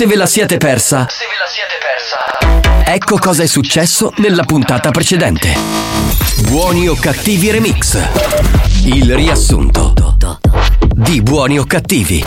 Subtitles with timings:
[0.00, 2.90] Se ve la siete persa, Se ve la siete persa.
[2.90, 5.52] ecco cosa è successo nella puntata precedente.
[6.48, 7.98] Buoni o cattivi remix.
[8.86, 9.92] Il riassunto
[10.94, 12.24] di Buoni o cattivi.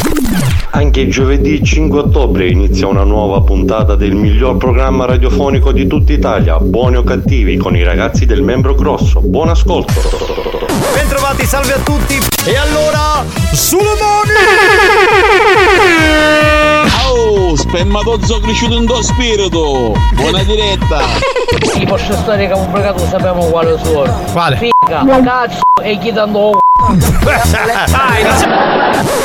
[0.70, 6.60] Anche giovedì 5 ottobre inizia una nuova puntata del miglior programma radiofonico di tutta Italia,
[6.60, 9.20] Buoni o Cattivi, con i ragazzi del membro grosso.
[9.20, 9.94] Buon ascolto.
[11.34, 12.20] Bentrovati, salve a tutti.
[12.46, 14.32] E allora, sulle mani!
[17.08, 19.94] Oh, spermatozzo cresciuto in tuo spirito!
[20.14, 21.00] Buona diretta!
[21.72, 24.24] Sì, posso stare che un fregato sappiamo quale suono.
[24.32, 24.58] Quale?
[24.58, 26.60] Figa, cazzo e chi dando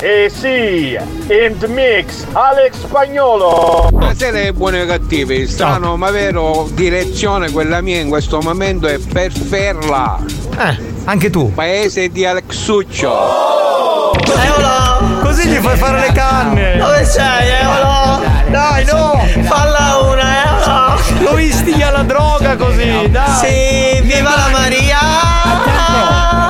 [0.01, 3.89] Eh sì, in the mix, Alex Spagnolo.
[3.91, 9.33] Buonasera buoni e cattivi, strano ma vero, direzione quella mia in questo momento è per
[9.33, 10.21] Ferla.
[10.57, 11.53] Eh, anche tu.
[11.53, 14.13] Paese di Alexuccio.
[14.23, 15.21] Eolo!
[15.23, 16.77] Così gli fai fare le canne.
[16.77, 18.23] Dove sei, Eolo?
[18.51, 19.21] Dai, no!
[19.43, 21.31] Falla una, Eolo!
[21.33, 23.37] Lo istiglia alla droga così, dai.
[23.37, 26.48] Sì, viva la Maria!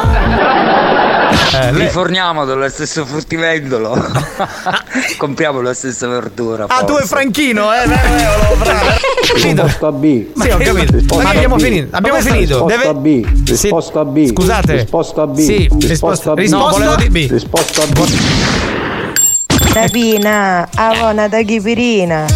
[1.50, 3.96] Eh, lei- Riforniamo dello stesso fruttivendolo.
[5.16, 6.66] Compriamo la stessa verdura.
[6.68, 7.06] Ah, tu e.
[7.06, 7.86] Franchino, eh?
[7.86, 8.86] Vero, Eolo, bravo.
[9.34, 10.26] Risposta B.
[10.38, 11.14] Sì, ho capito.
[11.16, 11.96] Ma che abbiamo finito?
[11.96, 12.66] Abbiamo finito.
[12.66, 13.48] Risposta Deve- B.
[13.48, 14.26] Risposta B.
[14.28, 14.72] Scusate.
[14.72, 15.38] Risposta B.
[15.38, 16.46] Sì, risposta B.
[16.48, 17.26] No, volevo dire B.
[17.30, 17.98] Risposta B.
[19.72, 22.26] Rapina, avona da chipirina.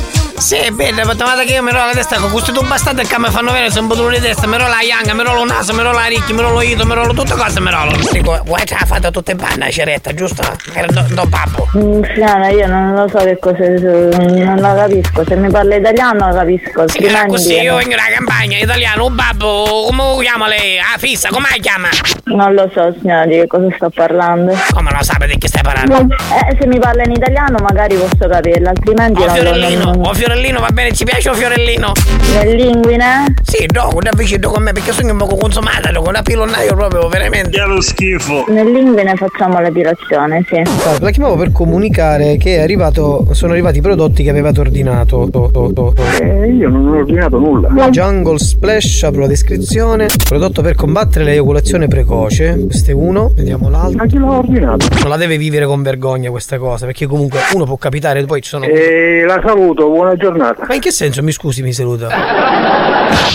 [0.42, 3.14] Sì, bella, ma trovate che io mi rolo la testa con questo tubo bastante che
[3.16, 5.46] mi fanno vedere se un po' di testa, mi rolo la yanga, mi rolo il
[5.46, 7.92] naso, mi rolo la ricchi, mi rolo ito, mi rolo tutte cose, mi rolo.
[8.10, 10.42] Dico, vuoi ce l'ha fatta tutta in panna, ceretta, giusto?
[10.74, 11.68] Era do, do babbo.
[12.12, 15.24] Fiana, io non lo so che cosa non la capisco.
[15.24, 16.88] Se mi parla italiano la capisco.
[16.88, 20.76] Sì, era così, io vengo dalla campagna, italiano, un babbo, come lo chiama lei?
[20.78, 21.88] Ah, fissa, come la chiama?
[22.24, 24.52] Non lo so, signora, di che cosa sto parlando.
[24.72, 26.12] Come non sapete di che stai parlando?
[26.48, 30.00] Eh, se mi parla in italiano magari posso capirlo, altrimenti O non lo fiorellino, non-
[30.04, 31.92] o fiorellino, va bene, ci piace o fiorellino?
[32.34, 33.34] Nel linguine?
[33.42, 37.08] Sì, no, da vicino con me perché sono un po' consumata, con la pilonnaio proprio,
[37.08, 37.50] veramente.
[37.50, 38.46] Che lo schifo.
[38.48, 40.62] Nel linguine facciamo l'epilazione, sì.
[41.00, 45.28] La chiamavo per comunicare che è arrivato, sono arrivati i prodotti che avevate ordinato.
[45.30, 45.92] To- to- to-.
[46.22, 47.68] Eh, io non ho ordinato nulla.
[47.90, 50.06] Jungle Splash, apro la descrizione.
[50.26, 52.58] Prodotto per combattere l'eiaculazione precoce.
[52.66, 53.98] Questo è uno, vediamo l'altro.
[53.98, 54.86] Ma chi l'ha ordinato?
[55.00, 58.48] Non la deve vivere con vergogna questa cosa, perché comunque uno può capitare, poi ci
[58.48, 58.64] sono.
[58.64, 60.21] Eh, la saluto, buona giornata.
[60.30, 61.22] Ma in che senso?
[61.22, 62.06] Mi scusi, mi saluta.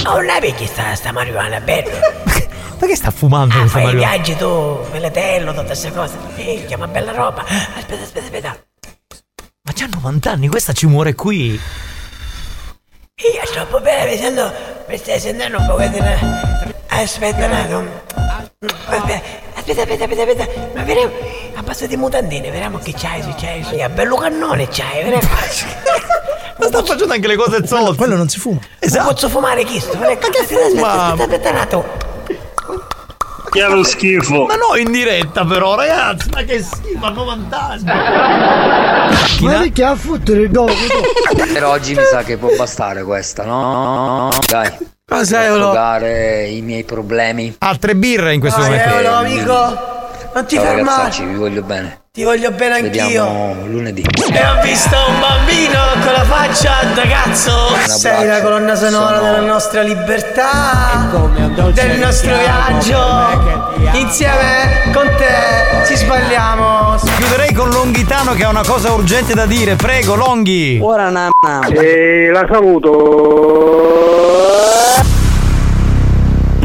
[0.06, 1.90] Oh, non è perché sta, sta marijuana, bello.
[2.80, 4.00] Ma che sta fumando Ah, questa fai i Mario?
[4.00, 6.16] viaggi tu, veletello, tutte queste cose.
[6.36, 7.44] Minchia, ma bella roba.
[7.76, 8.58] Aspetta, aspetta, aspetta.
[9.64, 11.60] Ma c'ha 90 anni, questa ci muore qui.
[13.20, 14.52] Io troppo bene, mi sento.
[14.88, 16.00] Mi stai sentendo un po' di.
[16.88, 17.84] Aspetta un attimo.
[18.86, 19.22] Aspetta,
[19.56, 20.70] aspetta, aspetta, aspetta, aspetta.
[20.76, 21.12] Ma vediamo.
[21.56, 23.90] A passo di mutandine, vediamo che c'hai, se c'hai.
[23.90, 25.28] Bello cannone c'hai, vediamo.
[26.60, 27.96] Ma sta facendo anche le cose zolte.
[27.96, 28.60] Quello non si fuma.
[28.82, 29.98] Non posso fumare chi sto?
[29.98, 31.16] Ma che fuma?
[33.50, 34.46] Che lo schifo.
[34.46, 36.30] Ma no, in diretta però, ragazzi.
[36.32, 37.84] Ma che schifo, 90 anni.
[37.86, 40.74] Ma perché ha fottere il dopo?
[41.54, 44.30] Per oggi mi sa che può bastare questa, no?
[44.48, 44.72] Dai.
[45.10, 46.06] Ma sai, Per Eolo?
[46.48, 47.56] i miei problemi.
[47.60, 48.96] Altre birre in questo Dai, momento.
[48.96, 49.96] Eolo, amico.
[50.38, 50.86] Non ti Ciao fermare.
[50.98, 52.02] ragazzacci, vi voglio bene.
[52.12, 52.92] Ti voglio bene anch'io.
[52.92, 54.02] Vediamo lunedì.
[54.32, 57.52] E ho visto un bambino con la faccia da cazzo.
[57.88, 61.10] Sei la colonna sonora Sono- della nostra libertà,
[61.74, 63.00] del nostro viaggio.
[63.98, 66.98] Insieme con te ci sbagliamo.
[67.18, 69.76] Chiuderei con Longhitano che ha una cosa urgente da dire.
[69.76, 70.80] Prego, Longhi.
[70.84, 71.30] Ora na
[71.68, 74.07] Eh, la saluto.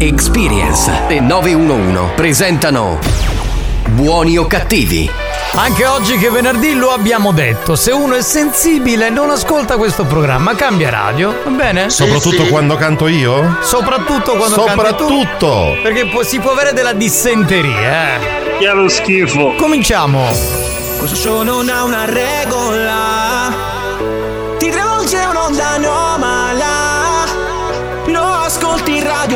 [0.00, 2.98] Experience e 911 presentano
[3.88, 5.10] Buoni o cattivi?
[5.54, 7.74] Anche oggi che è venerdì lo abbiamo detto.
[7.74, 11.34] Se uno è sensibile non ascolta questo programma, cambia radio.
[11.42, 11.90] Va bene?
[11.90, 13.56] Soprattutto quando canto io?
[13.62, 15.08] Soprattutto quando canti tu.
[15.08, 15.76] Soprattutto!
[15.82, 18.56] Perché può- si può avere della dissenteria, eh.
[18.58, 19.54] Che lo schifo.
[19.56, 20.26] Cominciamo.
[20.98, 23.07] Questo show non ha una regola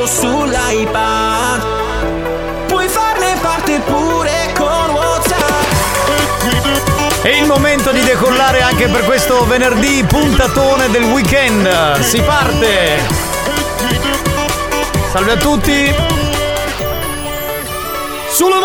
[0.03, 1.65] radio sull'iPad
[2.67, 5.65] Puoi farne parte pure con WhatsApp
[7.23, 12.01] È il momento di decollare anche per questo venerdì puntatone del weekend.
[12.01, 12.99] Si parte!
[15.13, 15.95] Salve a tutti!
[18.29, 18.59] Sulle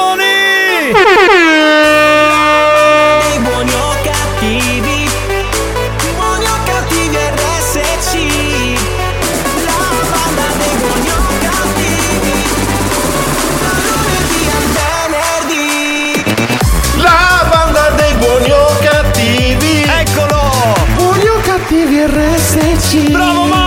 [22.57, 23.11] RSC.
[23.11, 23.66] Bravo Mario!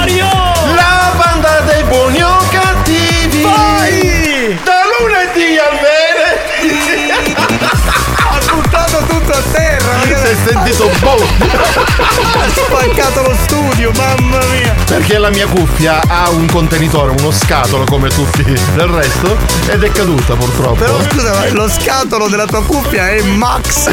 [10.50, 11.18] Sentito boh.
[12.40, 14.74] Ha spaccato lo studio, mamma mia!
[14.86, 19.36] Perché la mia cuffia ha un contenitore, uno scatolo come tutti del resto
[19.66, 20.74] ed è caduta purtroppo.
[20.74, 23.90] Però scusa, ma lo scatolo della tua cuffia è maxi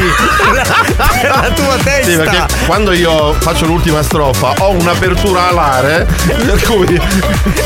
[1.20, 2.10] per la tua testa.
[2.10, 7.00] Sì, perché quando io faccio l'ultima strofa ho un'apertura alare, per cui.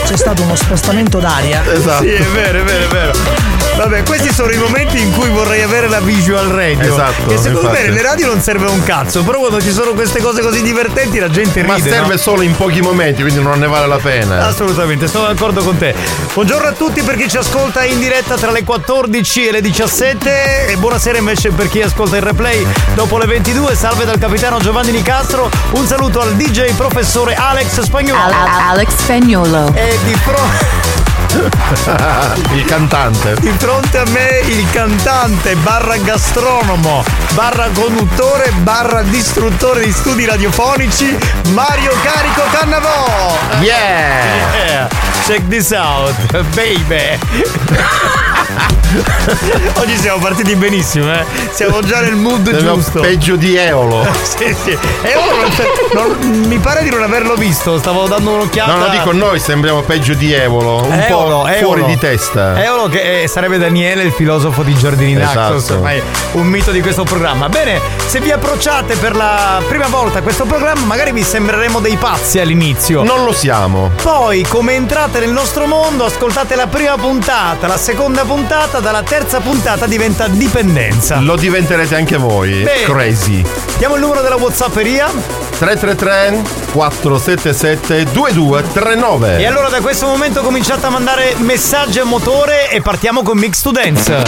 [0.05, 1.63] C'è stato uno spostamento d'aria.
[1.73, 2.03] Esatto.
[2.03, 3.62] Sì, è vero, è vero, è vero.
[3.77, 6.93] Vabbè, questi sono i momenti in cui vorrei avere la visual radio.
[6.93, 7.83] Esatto, Che secondo infatti.
[7.83, 11.19] me nelle radio non serve un cazzo, però quando ci sono queste cose così divertenti
[11.19, 11.73] la gente ride.
[11.73, 12.17] Ma serve no?
[12.19, 14.47] solo in pochi momenti, quindi non ne vale la pena.
[14.47, 15.95] Assolutamente, sono d'accordo con te.
[16.35, 20.67] Buongiorno a tutti per chi ci ascolta in diretta tra le 14 e le 17
[20.67, 23.75] e buonasera invece per chi ascolta il replay dopo le 22.
[23.75, 25.51] Salve dal capitano Giovanni Nicastro.
[25.73, 28.35] Un saluto al DJ professore Alex Spagnolo.
[28.69, 29.73] Alex Spagnolo.
[29.75, 30.92] E di fronte
[32.53, 33.35] Il cantante.
[33.41, 37.03] di fronte a me il cantante barra gastronomo
[37.33, 41.17] barra conduttore barra distruttore di studi radiofonici
[41.53, 44.67] Mario Carico Cannavò Yeah!
[44.67, 44.89] Yeah.
[45.25, 46.15] Check this out
[46.55, 47.19] baby
[49.81, 54.07] Oggi siamo partiti benissimo eh Siamo già nel mood Sembra giusto Peggio di Eolo.
[54.23, 55.37] Sì sì Eolo
[55.95, 59.39] non, non- mi pare di non averlo visto Stavo dando un'occhiata No, no, dico noi
[59.39, 61.65] sembriamo peggio di Evolo, un Eolo, po' Eolo.
[61.67, 62.63] fuori di testa.
[62.63, 65.39] Eolo che eh, sarebbe Daniele, il filosofo di Giardini Esatto.
[65.39, 66.03] Naxos, ormai
[66.33, 67.49] un mito di questo programma.
[67.49, 71.97] Bene, se vi approcciate per la prima volta a questo programma, magari vi sembreremo dei
[71.97, 73.03] pazzi all'inizio.
[73.03, 73.91] Non lo siamo.
[74.03, 79.41] Poi, come entrate nel nostro mondo, ascoltate la prima puntata, la seconda puntata, dalla terza
[79.41, 81.21] puntata diventa dipendenza.
[81.21, 82.63] Lo diventerete anche voi.
[82.63, 82.85] Bene.
[82.85, 83.45] Crazy.
[83.77, 85.11] Diamo il numero della Whatsapperia.
[85.59, 86.43] 333
[86.73, 89.39] 477 2239.
[89.39, 93.61] E allora da questo momento cominciate a mandare messaggi a motore e partiamo con Mix
[93.61, 94.23] to Dance.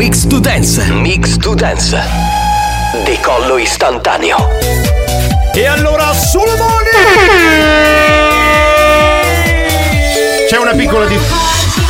[0.00, 0.82] Mix to Dance.
[0.90, 1.94] Mix to Dance.
[3.04, 4.48] Decollo istantaneo.
[5.52, 6.88] E allora sulle mani!
[10.48, 11.89] C'è una piccola differenza.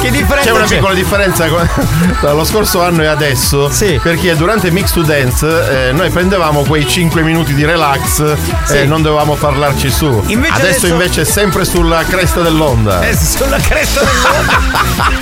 [0.00, 1.46] Che differenza C'è una piccola differenza
[2.20, 3.70] tra lo scorso anno e adesso.
[3.70, 4.00] Sì.
[4.02, 8.86] Perché durante Mix to Dance eh, noi prendevamo quei 5 minuti di relax e Sì.
[8.86, 10.06] non dovevamo parlarci su.
[10.26, 13.02] Invece adesso, adesso- invece è sempre sulla cresta dell'onda.
[13.06, 14.58] Eh, sulla cresta dell'onda.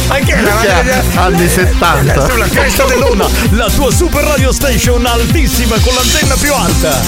[0.15, 2.27] Anche Che anni 70.
[2.29, 7.01] Sulla cresta dell'onda, la tua super radio station altissima con l'antenna più alta.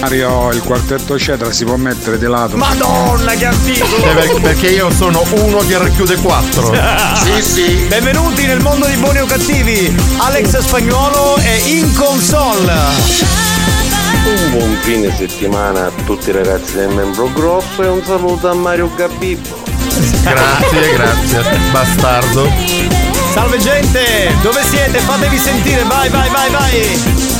[0.00, 2.56] Mario, il quartetto Cetra si può mettere di lato.
[2.56, 3.86] Madonna, che antico!
[3.86, 6.72] Per- perché io sono uno che racchiude 4.
[7.22, 7.86] Sì, sì.
[7.88, 9.94] Benvenuti nel mondo di buoni o cattivi.
[10.18, 12.72] Alex Spagnuolo è in console.
[14.24, 18.54] Un buon fine settimana a tutti i ragazzi del membro grosso e un saluto a
[18.54, 19.62] Mario Gabibbo.
[20.22, 21.42] Grazie, grazie.
[21.70, 22.50] Bastardo.
[23.32, 24.98] Salve gente, dove siete?
[24.98, 27.38] Fatevi sentire, vai, vai, vai, vai.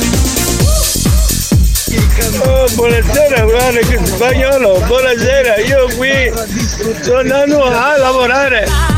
[2.45, 3.45] Oh, buonasera,
[3.87, 6.31] che spagnolo, buonasera, io qui
[7.01, 8.90] sto andando a lavorare.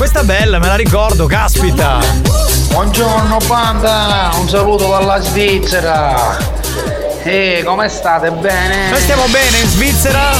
[0.00, 1.98] Questa è bella, me la ricordo, caspita.
[2.70, 6.38] Buongiorno banda, un saluto dalla Svizzera.
[7.22, 8.30] E come state?
[8.30, 8.88] Bene?
[8.88, 10.30] Noi stiamo bene in Svizzera?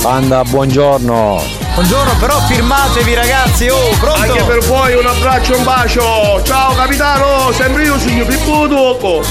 [0.00, 1.42] Banda, buongiorno.
[1.74, 4.18] Buongiorno, però firmatevi ragazzi, oh, pronto?
[4.18, 6.42] Anche per voi un abbraccio e un bacio.
[6.42, 9.22] Ciao capitano, sempre io signor Pippo Dopo.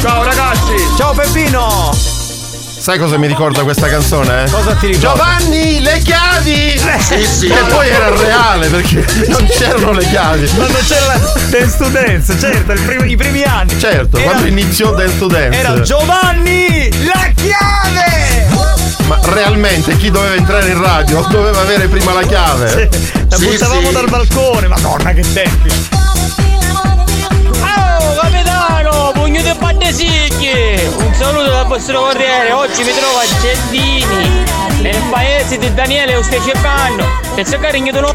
[0.00, 0.74] Ciao ragazzi.
[0.96, 2.11] Ciao Peppino.
[2.82, 4.44] Sai cosa mi ricorda questa canzone?
[4.50, 5.10] Cosa ti ricorda?
[5.14, 6.80] Giovanni, le chiavi!
[6.98, 7.46] Sì, sì.
[7.46, 10.48] E poi era reale perché non c'erano le chiavi.
[10.48, 13.78] Quando c'era la Dance to Dance, certo, primo- i primi anni.
[13.78, 15.56] Certo, Era- quando iniziò Dance to Dance.
[15.58, 18.46] Era Giovanni, la chiave!
[19.06, 22.88] Ma realmente chi doveva entrare in radio doveva avere prima la chiave.
[23.28, 23.92] La Sì, buttavamo sì.
[23.92, 25.70] dal balcone, madonna che tempi.
[29.52, 30.90] Che pandesicchi!
[30.96, 34.44] Un saluto dal vostro corriere, oggi mi trovo a Geldini,
[34.80, 37.04] nel paese di Daniele Eustecepanno,
[37.34, 38.12] e se carigno no...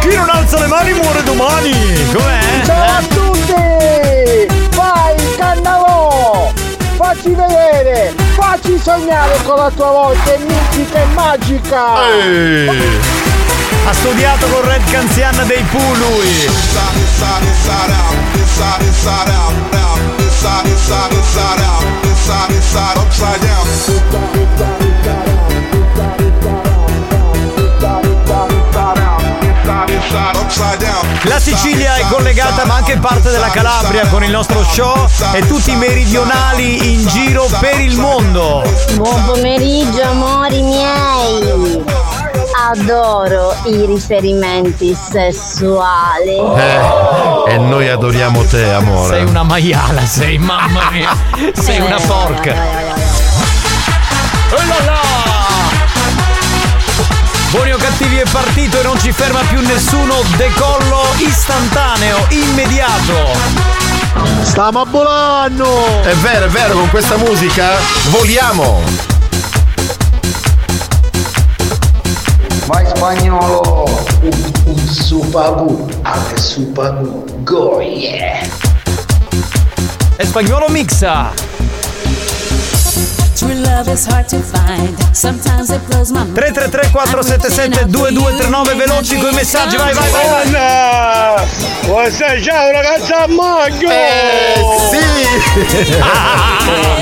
[0.00, 1.72] Chi non alza le mani muore domani!
[2.12, 2.40] Com'è?
[2.64, 4.46] Ciao a tutti!
[4.74, 6.52] Vai, cannavò!
[6.96, 8.25] Facci vedere!
[8.48, 11.94] Facci sognare con la tua voce mitica e magica!
[13.84, 16.46] Ha studiato con Red Canzian dei Pooh lui!
[31.22, 35.72] La Sicilia è collegata ma anche parte della Calabria con il nostro show e tutti
[35.72, 38.62] i meridionali in giro per il mondo.
[38.94, 41.84] Buon pomeriggio amori miei!
[42.70, 46.36] Adoro i riferimenti sessuali.
[46.36, 49.16] Eh, e noi adoriamo te, amore.
[49.16, 51.16] Sei una maiala, sei mamma mia.
[51.52, 52.54] Sei una porca.
[54.52, 55.05] Oh là là!
[57.50, 60.22] Buoni o cattivi è partito e non ci ferma più nessuno.
[60.36, 63.14] Decollo istantaneo, immediato.
[64.42, 66.02] Stiamo volando!
[66.02, 67.72] È vero, è vero, con questa musica
[68.08, 68.80] voliamo!
[72.66, 74.04] Vai spagnolo!
[74.22, 78.46] Un, un supagu, ale supagu, go yeah!
[80.16, 81.45] E spagnolo mixa.
[86.32, 90.26] 333 477 2239 veloci con i messaggi, vai vai vai!
[90.26, 90.46] vai.
[90.46, 91.44] Anna!
[91.82, 93.88] Vuoi sai ciao ragazzi a maggio!
[94.90, 95.04] sì!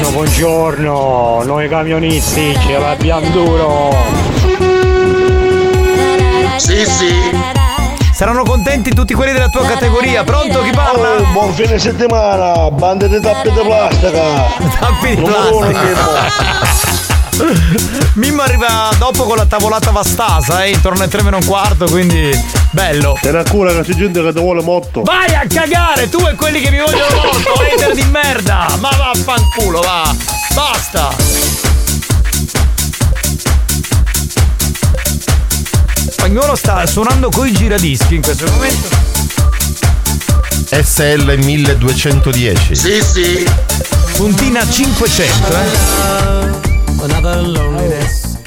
[0.00, 1.42] buongiorno, buongiorno!
[1.44, 3.94] Noi camionisti ce l'abbiamo duro!
[6.56, 7.43] Sì, sì!
[8.24, 10.24] Saranno contenti tutti quelli della tua categoria.
[10.24, 10.62] Pronto?
[10.62, 11.16] Chi parla?
[11.16, 12.70] Oh, buon fine settimana!
[12.70, 14.46] Bande di tappi di plastica!
[14.80, 16.72] Tappi di plastica.
[18.16, 22.30] Mimmo arriva dopo con la tavolata vastasa, eh, intorno alle 3 meno un quarto, quindi
[22.70, 23.18] bello.
[23.20, 25.02] Te ne cura che c'è gente che ti vuole molto!
[25.02, 28.68] Vai a cagare, tu e quelli che mi vogliono molto, hater di merda!
[28.78, 30.16] Ma vaffanculo, va!
[30.54, 31.43] Basta!
[36.24, 38.96] Spagnolo sta suonando coi giradischi in questo momento.
[40.70, 42.74] SL 1210.
[42.74, 43.46] Sì, sì!
[44.16, 45.68] Puntina 500, eh?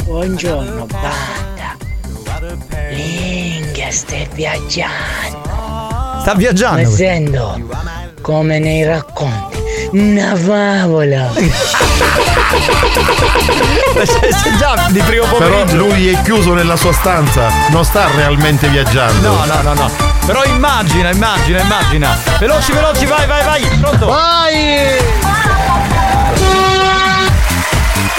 [0.06, 1.78] Buongiorno, banda.
[2.96, 5.38] Minchia, stai viaggiando.
[6.22, 6.90] Sta viaggiando.
[6.90, 7.62] Mi sento
[8.22, 9.62] come nei racconti.
[9.92, 11.32] Una favola.
[14.58, 15.76] Già di primo Però pomeriggio.
[15.76, 19.30] lui è chiuso nella sua stanza, non sta realmente viaggiando.
[19.30, 19.92] No, no, no, no.
[20.26, 22.18] Però immagina, immagina, immagina.
[22.40, 23.62] Veloci, veloci, vai, vai, vai.
[23.80, 24.06] Pronto?
[24.06, 25.37] Vai!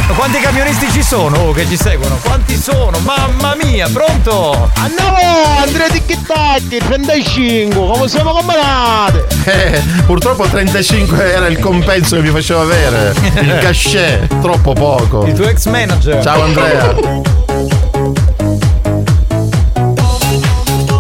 [0.09, 2.17] Ma Quanti camionisti ci sono oh, che ci seguono?
[2.23, 2.99] Quanti sono?
[3.01, 4.71] Mamma mia, pronto?
[4.77, 5.17] Andiamo
[5.61, 9.19] Andrea Ticchettati, 35, come siamo combinati?
[9.45, 13.15] Eh, purtroppo 35 era il compenso che mi faceva avere.
[13.41, 15.27] Il cachet, troppo poco.
[15.27, 16.23] Il tuo ex manager.
[16.23, 16.95] Ciao Andrea.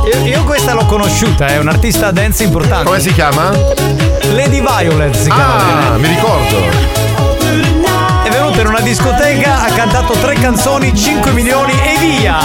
[0.05, 2.85] Io, io questa l'ho conosciuta, è un artista dance importante.
[2.85, 3.50] Come si chiama?
[4.33, 5.93] Lady Violet si chiama.
[5.93, 6.98] Ah, mi ricordo.
[8.59, 12.37] In una discoteca, ha cantato tre canzoni, 5 milioni e via!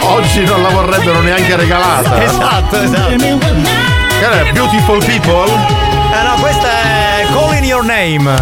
[0.00, 2.22] Oggi non la vorrebbero neanche regalata.
[2.24, 3.16] Esatto, esatto.
[3.16, 5.50] Che era Beautiful People?
[5.52, 8.34] Eh no, questa è Calling Your Name.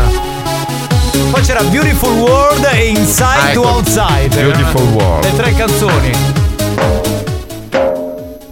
[1.31, 3.69] Poi c'era Beautiful World e Inside Ah, to ecco.
[3.69, 4.28] Outside.
[4.28, 5.25] Beautiful World.
[5.25, 6.11] Le tre canzoni.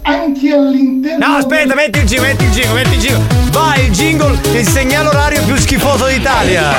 [0.01, 1.25] Anche all'interno.
[1.25, 3.23] No, aspetta, metti il jingle, metti il jingle, metti il jingle.
[3.51, 6.73] Vai il jingle, il segnale orario più schifoso d'Italia.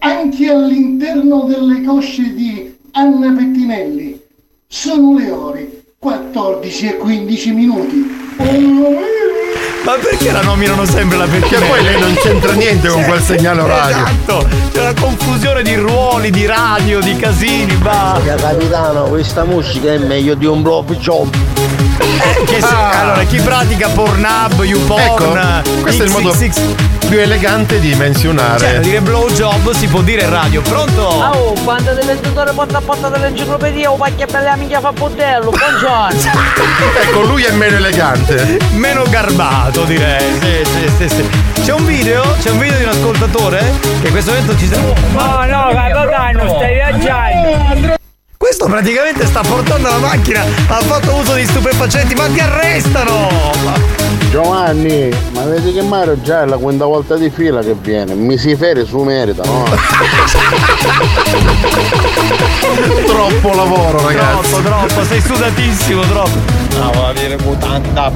[0.00, 4.20] Anche all'interno delle cosce di Anna Pettinelli.
[4.66, 9.13] Sono le ore 14 e 15 minuti.
[9.84, 13.60] Ma perché la nominano sempre la Perché poi lei non c'entra niente con quel segnale
[13.60, 13.96] orario.
[14.06, 18.18] Esatto, c'è una confusione di ruoli, di radio, di casini, va.
[18.24, 21.28] capitano, questa musica è meglio di un blog job.
[21.98, 23.00] Eh, che se- Ah.
[23.00, 26.60] Allora, chi pratica Pornhub, YouPorn, Ecco, questo è il modo XXX,
[27.08, 28.58] più elegante di menzionare.
[28.58, 30.60] cioè, dire blowjob si può dire in radio.
[30.62, 31.02] Pronto?
[31.02, 36.42] Oh, quando del venditore porta a porta dell'enciclopedia, o pacchia bella amica fa bordello, buongiorno.
[37.06, 38.58] Ecco, lui è meno elegante.
[38.72, 39.73] Meno garbato.
[39.74, 40.20] Garbato direi.
[40.40, 41.62] Sì, sì, sì, sì.
[41.62, 43.60] C'è un video, c'è un video di un ascoltatore
[44.00, 44.80] che in questo momento ci sta.
[44.80, 44.92] No,
[45.46, 48.02] no, capitano, stai viaggiando.
[48.44, 53.30] Questo praticamente sta portando la macchina, ha fatto uso di stupefacenti, ma ti arrestano!
[54.28, 58.36] Giovanni, ma vedi che Mario già è la quinta volta di fila che viene, mi
[58.36, 59.64] si fere su merita, no?
[63.06, 64.50] Troppo lavoro, ragazzi.
[64.50, 66.38] Troppo, troppo, sei sudatissimo, troppo.
[66.76, 68.12] No, va a dire mutanda.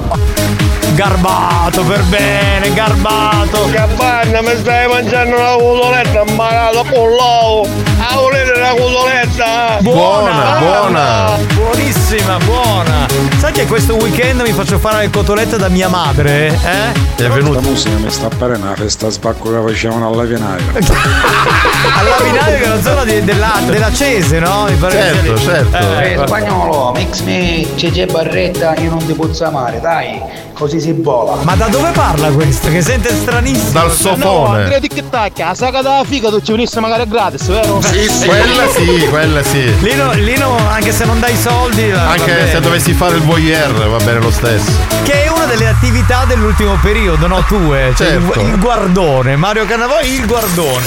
[0.94, 3.68] Garbato per bene, garbato.
[3.70, 7.68] Capanna, mi stai mangiando una cotoletta malato con l'uovo.
[7.98, 9.78] Ah, volete una cotoletta?
[9.80, 11.36] Buona, buona.
[11.54, 13.06] Buonissima, buona.
[13.38, 16.48] Sai che questo weekend mi faccio fare le cotolette da mia madre?
[16.48, 17.24] Eh?
[17.24, 17.54] È venuto.
[17.54, 20.62] La musica mi sta apparendo una festa spacco che facevano alla Vinaio.
[21.98, 24.66] Alla Vinaio che è una zona di- della, della Cese, no?
[24.68, 25.40] Mi pare che Certo, lì.
[25.42, 25.76] certo.
[26.00, 30.20] Eh, Eh, spagnolo, mix me, c'è barretta, io non ti posso amare, dai,
[30.52, 31.36] così si vola.
[31.42, 32.68] Ma da dove parla questo?
[32.68, 33.70] Che sente stranissimo.
[33.72, 34.58] Dal No, sofone.
[34.62, 37.80] Andrea che tacca, la saga della figa tu ci venisse magari gratis, vero?
[37.80, 39.72] Quella sì, quella sì.
[40.12, 40.24] Lino,
[40.56, 41.90] Lino, anche se non dai soldi.
[41.90, 44.70] Anche se dovessi fare il voyeur va bene lo stesso.
[45.04, 47.44] Che è una delle attività dell'ultimo periodo, no?
[47.44, 47.92] Tue.
[47.96, 48.40] Cioè il- Certo.
[48.40, 49.36] il, guardone.
[49.36, 50.86] Mario Cannavoi, il guardone.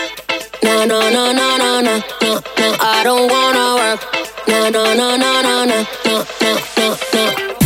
[0.63, 3.99] No, no, no, no, no, no, no, no, I don't wanna work.
[4.47, 7.60] No, no, no, no, no, no, no, no, no, no.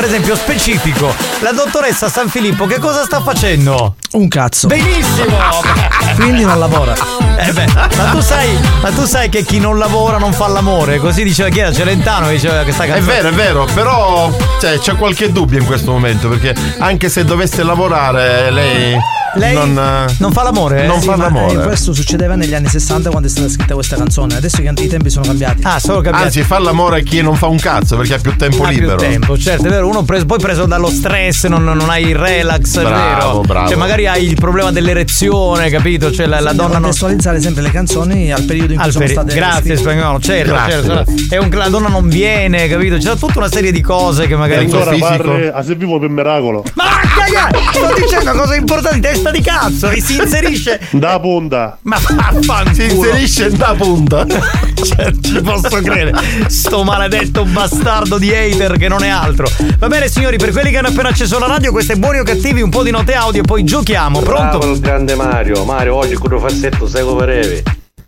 [0.00, 3.96] Per esempio, specifico, la dottoressa San Filippo che cosa sta facendo?
[4.12, 4.66] Un cazzo.
[4.66, 5.36] Benissimo!
[6.16, 6.94] Quindi non lavora.
[7.36, 10.98] Eh beh, ma tu sai, ma tu sai che chi non lavora non fa l'amore,
[11.00, 14.96] così diceva chi era Celentano che diceva questa È vero, è vero, però cioè, c'è
[14.96, 18.98] qualche dubbio in questo momento perché anche se dovesse lavorare lei
[19.34, 20.86] Lei non, eh, non fa l'amore?
[20.86, 21.60] Non Sì, fa ma, l'amore.
[21.60, 24.36] eh, questo succedeva negli anni 60 quando è stata scritta questa canzone.
[24.36, 25.62] Adesso i tempi sono cambiati.
[25.62, 26.26] Ah, solo cambiati.
[26.26, 28.80] Anzi, fa l'amore a chi non fa un cazzo perché ha più tempo Ha più
[28.80, 28.96] libero.
[28.96, 29.86] tempo, certo, è vero.
[29.88, 33.40] Uno preso- poi preso dallo stress, non, non hai il relax, è Bravo, vero.
[33.42, 33.68] bravo.
[33.68, 36.10] Cioè, magari hai il problema dell'erezione, capito?
[36.10, 36.82] Cioè, la, la Bisogna donna non.
[36.82, 40.52] contestualizzare sempre le canzoni al periodo in cui Al sono peri- state Grazie spagnolo, certo,
[40.52, 40.82] Grazie.
[40.84, 41.12] certo.
[41.28, 42.96] È un, la donna non viene, capito?
[42.96, 44.64] C'è tutta una serie di cose che magari.
[44.64, 46.64] Ancora parre a se vivo per miracolo.
[46.74, 46.84] Ma
[47.14, 47.50] caga!
[47.72, 49.90] Sto dicendo cose importanti, testa di cazzo!
[49.90, 50.80] E si inserisce.
[50.90, 51.78] Da punta.
[51.82, 52.74] Ma vaffanculo!
[52.74, 54.26] Si inserisce da punta.
[54.80, 56.18] Cioè, ci posso credere.
[56.48, 59.46] Sto maledetto bastardo di hater che non è altro.
[59.78, 62.62] Va bene, signori, per quelli che hanno appena acceso la radio, queste buoni o cattivi,
[62.62, 64.20] un po' di note audio e poi giochiamo.
[64.20, 64.58] Pronto?
[64.58, 65.64] Bravo il grande Mario.
[65.64, 67.62] Mario, oggi con un fassetto seco breve.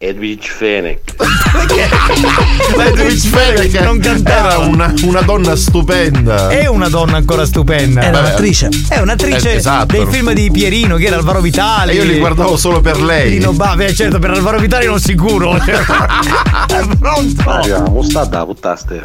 [0.07, 1.15] Edwidge Fenech.
[2.77, 4.49] Ma Edwidge Fenech non cantava.
[4.55, 6.49] era una, una donna stupenda.
[6.49, 8.01] È una donna ancora stupenda.
[8.03, 8.27] Era Vabbè.
[8.31, 8.69] un'attrice.
[8.89, 9.87] È un'attrice Eh, esatto.
[9.97, 11.93] dei film di Pierino, che era Alvaro Vitali.
[11.93, 13.31] E io li guardavo solo per lei.
[13.31, 15.57] Lino Bave, certo, per Alvaro Vitali non sicuro.
[15.65, 15.81] Cioè,
[16.99, 17.91] Pronto?
[17.91, 19.03] Mostarda la puttaste.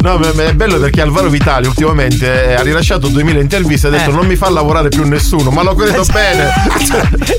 [0.00, 3.92] No, ma è bello perché Alvaro Vitali ultimamente eh, ha rilasciato 2000 interviste e ha
[3.96, 4.12] detto Eh.
[4.14, 6.52] non mi fa lavorare più nessuno, ma lo credo bene.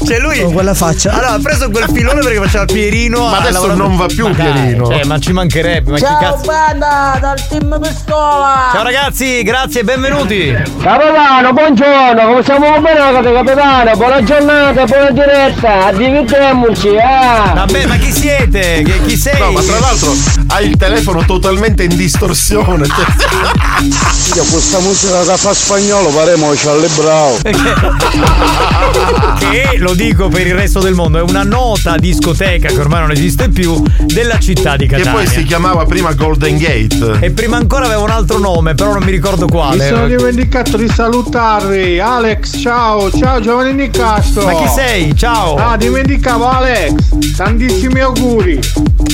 [0.08, 1.12] Cioè lui Con quella faccia.
[1.12, 4.26] Allora ha preso quel filone perché faceva il Pierino Ma adesso lavorato- non va più
[4.28, 4.86] Ma dai, Pierino.
[4.86, 8.70] Cioè, ma ci mancherebbe, ma chi Ciao cazzo banda dal team Pistola!
[8.72, 13.92] Ciao ragazzi, grazie e benvenuti Capitano, buongiorno, come stiamo bene capitano?
[13.98, 17.54] Buona giornata, buona diretta, divertiamoci, eh!
[17.54, 18.82] Vabbè, ma chi siete?
[18.86, 19.40] Che- chi sei?
[19.42, 20.16] No, ma tra l'altro
[20.48, 22.88] hai il telefono totalmente in distorsione.
[24.36, 27.42] Io questa musica che fa spagnolo paremo Charlie Brown.
[29.40, 33.12] che lo dico per il resto del mondo, è una nota discoteca che ormai non
[33.12, 35.12] esiste più della città di che Catania.
[35.20, 37.18] poi si chiamava prima Golden Gate.
[37.20, 40.16] E prima ancora aveva un altro nome, però non mi ricordo Mi sono quale.
[40.16, 42.00] dimenticato di salutarvi.
[42.00, 44.44] Alex, ciao, ciao Giovanni Nicastro.
[44.46, 45.16] Ma chi sei?
[45.16, 45.56] Ciao!
[45.56, 47.36] Ah, dimenticavo Alex.
[47.36, 48.60] Tantissimi auguri.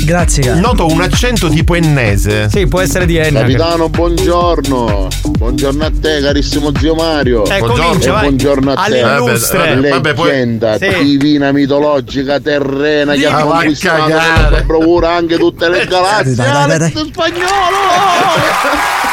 [0.05, 0.59] Grazie, cara.
[0.59, 2.47] Noto un accento tipo ennese.
[2.49, 3.41] Sì, può essere di Enna.
[3.41, 5.07] Capitano, buongiorno.
[5.37, 7.45] Buongiorno a te, carissimo zio Mario.
[7.45, 7.83] Eh, Buongiorno.
[7.87, 8.21] comincia, vai.
[8.21, 9.01] buongiorno a te.
[9.01, 9.75] All'illustre.
[9.75, 11.03] Vabbè, vabbè, poi- Leggenda Sì.
[11.03, 14.61] divina mitologica terrena che Ah, ha va a cagare.
[14.63, 16.35] bravura anche tutte le galassie.
[16.35, 16.91] Dai, dai, dai, dai.
[17.11, 17.77] spagnolo!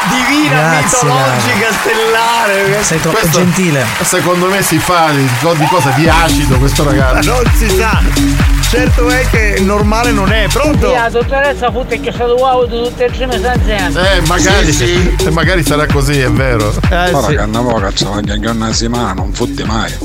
[0.09, 2.83] Divina Grazie, mitologica stellare.
[2.83, 3.85] Sei troppo Questo- gentile.
[4.01, 5.25] Secondo me si fa di,
[5.57, 5.89] di cosa?
[5.91, 7.31] Di acido questo ragazzo.
[7.31, 8.52] Non si sa.
[8.73, 10.47] Certo è che normale non è.
[10.51, 10.91] Pronto?
[10.91, 14.15] La dottoressa fu che stato wow di tutte e tre insieme.
[14.15, 16.73] Eh, magari, eh, magari sarà così, è vero.
[16.89, 17.35] Eh, Ora sì.
[17.35, 19.91] che volta c'è anche una settimana, non fotti mai.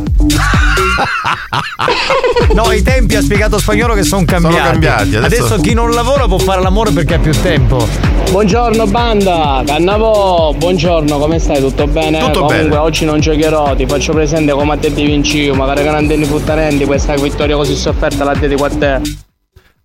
[2.54, 4.56] No, i tempi ha spiegato spagnolo che sono cambiati.
[4.56, 7.86] cambiati, adesso- chi non lavora può fare l'amore perché ha più tempo.
[8.30, 11.60] Buongiorno banda, Cannavo, buongiorno, come stai?
[11.60, 12.18] Tutto bene?
[12.18, 12.76] Tutto Comunque bene.
[12.76, 16.24] oggi non giocherò, ti faccio presente come a te di vinci, magari che non andiamo
[16.26, 19.00] futtanenti, questa vittoria così sofferta la dedico a te.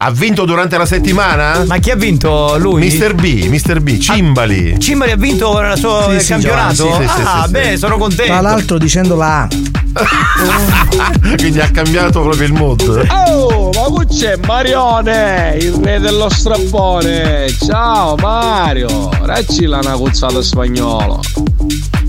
[0.05, 1.63] Ha vinto durante la settimana?
[1.65, 2.85] Ma chi ha vinto lui?
[2.87, 3.13] Mr.
[3.13, 3.79] B, Mr.
[3.79, 4.77] B, Cimbali.
[4.77, 6.73] Cimbali ha vinto il suo Sì, sì, campionato?
[6.73, 7.51] Giovanni, sì, sì, ah, sì, sì.
[7.51, 8.31] bene, sono contento.
[8.31, 9.47] Tra l'altro dicendo la A.
[11.37, 13.07] Quindi ha cambiato proprio il mood.
[13.27, 17.47] Oh, ma qui c'è Marione, il re dello strappone.
[17.65, 21.21] Ciao Mario, racci la una cuzzata spagnolo.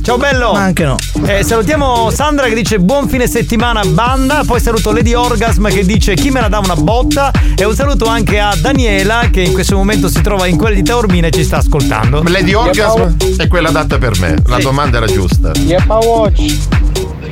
[0.04, 0.52] Ciao bello!
[0.52, 0.96] Ma anche no.
[1.24, 6.12] Eh, salutiamo Sandra che dice buon fine settimana banda, poi saluto Lady Orgasm che dice
[6.12, 9.76] chi me la dà una botta e un saluto anche a Daniela che in questo
[9.76, 12.22] momento si trova in quella di Taormina e ci sta ascoltando.
[12.26, 14.36] Lady Orgasm è quella adatta per me.
[14.46, 14.62] La Sì.
[14.64, 15.52] domanda era giusta.
[15.56, 16.54] Yeppa Watch.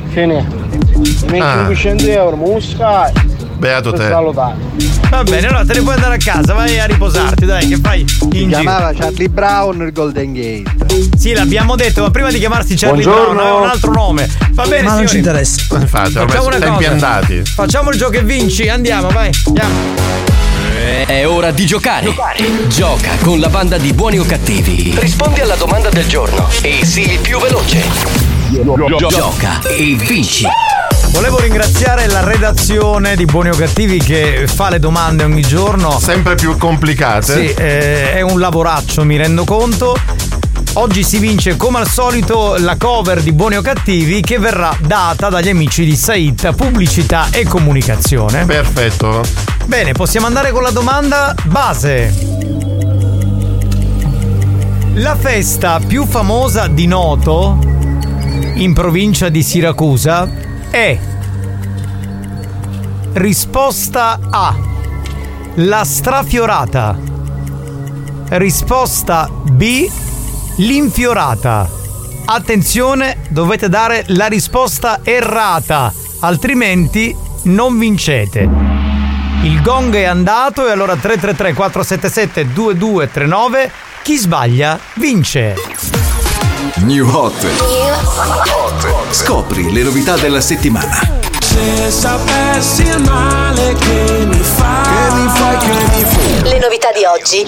[0.09, 0.47] Fine.
[1.39, 1.65] Ah.
[1.67, 3.11] 500 euro, musca.
[3.57, 4.07] Beato Per te.
[4.09, 4.55] salutare.
[5.09, 7.99] Va bene, allora te ne puoi andare a casa, vai a riposarti, dai, che fai
[8.01, 8.47] in giro.
[8.47, 11.09] Chiamava Charlie Brown il Golden Gate.
[11.17, 13.33] Sì, l'abbiamo detto, ma prima di chiamarsi Charlie Buongiorno.
[13.33, 14.29] Brown aveva un altro nome.
[14.51, 15.17] Va bene, Ma non ci signori.
[15.29, 15.61] interessa.
[15.79, 16.91] Infatti, ormai Facciamo sono una tempi cosa.
[16.91, 17.41] andati.
[17.45, 19.29] Facciamo il gioco e vinci, andiamo, vai.
[19.47, 19.73] Andiamo.
[21.05, 22.13] È ora di giocare.
[22.67, 24.93] Gioca con la banda di buoni o cattivi.
[24.97, 27.81] Rispondi alla domanda del giorno e sii il più veloce.
[29.09, 30.45] Gioca e vinci.
[31.13, 35.99] Volevo ringraziare la redazione di Buoni o Cattivi che fa le domande ogni giorno.
[35.99, 37.33] Sempre più complicate.
[37.33, 39.95] Sì, eh, è un lavoraccio, mi rendo conto.
[40.73, 45.29] Oggi si vince come al solito la cover di Buoni o Cattivi che verrà data
[45.29, 48.45] dagli amici di Saita Pubblicità e Comunicazione.
[48.45, 49.23] Perfetto.
[49.65, 52.11] Bene, possiamo andare con la domanda base.
[54.95, 57.59] La festa più famosa di Noto
[58.55, 60.41] in provincia di Siracusa
[60.73, 60.97] è
[63.13, 64.55] risposta A
[65.57, 66.97] la strafiorata
[68.29, 69.87] risposta B
[70.55, 71.69] l'infiorata
[72.25, 78.49] attenzione dovete dare la risposta errata altrimenti non vincete.
[79.43, 86.02] Il gong è andato e allora 333 477 2239 chi sbaglia vince.
[86.77, 87.35] New Hot.
[89.11, 91.21] Scopri le novità della settimana.
[91.39, 96.89] Se sapessi il male che mi fa Che mi fai, che mi fai Le novità
[96.91, 97.45] di oggi.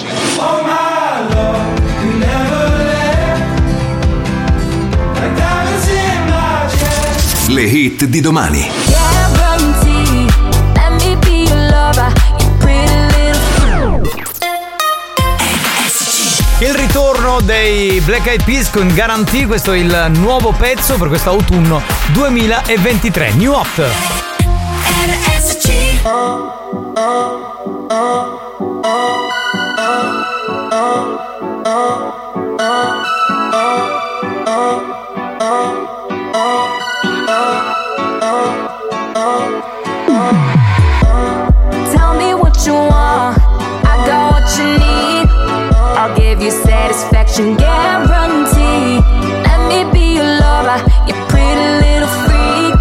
[7.47, 9.04] Le hit di domani.
[16.59, 21.31] Il ritorno dei Black Eyed Peas con Guarantee, questo è il nuovo pezzo per questo
[21.31, 21.81] autunno
[22.13, 23.33] 2023.
[23.33, 23.75] New Hot.
[35.35, 35.85] Tell
[47.36, 49.00] satisfaction guarantee.
[49.43, 52.76] Let me be your lover, you pretty little freak.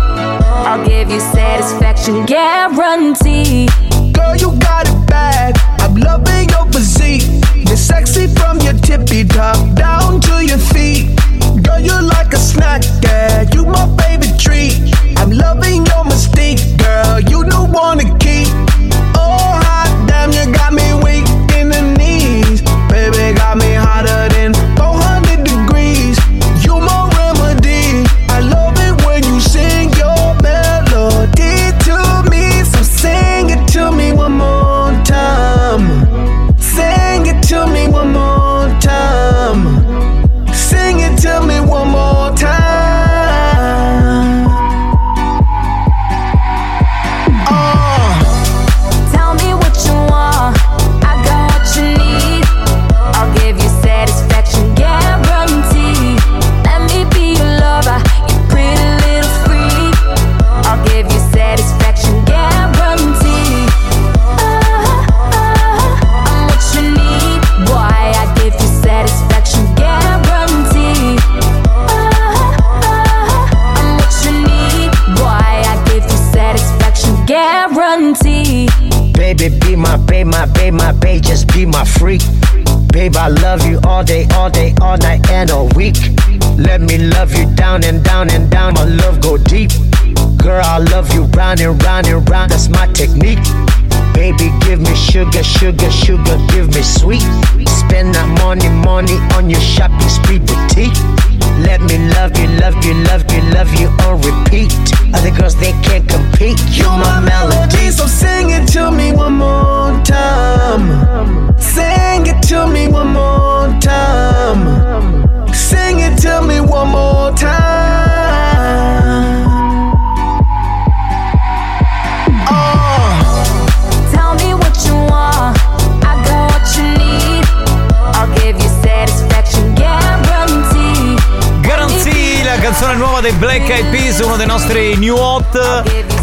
[0.66, 3.68] I'll give you satisfaction guarantee.
[4.12, 5.58] Girl, you got it bad.
[5.80, 7.24] I'm loving your physique.
[7.66, 11.18] You're sexy from your tippy top down to your feet.
[11.64, 13.42] Girl, you're like a snack, yeah.
[13.52, 14.94] You my favorite treat.
[15.16, 17.20] I'm loving your mystique, girl.
[17.20, 18.16] You don't wanna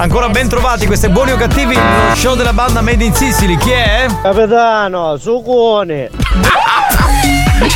[0.01, 3.55] Ancora ben trovati, queste buoni o cattivi, lo show della banda Made in Sicily.
[3.55, 4.07] Chi è?
[4.23, 6.09] Capitano, sucone.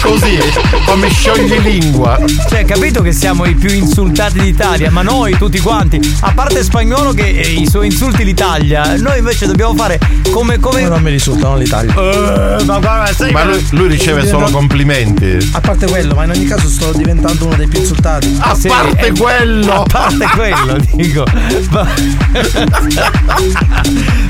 [0.02, 0.38] Così,
[0.86, 2.18] come sciogli lingua.
[2.50, 7.14] Cioè, capito che siamo i più insultati d'Italia, ma noi tutti quanti, a parte spagnolo
[7.14, 10.00] che eh, i suoi insulti l'Italia, noi invece dobbiamo fare
[10.32, 10.60] come.
[10.60, 10.88] come...
[10.88, 11.94] non mi risultano l'Italia.
[11.94, 15.38] Eh, ma guarda, sai Ma lui, lui riceve solo complimenti.
[15.54, 18.36] A parte quello, ma in ogni caso sto diventando uno dei più insultati.
[18.40, 19.82] A Sì, parte eh, quello!
[19.82, 21.24] A parte quello, dico.
[21.70, 21.86] Va...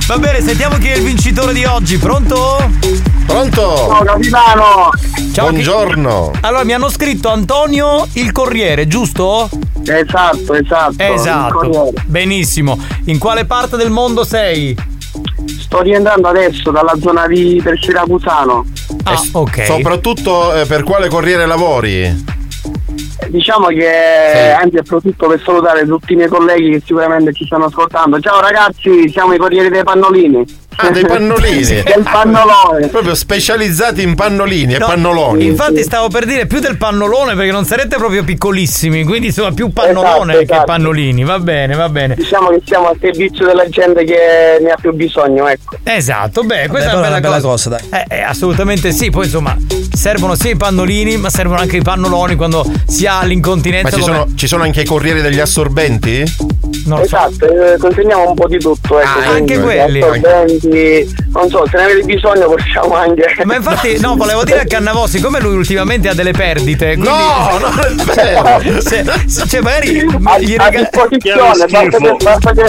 [0.07, 1.97] Va bene, sentiamo chi è il vincitore di oggi.
[1.97, 2.69] Pronto?
[3.25, 3.87] Pronto?
[3.89, 4.89] Ciao capitano.
[5.35, 6.31] Ciao, chi- Buongiorno.
[6.39, 9.49] Allora, mi hanno scritto Antonio il Corriere, giusto?
[9.85, 10.95] Esatto, esatto.
[10.97, 11.93] Esatto.
[12.05, 12.79] Benissimo.
[13.07, 14.73] In quale parte del mondo sei?
[15.59, 18.65] Sto rientrando adesso dalla zona di del Siracusano.
[19.03, 19.65] Ah, ok.
[19.65, 22.23] Soprattutto eh, per quale corriere lavori?
[23.27, 28.21] Diciamo che anzi approfitto per salutare tutti i miei colleghi che sicuramente ci stanno ascoltando.
[28.21, 30.45] Ciao ragazzi, siamo i Corrieri dei Pannolini.
[30.77, 31.63] Ah, dei pannolini.
[31.83, 32.87] Del pannolone.
[32.87, 35.45] Proprio specializzati in pannolini e No, pannoloni.
[35.45, 39.71] Infatti stavo per dire più del pannolone perché non sarete proprio piccolissimi, quindi insomma più
[39.71, 40.63] pannolone Esatto, che esatto.
[40.65, 42.15] pannolini, va bene, va bene.
[42.15, 45.77] Diciamo che siamo al servizio della gente che ne ha più bisogno, ecco.
[45.83, 47.79] Esatto, beh, questa però è una bella, cosa, dai.
[47.91, 49.55] Eh, eh, assolutamente sì, poi insomma
[49.95, 54.01] servono sia i pannolini, ma servono anche i pannoloni quando si ha Ma l'incontinenza ci
[54.01, 56.23] come- sono, ci sono anche i corrieri degli assorbenti?
[56.85, 57.15] Non lo so.
[57.15, 59.07] esatto, eh, consegniamo un po' di tutto, ecco.
[59.09, 60.01] Ah, quindi anche quelli.
[60.01, 63.35] assorbenti, non so, se ne avete bisogno possiamo anche.
[63.43, 66.93] Ma infatti, no, volevo dire a Cannavo, siccome lui ultimamente ha delle perdite.
[66.93, 67.07] Quindi...
[67.07, 68.81] No, non è vero.
[68.85, 72.65] Se, se- cioè, magari a, gli a disposizione, basta che, basta, che,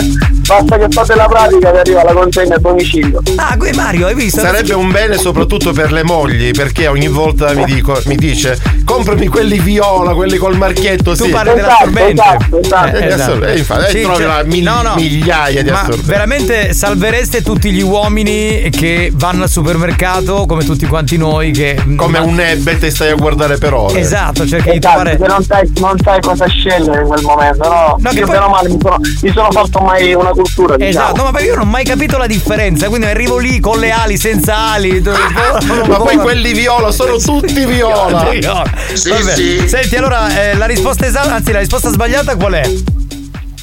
[0.46, 3.20] basta che fate la pratica che arriva la consegna a domicilio.
[3.36, 4.40] Ah, qui Mario, hai visto?
[4.40, 7.15] Sarebbe un bene soprattutto per le mogli, perché ogni volta
[7.54, 11.14] mi, dico, mi dice comprami quelli viola, quelli col marchietto.
[11.16, 11.30] Tu sì.
[11.30, 12.22] parli dell'assorbente.
[12.22, 12.96] esatto, esatto.
[13.44, 16.06] Eh, eh, infatti, eh, trovi cioè, migliaia di ma assorbenti.
[16.06, 22.18] veramente salvereste tutti gli uomini che vanno al supermercato come tutti quanti noi che Come
[22.18, 23.98] un ebbe te stai a guardare per ore.
[23.98, 27.68] Esatto, cerchi di Esatto, trovare che non sai, non sai cosa scegliere in quel momento,
[27.68, 27.96] no?
[27.98, 30.76] No, che Io poi- bene o male mi sono, mi sono fatto mai una cultura,
[30.76, 31.04] diciamo.
[31.06, 33.90] Esatto, ma perché io non ho mai capito la differenza, quindi arrivo lì con le
[33.90, 35.00] ali, senza ali.
[35.00, 35.18] dove-
[35.86, 38.28] Ma poi quelli viola sono tutti viola.
[38.30, 38.64] Viola.
[38.92, 39.34] Sì, Vabbè.
[39.34, 39.68] sì.
[39.68, 42.66] Senti, allora eh, la risposta esatta, anzi la risposta sbagliata qual è?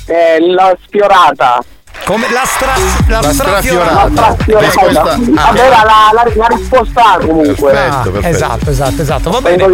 [0.06, 1.64] Eh, la sfiorata.
[2.06, 2.74] Come la stra
[3.08, 4.36] la, La strafiorata.
[4.46, 5.12] La sfiorata.
[5.14, 5.18] Ah.
[5.18, 7.72] Vabbè, la, la, la, risposta A comunque.
[7.72, 9.30] Ah, esatto, esatto, esatto.
[9.30, 9.66] Va bene.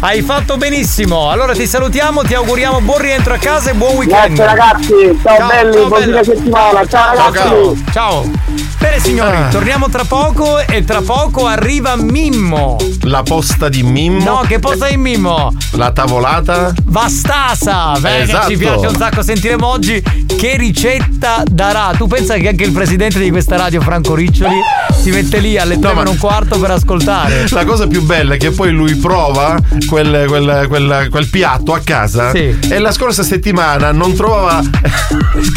[0.00, 1.30] Hai fatto benissimo.
[1.30, 4.36] Allora ti salutiamo, ti auguriamo buon rientro a casa e buon weekend.
[4.36, 6.22] Grazie ragazzi, ciao, belli, ciao, buon bella.
[6.22, 7.38] fine settimana, ciao ragazzi.
[7.38, 7.76] Ciao.
[7.92, 8.30] Ciao.
[8.78, 9.48] Bene signori, Ah.
[9.48, 12.76] torniamo tra poco e tra poco arriva Mimmo.
[13.02, 14.22] La posta di Mimmo.
[14.24, 15.54] No, che posa in Mimmo?
[15.72, 16.72] La tavolata.
[16.84, 17.98] Vastasa!
[17.98, 18.48] Beh, Esatto.
[18.50, 20.02] ci piace un sacco, sentiremo oggi
[20.36, 21.92] che ricetta darà.
[21.96, 24.56] Tu pensa che anche il presidente di questa radio, Franco Riccioli,
[25.00, 27.46] si mette lì alle 3 ma- meno un quarto per ascoltare.
[27.50, 29.56] La cosa più bella è che poi lui prova
[29.88, 32.58] quel, quel- quel- quel piatto a casa Sì.
[32.68, 34.60] e la scorsa settimana non trovava.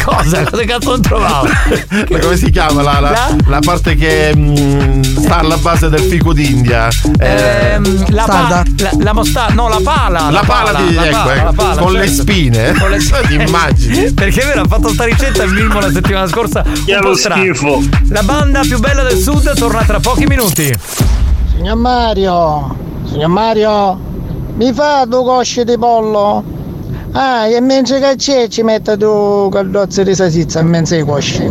[0.04, 0.42] Cosa?
[0.44, 1.48] Cosa cazzo non trovavo?
[2.08, 2.82] La- come si chiama?
[2.82, 3.36] La, la- La?
[3.46, 6.88] la parte che mm, sta alla base del fico d'India.
[7.18, 7.36] Eh,
[7.78, 10.30] Ehm, la, pa- la, la mostarda, no, la pala.
[10.30, 12.22] La pala di- la ecco, pala, ecco, la pala, con le certo.
[12.22, 12.72] spine.
[12.78, 14.12] Con le Ti immagini?
[14.12, 16.62] Perché è vero, ha fatto sta ricetta il Mimmo la settimana scorsa.
[16.66, 17.42] un po' strana.
[18.08, 20.72] La banda più bella del sud torna tra pochi minuti.
[21.54, 22.76] Signor Mario,
[23.08, 23.98] signor Mario,
[24.56, 26.56] mi fa due cosce di pollo?
[27.12, 31.42] Ah, e mentre che c'è ci mette due caldozze di salsiccia in mezzo ai cosci.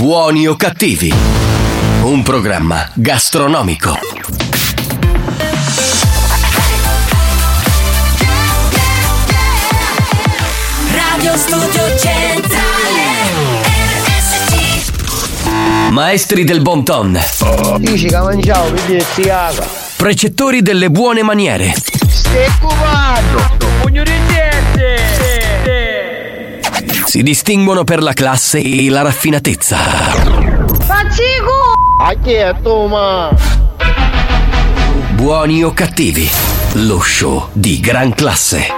[0.00, 1.12] Buoni o cattivi?
[2.04, 3.98] Un programma gastronomico.
[10.90, 13.02] Radio Studio Centrale
[14.06, 17.20] RSC Maestri del bon ton.
[19.98, 21.74] Precettori delle buone maniere.
[22.08, 22.48] Stai
[27.10, 29.76] Si distinguono per la classe e la raffinatezza.
[30.86, 31.74] Pazzico!
[32.00, 33.36] A chi è tu, ma?
[35.14, 36.30] Buoni o cattivi?
[36.74, 38.68] Lo show di gran classe.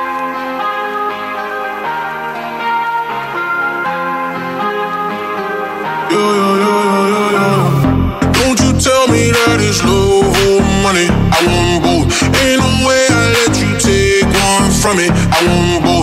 [8.33, 11.05] Don't you tell me that it's love or money.
[11.07, 12.23] I want both.
[12.41, 15.11] Ain't no way I let you take one from me.
[15.11, 16.03] I want both.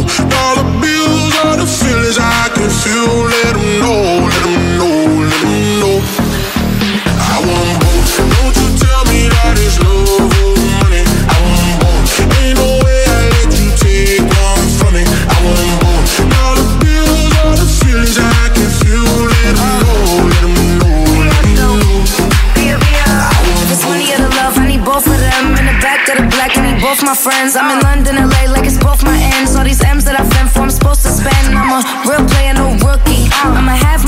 [27.00, 27.56] Both my friends.
[27.56, 29.56] I'm in London, LA, like it's both my ends.
[29.56, 31.56] All these M's that I've been for, I'm supposed to spend.
[31.56, 33.28] I'm a real player, no rookie.
[33.44, 33.99] I'ma have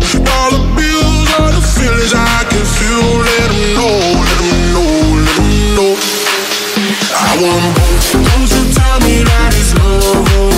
[0.00, 3.08] Dollar bills are the feelings I can feel.
[3.28, 4.90] Let them know, let them know,
[5.26, 5.92] let them know.
[7.14, 8.12] I want both.
[8.12, 10.53] Don't you tell me that it's love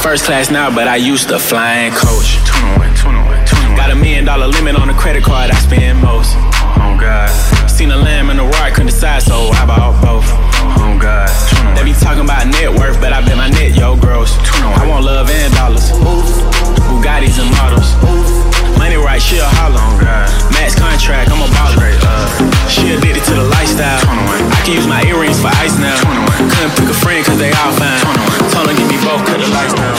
[0.00, 2.40] first class now, but I used to fly and coach.
[3.76, 6.32] Got a million dollar limit on the credit card I spend most.
[6.80, 7.28] Oh God.
[7.68, 10.24] Seen a lamb and a roar, couldn't decide, so I bought both.
[10.80, 11.28] Oh God.
[11.76, 14.32] They be talking about net worth, but I bet my net yo gross.
[14.80, 15.92] I want love and dollars.
[15.92, 17.92] Bugattis and models.
[18.80, 19.84] Money right, she a holler.
[20.56, 21.92] Max contract, I'm a baller.
[22.72, 24.00] She addicted to the lifestyle.
[24.00, 25.96] I can use my earrings for ice now.
[26.56, 28.19] Couldn't pick a friend cause they all fine.
[28.48, 29.94] Told her give me both cause the lights down.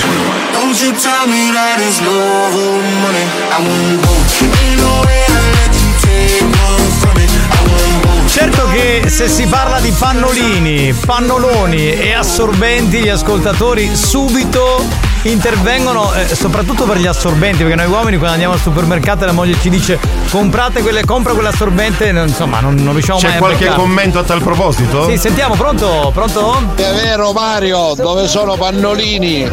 [0.54, 3.26] Don't you tell me that it's love or money.
[3.54, 4.26] I want both.
[4.42, 7.26] Ain't no way I let you take one from me.
[7.30, 8.32] I want both.
[8.32, 16.34] Certo che se si parla di pannolini, pannoloni e assorbenti, gli ascoltatori subito intervengono, eh,
[16.36, 19.70] soprattutto per gli assorbenti, perché noi uomini quando andiamo al supermercato e la moglie ci
[19.70, 20.00] dice
[20.30, 23.82] comprate quelle, compra quell'assorbente, non- insomma non, non riusciamo mai C'è a qualche beccarlo.
[23.84, 25.08] commento a tal proposito?
[25.10, 26.12] Sì, sentiamo, pronto?
[26.14, 26.74] Pronto?
[26.76, 29.50] È vero Mario, dove sono pannolini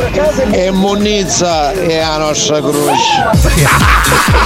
[0.50, 3.26] e Munnizza è la nostra croce.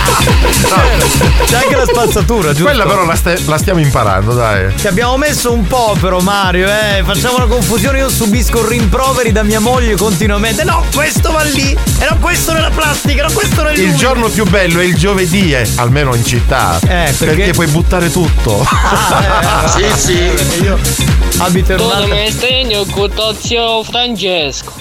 [1.45, 2.65] C'è anche la spazzatura, giusto?
[2.65, 4.73] Quella però la, sta- la stiamo imparando, dai.
[4.77, 7.03] Ci abbiamo messo un po' però Mario, eh.
[7.05, 10.65] Facciamo una confusione, io subisco rimproveri da mia moglie continuamente.
[10.65, 11.71] No, questo va lì!
[11.99, 15.53] E no, questo nella plastica, no, questo nel Il giorno più bello è il giovedì,
[15.53, 16.79] eh, almeno in città.
[16.87, 18.65] Eh, perché- puoi buttare tutto.
[19.73, 20.63] Sì, sì.
[20.63, 20.79] Io
[21.39, 22.15] abito in Tutto un'altra.
[22.15, 24.73] mi stegno con tuo zio Francesco.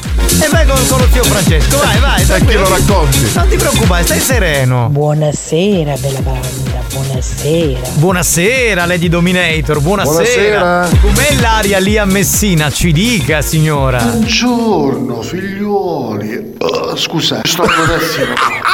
[0.44, 2.16] E vai con, con lo zio Francesco, vai, vai.
[2.16, 2.62] E chi tranquillo.
[2.62, 3.32] lo racconti?
[3.34, 4.90] Non ti preoccupare, stai sereno.
[4.90, 7.80] Buonasera, bella banda, buonasera.
[7.94, 10.60] Buonasera, Lady Dominator, buonasera.
[10.60, 11.00] Buonasera.
[11.02, 12.72] Com'è l'aria lì a Messina?
[12.72, 14.02] Ci dica, signora.
[14.02, 16.56] Buongiorno figliuoli.
[16.60, 18.70] Uh, scusa, sto godendo.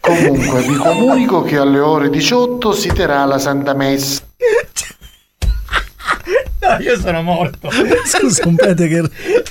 [0.00, 4.20] Comunque vi comunico che alle ore 18 si terrà la Santa Messa.
[6.66, 7.70] No, io sono morto.
[8.06, 9.02] Scusa, un prete che.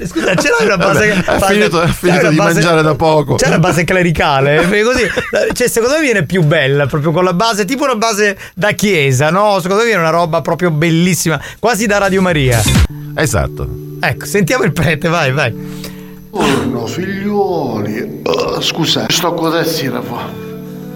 [0.06, 1.32] Scusa, ce l'hai una base Vabbè, che.
[1.32, 3.36] ha finito- c'è finito di mangiare da poco.
[3.36, 4.62] C'è una base clericale.
[4.84, 5.08] così.
[5.54, 9.30] Cioè, secondo me viene più bella proprio con la base, tipo una base da chiesa,
[9.30, 9.60] no?
[9.60, 12.62] Secondo me viene una roba proprio bellissima, quasi da Radio Maria.
[13.16, 13.68] Esatto.
[14.00, 15.52] Ecco, sentiamo il prete, vai, vai.
[16.30, 18.22] Buongiorno figliuoli.
[18.24, 20.43] Uh, scusa, sto godendo.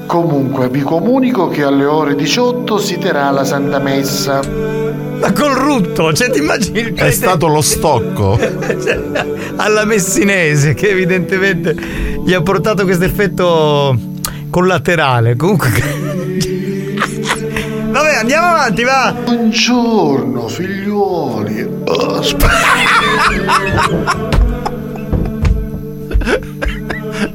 [0.08, 4.40] Comunque vi comunico che alle ore 18 si terrà la Santa Messa.
[5.20, 8.40] Ma col rutto, cioè ti immagini il È prete stato lo stocco.
[8.40, 9.26] Cioè,
[9.58, 11.76] alla messinese che evidentemente
[12.24, 14.00] gli ha portato questo effetto
[14.50, 15.36] collaterale.
[15.36, 15.72] Comunque.
[17.92, 19.14] Vabbè, andiamo avanti, va.
[19.26, 21.62] Buongiorno figliuoli.
[21.86, 22.22] Uh,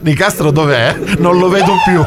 [0.01, 0.97] Nicastro dov'è?
[1.19, 2.03] Non lo vedo più.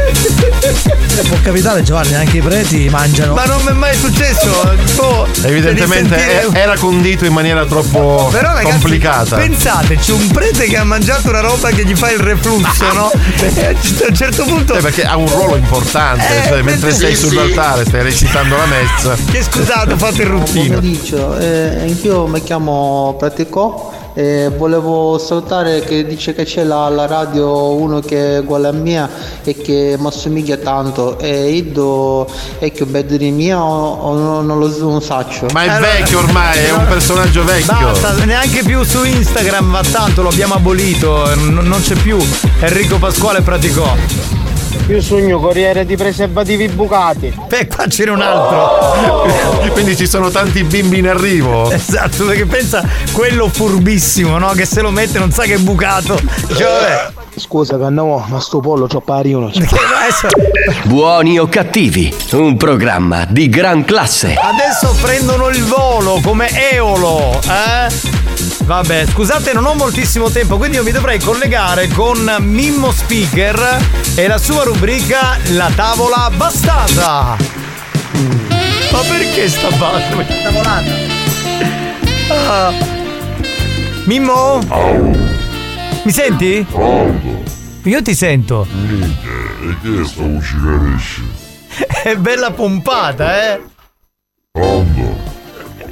[0.00, 3.34] Eh, Può capitare Giovanni, anche i preti mangiano.
[3.34, 4.72] Ma non mi è mai successo.
[4.94, 9.36] Boh, Evidentemente sentire- era condito in maniera troppo Però ragazzi, complicata.
[9.36, 13.10] pensate, c'è un prete che ha mangiato una roba che gli fa il reflusso, no?
[13.40, 14.74] E a un certo punto.
[14.74, 17.26] Eh, perché ha un ruolo importante, Eh, cioè, mentre sì, sei sì.
[17.26, 19.16] sull'altare, stai recitando la messa.
[19.30, 20.74] Che scusate, fate il ruttino.
[20.76, 27.06] pomeriggio, eh, anch'io mi chiamo Pratico e volevo salutare che dice che c'è la, la
[27.06, 29.08] radio uno che è uguale a mia
[29.44, 32.26] e che mi assomiglia tanto e io
[32.58, 35.46] è che un di mia o, o non, non lo non saccio.
[35.52, 37.92] Ma è vecchio ormai, è un personaggio vecchio.
[37.92, 42.18] Basta, neanche più su Instagram va tanto, lo abbiamo abolito, n- non c'è più.
[42.58, 44.47] Enrico Pasquale praticò.
[44.88, 47.32] Io sogno corriere di preservativi bucati.
[47.46, 49.68] Beh, qua c'era un altro.
[49.72, 51.70] Quindi ci sono tanti bimbi in arrivo.
[51.70, 54.48] Esatto, perché pensa quello furbissimo, no?
[54.52, 56.18] Che se lo mette non sa che è bucato.
[56.46, 57.12] Dice, vabbè.
[57.36, 59.50] Scusa Cannavo, ma sto pollo c'ho pari uno.
[60.84, 64.34] Buoni o cattivi, un programma di gran classe.
[64.34, 68.27] Adesso prendono il volo come Eolo, eh?
[68.64, 73.78] Vabbè, scusate, non ho moltissimo tempo, quindi io mi dovrei collegare con Mimmo Speaker
[74.14, 77.36] e la sua rubrica La tavola bastata.
[78.90, 80.16] Ma perché sta basta?
[80.42, 80.92] Tavolata.
[82.30, 82.72] Ah.
[84.04, 84.60] Mimmo?
[86.04, 86.66] Mi senti?
[87.82, 88.66] Io ti sento.
[88.66, 91.22] E che sta uccicaresci?
[92.02, 93.60] È bella pompata, eh?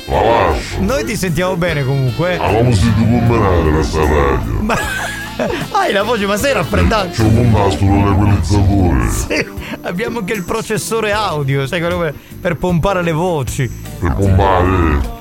[0.09, 0.77] La lascio.
[0.81, 2.37] Noi ti sentiamo bene comunque.
[2.39, 4.59] Ma come si può menare questa radio?
[4.61, 4.77] Ma
[5.73, 7.09] hai la voce, ma sei raffreddato?
[7.11, 9.47] C'è un nastro l'equalizzatore Sì,
[9.83, 13.69] abbiamo anche il processore audio, sai quello per, per pompare le voci.
[13.99, 15.15] per pompare.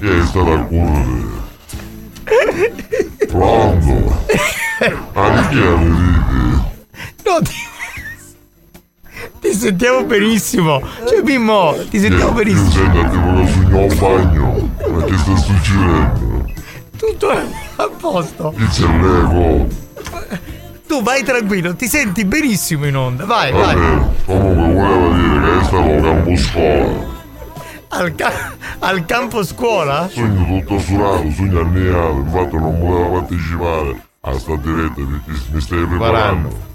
[0.00, 1.38] Chi è stato a correre?
[3.28, 4.24] Pronto?
[5.12, 5.68] Ma di chi è
[7.22, 7.52] No, ti...
[9.40, 10.80] ti sentiamo benissimo.
[11.06, 12.70] Cioè, Mimmo, ti sentiamo Ti benissimo.
[12.70, 13.08] senti che
[13.52, 14.70] sogno al bagno.
[14.92, 16.44] Ma che sta succedendo?
[16.96, 17.28] Tutto.
[17.30, 18.52] A posto.
[18.56, 19.66] Pizzellego.
[20.86, 23.24] Tu vai tranquillo, ti senti benissimo in onda.
[23.24, 23.74] Vai, vai.
[23.76, 27.18] Vabbè, comunque volevo dire che è stato campo scuola.
[27.92, 30.08] Al, ca- al campo scuola?
[30.12, 35.86] Sogno tutto surato, sogno anniato, infatti non volevo partecipare a sta diretta perché mi stai
[35.86, 36.68] preparando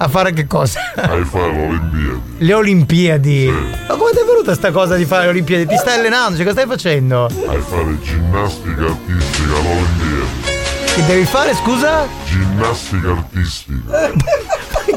[0.00, 0.78] A fare che cosa?
[0.94, 2.20] a fare le Olimpiadi.
[2.38, 3.50] Le Olimpiadi.
[3.88, 5.66] Ma come ti è venuta sta cosa di fare le Olimpiadi?
[5.66, 6.36] Ti stai allenando?
[6.36, 7.24] Cioè, cosa stai facendo?
[7.24, 10.56] A fare ginnastica artistica alle Olimpiadi.
[10.94, 12.06] Che devi fare, scusa?
[12.26, 14.12] Ginnastica artistica.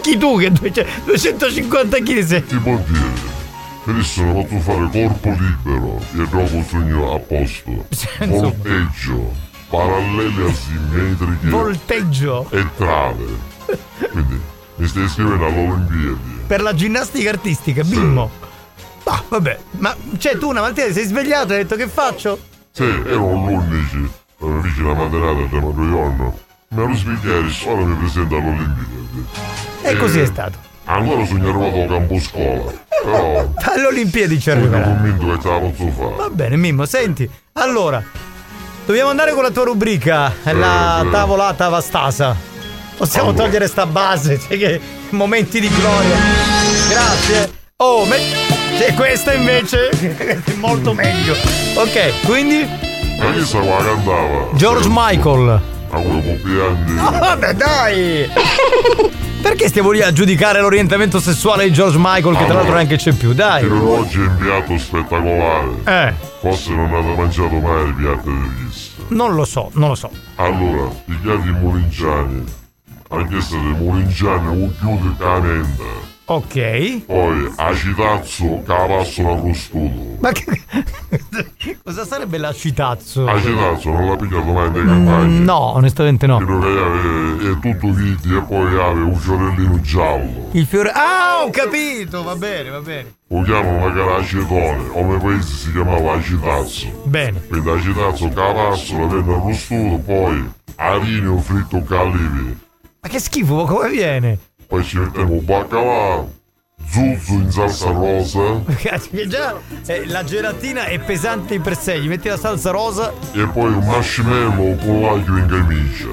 [0.01, 2.45] Chi tu che 200 250 kg sei?
[2.45, 3.29] Ti può dire.
[3.87, 7.87] Adesso non posso fare corpo libero e dopo sogno a posto.
[8.25, 9.33] Volteggio,
[9.69, 12.47] parallele asimmetriche Volteggio.
[12.51, 13.25] e trave.
[14.11, 14.39] Quindi
[14.81, 16.41] mi stai iscrivendo alle Olimpiadi.
[16.47, 18.31] Per la ginnastica artistica, bimmo.
[19.05, 22.39] Ma vabbè, ma cioè tu una mattina ti sei svegliato e hai detto che faccio?
[22.71, 24.07] Sì, ero l'11,
[24.39, 26.39] mi dice la mattinata del mio giorno.
[26.69, 29.25] Mi ero svegliato e ora mi presento alle Olimpiadi.
[29.83, 30.57] E così è stato.
[30.85, 32.71] Ancora sono arrivato al campo scuola.
[33.03, 34.83] Però Alle Olimpiadi ci sono arriverà.
[34.83, 36.15] convinto che ce la posso fare.
[36.15, 37.29] Va bene, Mimmo, senti.
[37.53, 38.03] Allora,
[38.85, 41.09] dobbiamo andare con la tua rubrica, la sì.
[41.11, 42.49] tavolata vastasa.
[43.01, 44.79] Possiamo togliere sta base, cioè che
[45.09, 46.15] momenti di gloria.
[46.87, 47.51] Grazie.
[47.77, 48.17] Oh, me...
[48.77, 51.33] cioè, questa invece è molto meglio.
[51.73, 52.63] Ok, quindi?
[54.53, 55.49] George Michael.
[55.89, 56.93] A copianti.
[56.99, 58.29] Ah, vabbè, dai!
[59.41, 63.13] Perché stiamo lì a giudicare l'orientamento sessuale di George Michael, che tra l'altro neanche c'è
[63.13, 63.33] più?
[63.33, 63.63] Dai!
[63.63, 65.69] È un piatto spettacolare.
[65.85, 69.01] Eh, Forse non avete mangiato mai il piatto di vista.
[69.07, 70.11] non lo so, non lo so.
[70.35, 72.59] Allora, i piatti mulinciani.
[73.11, 76.09] Anche se le mulinciane non chiude canenda.
[76.25, 77.05] Ok.
[77.07, 80.15] Poi, acitazzo, cavassola arrostuto.
[80.21, 80.45] Ma che.
[81.83, 83.25] Cosa sarebbe l'acitazzo?
[83.25, 85.39] Acitazzo, non l'ha pigliato mai dei campagni.
[85.39, 86.37] Mm, no, onestamente no.
[86.37, 90.47] Che è, è tutto viti e poi aveva un fiorellino giallo.
[90.53, 90.91] Il fiore.
[90.95, 92.23] Ah, ho capito!
[92.23, 93.15] Va bene, va bene.
[93.27, 97.01] Lo chiamano magari acetone, come paese si chiamava acitazzo.
[97.03, 97.41] Bene.
[97.45, 102.69] Quindi acitazzo, cavassola, venne arrostuto, poi arino fritto calivi.
[103.03, 104.37] Ma che schifo, ma come viene?
[104.67, 106.23] Poi ci mettiamo baccalà,
[106.87, 109.55] zuzzo in salsa rosa che già
[109.87, 113.71] eh, la gelatina è pesante in per sé, gli metti la salsa rosa, e poi
[113.73, 116.05] un marshmallow con l'aglio in camicia.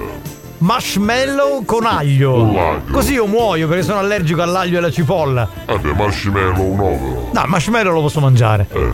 [0.58, 2.32] marshmallow con aglio.
[2.32, 2.92] Con l'aglio.
[2.92, 5.46] Così io muoio perché sono allergico all'aglio e alla cipolla.
[5.66, 7.30] Vabbè, marshmallow no però.
[7.34, 8.66] No, il marshmallow lo posso mangiare.
[8.72, 8.90] Eh,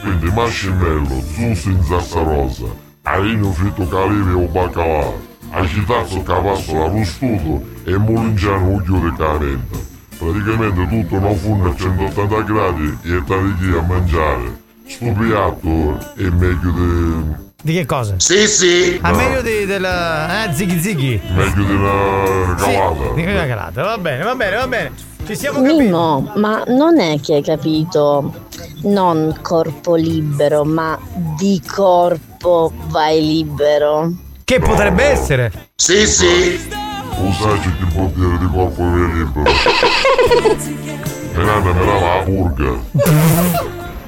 [0.00, 2.66] quindi marshmallow, zuzzo in salsa rosa,
[3.02, 9.90] arino fritto calivi o baccalà, acitazzo cavassola arrostuto e mulinciano uglio di canetta.
[10.18, 14.60] Praticamente tutto un forno a 180 gradi e state lì a mangiare.
[14.86, 17.40] Sto piatto è meglio di...
[17.64, 18.14] Di che cosa?
[18.18, 18.98] Sì, sì.
[19.00, 19.16] A No.
[19.16, 20.44] meglio di, della.
[20.44, 21.20] Eh, zighi zighi.
[21.34, 23.14] meglio una calata.
[23.14, 23.82] Di una calata.
[23.84, 24.92] Va bene, va bene, va bene.
[25.24, 25.82] Ci siamo capiti.
[25.82, 28.48] Mimmo, ma non è che hai capito
[28.82, 30.98] non corpo libero, ma
[31.38, 34.12] di corpo vai libero?
[34.44, 35.52] Che potrebbe essere?
[35.76, 36.60] Sì, sì.
[37.16, 39.50] Usarci il portiere di corpo è libero.
[41.34, 42.74] E nanna me la va a purga.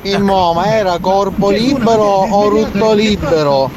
[0.02, 3.70] Immo, ma era corpo libero o rutto libero?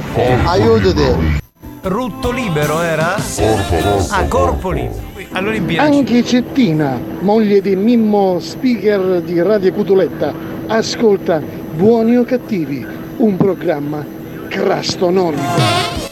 [0.43, 1.39] Aiutati.
[1.83, 3.15] Rutto libero era?
[3.15, 4.05] Corpo, corpo.
[4.09, 5.01] Ah, corpo libero.
[5.31, 5.95] All'Olimpiade.
[5.95, 10.33] Anche Cettina, moglie di Mimmo, speaker di Radio Cutuletta,
[10.67, 12.85] ascolta Buoni o Cattivi,
[13.17, 14.05] un programma
[14.49, 16.06] crasto nordico.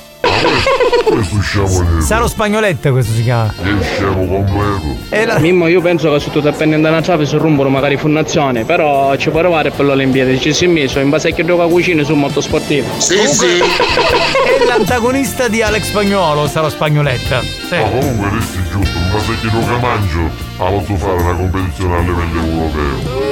[1.05, 2.01] Questo scemo nero.
[2.01, 3.53] Saro Spagnoletta questo si chiama.
[3.61, 5.39] È scemo completo.
[5.39, 9.29] Mimmo, io penso che sotto dipendendo da una trave si rompono magari fondazione, però ci
[9.29, 12.03] può provare per le Olimpiadi, ci si è messo, in base a che gioca cucina
[12.03, 12.87] sono molto sportivo.
[12.97, 17.41] Sì, È l'antagonista di Alex Spagnolo, Saro Spagnoletta.
[17.41, 17.75] Sì.
[17.75, 21.95] Ma comunque resti giusto, ma se chi non che mangio, la posso fare una competizione
[21.95, 23.24] a livello europeo.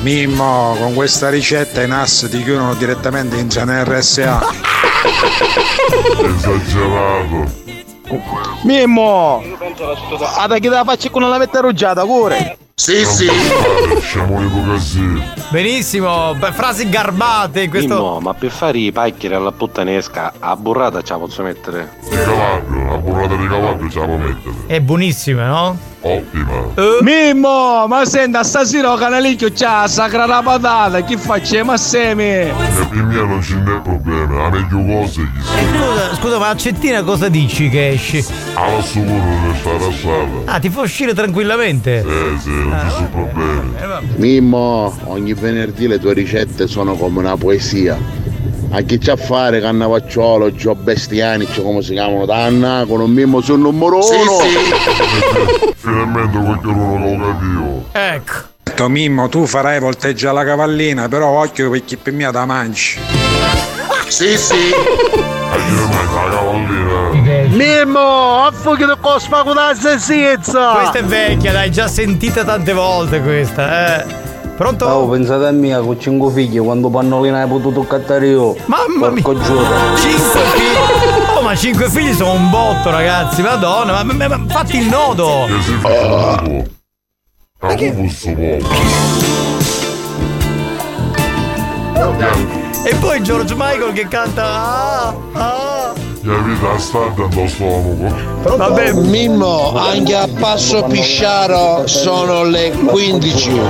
[0.00, 4.40] Mimmo, con questa ricetta i NAS ti chiudono direttamente in Zana RSA.
[6.22, 7.66] Esagerato.
[8.62, 9.42] Mimmo!
[10.36, 12.67] Ada che la faccio con una lavetta arruggiata, cuore!
[12.80, 13.26] Sì, sì.
[14.00, 15.22] Scemo di così.
[15.48, 17.94] Benissimo, beh, frasi garbate in questo.
[17.94, 21.94] Mimmo, ma per fare i paccheri alla puttanesca, a burrata ce la posso mettere?
[22.08, 24.54] Di Calabria, la burrata di Calabria ce la può mettere.
[24.66, 25.78] È buonissima, no?
[26.00, 26.68] Ottima.
[27.00, 32.50] Mimmo, ma senta, stasera il canalicchio c'ha la sacra la patata, che facciamo assieme?
[32.50, 32.52] E
[32.88, 35.58] per me non ce n'è problema, ha meglio cose chi sa.
[35.58, 38.24] Scusa, scusa, ma a Cettina cosa dici che esci?
[38.54, 40.52] Alla sicuro non sta rassata.
[40.52, 41.96] Ah, ti fa uscire tranquillamente?
[41.98, 43.76] Eh sì, non ci problemi.
[44.16, 47.98] Mimmo, ogni venerdì le tue ricette sono come una poesia.
[48.70, 53.10] A chi c'ha a fare Cannavacciolo, Gio Bestiani, c'è come si chiamano, Danna, con un
[53.10, 54.38] mimo sul numero uno.
[55.74, 57.84] Finalmente qualcuno lo capivo.
[57.92, 58.56] Ecco.
[58.62, 63.00] Detto, Mimmo, tu farai volteggia alla cavallina, però occhio perché per me da manci.
[64.06, 64.70] Sì, sì.
[67.58, 70.74] Mimmo, affughi con spago da senza.
[70.74, 74.06] Questa è vecchia, l'hai già sentita tante volte questa, eh.
[74.56, 74.84] Pronto?
[74.84, 78.54] Oh, pensate a mia con cinque figli quando pannolina hai potuto cattare io.
[78.66, 79.22] Mamma mia.
[79.22, 79.64] Porco giuro.
[79.96, 81.36] Cinque figli.
[81.36, 83.42] Oh, ma cinque figli sono un botto, ragazzi.
[83.42, 85.48] Madonna, ma, ma- ma fatti il nodo.
[87.60, 88.28] Ma che posso
[92.84, 94.44] E poi George Michael che canta.
[94.44, 96.07] Ah, ah.
[96.28, 98.56] La vita sta andando a stomaco.
[98.56, 103.60] Vabbè, Mimmo, anche a passo pisciaro sono le 15.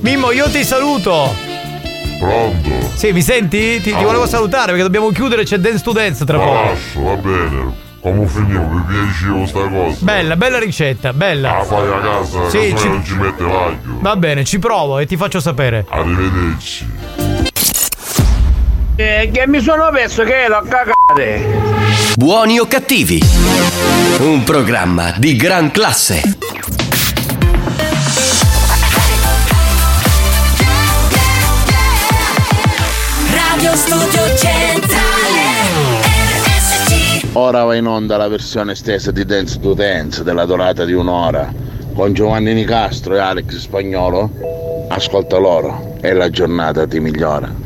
[0.00, 1.28] Mimmo, io ti saluto.
[2.18, 2.70] Pronto?
[2.94, 3.82] Sì, mi senti?
[3.82, 6.62] Ti, ti volevo salutare perché dobbiamo chiudere, c'è Dance to Dance tra Ma poco.
[6.62, 7.84] lascio, va bene.
[8.00, 8.62] Come finivo?
[8.62, 9.96] Mi piaceva sta cosa.
[10.00, 11.58] Bella, bella ricetta, bella.
[11.58, 13.98] La fai a casa, Sì, sì, ci- non ci mette l'aglio.
[14.00, 15.84] Va bene, ci provo e ti faccio sapere.
[15.90, 17.25] Arrivederci.
[18.98, 21.44] Eh, che mi sono perso che l'ho cagate.
[22.16, 23.20] Buoni o cattivi?
[24.20, 26.22] Un programma di gran classe.
[33.34, 34.94] Radio Studio Centrale
[37.32, 41.52] Ora va in onda la versione stessa di Dance to Dance della durata di un'ora
[41.92, 44.30] con Giovanni Nicastro e Alex Spagnolo.
[44.88, 47.65] Ascolta loro e la giornata ti migliora.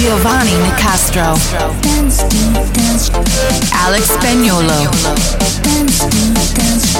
[0.00, 1.38] Giovanni Nicastro.
[1.80, 2.24] Dance
[2.72, 3.10] dance
[3.72, 4.88] Alex Spagnolo.
[5.62, 6.18] Dance to
[6.54, 6.90] dance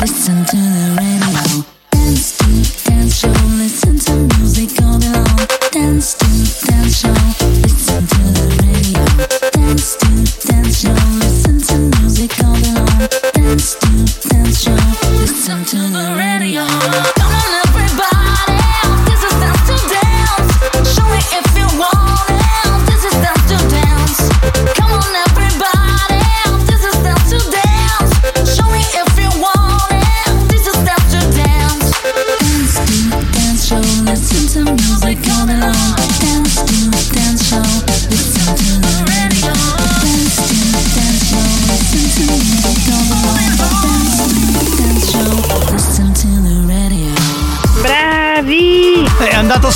[0.00, 1.64] Listen to the radio.
[1.90, 2.44] Dance to
[2.84, 3.32] dance show.
[3.56, 5.40] Listen to music all day long.
[5.72, 6.26] Dance to
[6.66, 7.16] dance show.
[7.62, 9.04] Listen to the radio.
[9.50, 10.08] Dance to
[10.46, 10.96] dance show.
[11.18, 12.75] Listen to music all day long
[15.46, 17.45] Listen to the radio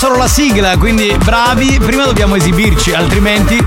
[0.01, 1.78] solo la sigla, quindi bravi.
[1.78, 3.59] Prima dobbiamo esibirci, altrimenti.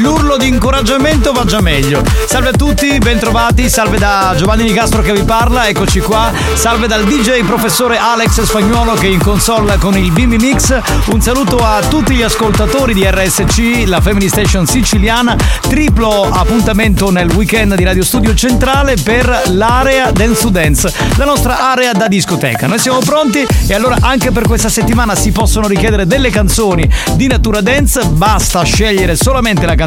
[0.00, 2.02] L'urlo di incoraggiamento va già meglio.
[2.26, 3.68] Salve a tutti, bentrovati.
[3.68, 6.32] Salve da Giovanni Nicastro che vi parla, eccoci qua.
[6.54, 10.76] Salve dal DJ professore Alex Spagnuolo che in console con il Bimbi Mix.
[11.12, 15.36] Un saluto a tutti gli ascoltatori di RSC, la Family Station siciliana.
[15.60, 21.70] Triplo appuntamento nel weekend di Radio Studio Centrale per l'area Dance to Dance, la nostra
[21.70, 22.66] area da discoteca.
[22.66, 27.28] Noi siamo pronti e allora anche per questa settimana si possono richiedere delle canzoni di
[27.28, 29.82] natura dance, basta scegliere solamente la canzone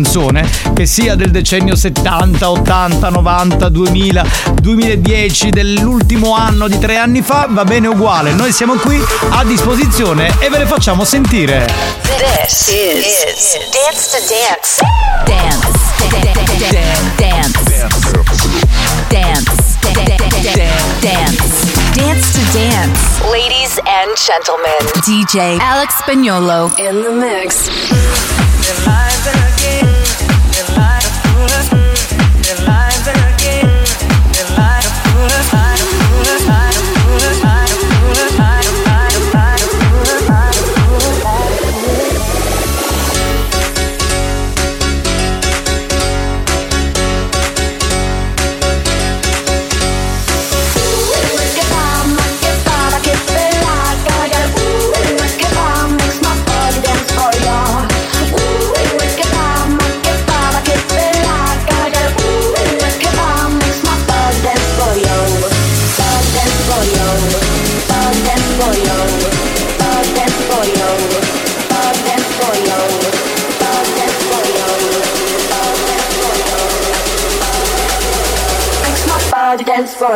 [0.74, 4.26] che sia del decennio 70, 80, 90, 2000,
[4.62, 8.34] 2010, dell'ultimo anno di tre anni fa, va bene uguale.
[8.34, 11.66] Noi siamo qui a disposizione e ve le facciamo sentire.
[12.04, 14.82] This is Dance to Dance.
[15.26, 15.68] Dance.
[16.10, 16.58] Dance.
[19.10, 19.58] Dance.
[21.02, 21.68] Dance.
[21.95, 23.02] Dance to Dance.
[23.32, 27.70] Ladies and gentlemen, DJ Alex Spagnolo in the mix.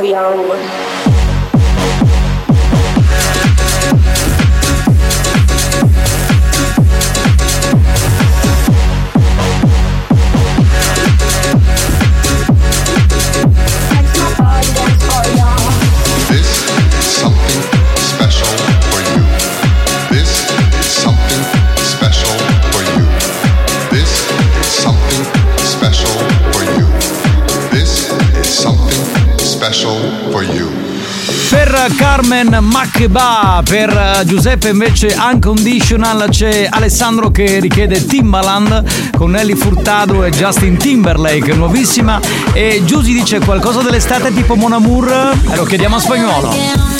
[0.03, 0.80] young
[31.95, 40.23] Carmen Maccheba, per eh, Giuseppe invece Unconditional c'è Alessandro che richiede Timbaland con Nelly Furtado
[40.23, 42.19] e Justin Timberlake, nuovissima.
[42.53, 46.90] E Giusy dice qualcosa dell'estate tipo Mon Amour, eh, lo chiediamo a spagnolo.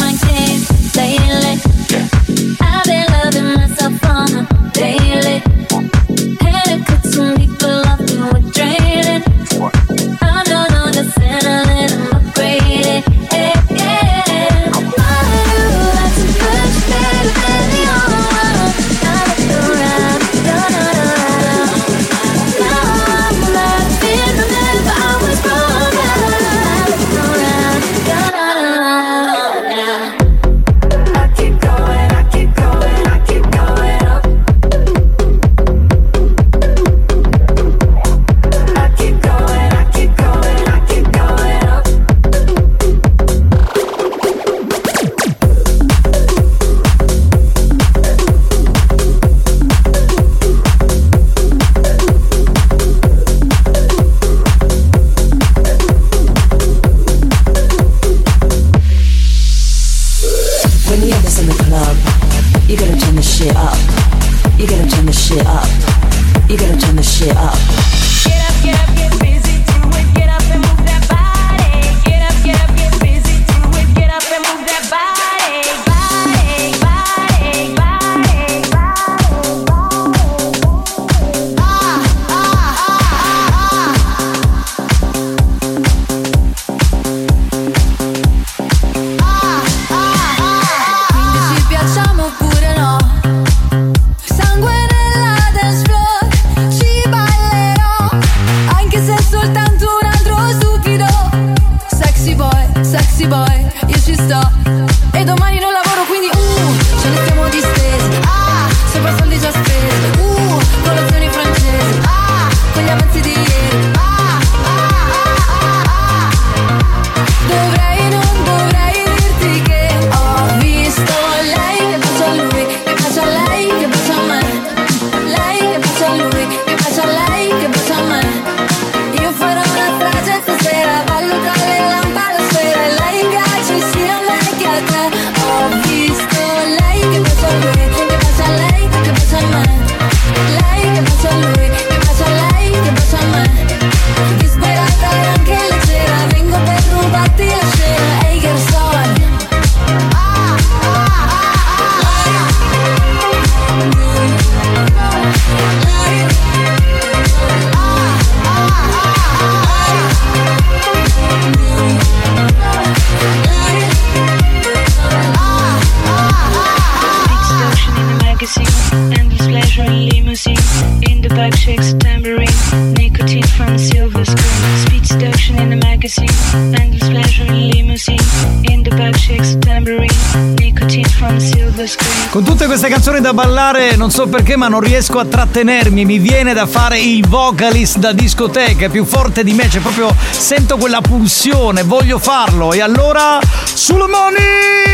[182.72, 186.06] questa canzone da ballare, non so perché, ma non riesco a trattenermi.
[186.06, 190.16] Mi viene da fare il vocalist da discoteca, è più forte di me, C'è proprio
[190.30, 192.72] sento quella pulsione, voglio farlo.
[192.72, 194.91] E allora, sulle mani!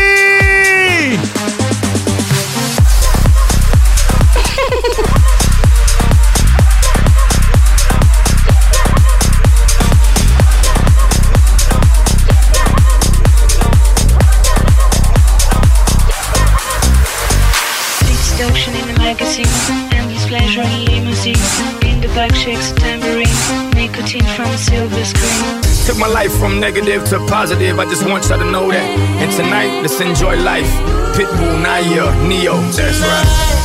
[26.38, 28.88] From negative to positive, I just want y'all to know that.
[29.20, 30.70] And tonight, let's enjoy life.
[31.16, 33.57] Pitbull, Naya, Neo, that's right.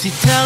[0.00, 0.39] Occitane.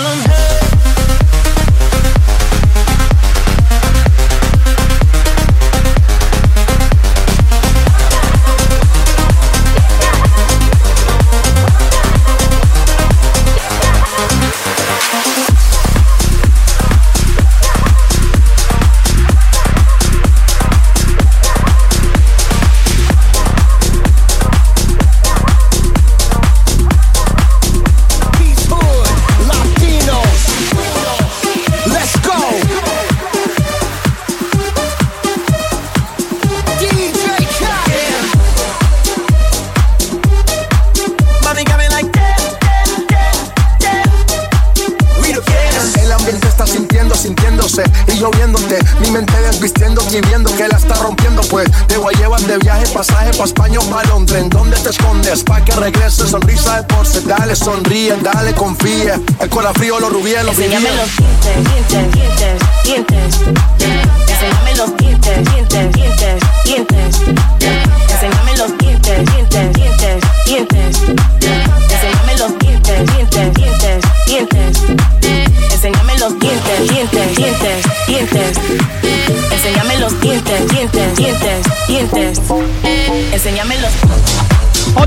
[60.49, 61.24] Enséñamelo.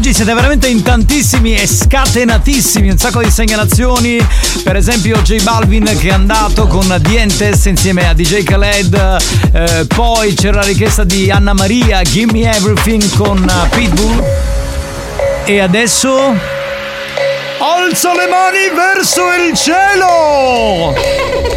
[0.07, 4.25] oggi siete veramente in tantissimi e scatenatissimi, un sacco di segnalazioni.
[4.63, 9.17] Per esempio J Balvin che è andato con Dientes insieme a DJ Khaled.
[9.51, 14.23] Eh, poi c'era la richiesta di Anna Maria, Gimme Everything con eh, Pitbull.
[15.43, 16.55] E adesso...
[17.59, 21.55] Alzo le mani verso il cielo!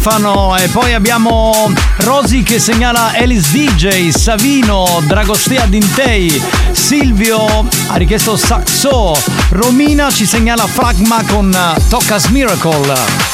[0.00, 6.42] Stefano e poi abbiamo Rosy che segnala Alice DJ, Savino, Dragostea Dintei,
[6.72, 9.14] Silvio ha richiesto Saxo,
[9.50, 11.54] Romina ci segnala Fragma con
[11.90, 13.29] Tocca's Miracle.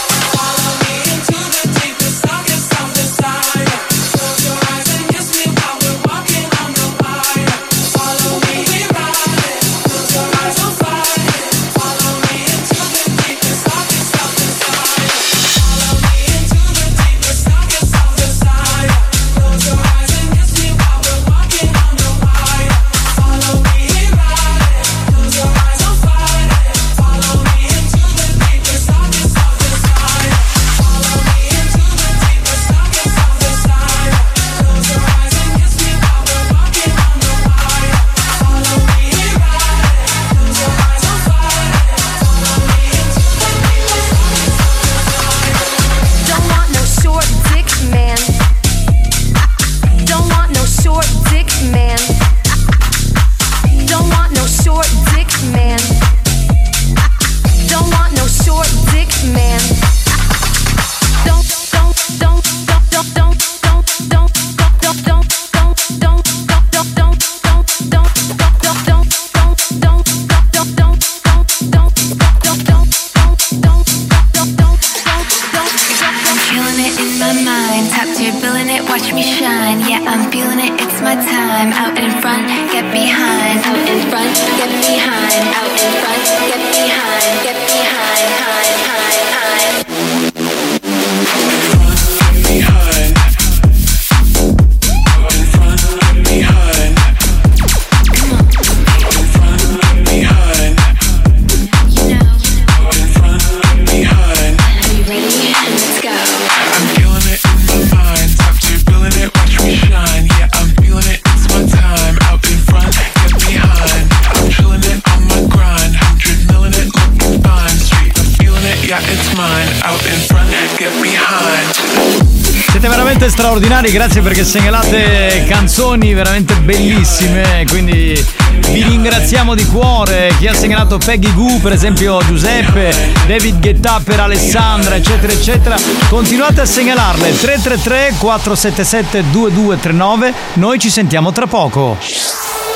[123.56, 128.22] Straordinari, grazie perché segnalate canzoni veramente bellissime, quindi
[128.70, 130.30] vi ringraziamo di cuore.
[130.38, 135.76] Chi ha segnalato Peggy Goo, per esempio Giuseppe, David Guetta per Alessandra, eccetera, eccetera.
[136.10, 140.34] Continuate a segnalarle 333 477 2239.
[140.54, 141.96] Noi ci sentiamo tra poco.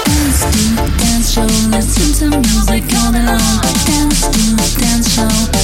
[0.05, 0.49] Dance
[4.31, 4.47] to
[4.81, 5.60] dance show,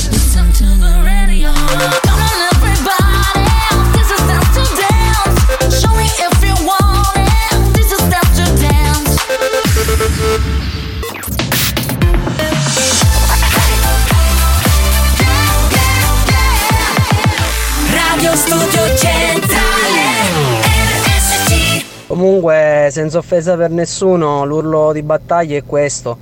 [22.27, 26.19] Comunque, senza offesa per nessuno, l'urlo di battaglia è questo.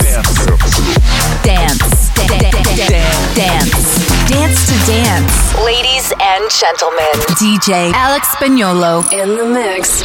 [3.34, 3.80] Dance.
[4.28, 5.34] Dance to dance.
[5.64, 10.04] Ladies and gentlemen DJ Alex Spagnolo in the mix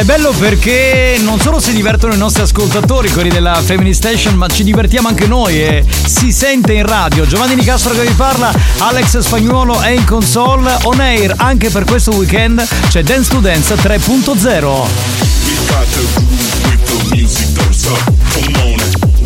[0.00, 4.46] È bello perché non solo si divertono i nostri ascoltatori, quelli della Family Station, ma
[4.46, 7.26] ci divertiamo anche noi e si sente in radio.
[7.26, 12.12] Giovanni Nicastro che vi parla, Alex Spagnuolo è in console, on air anche per questo
[12.12, 14.88] weekend c'è Dance to Dance 3.0.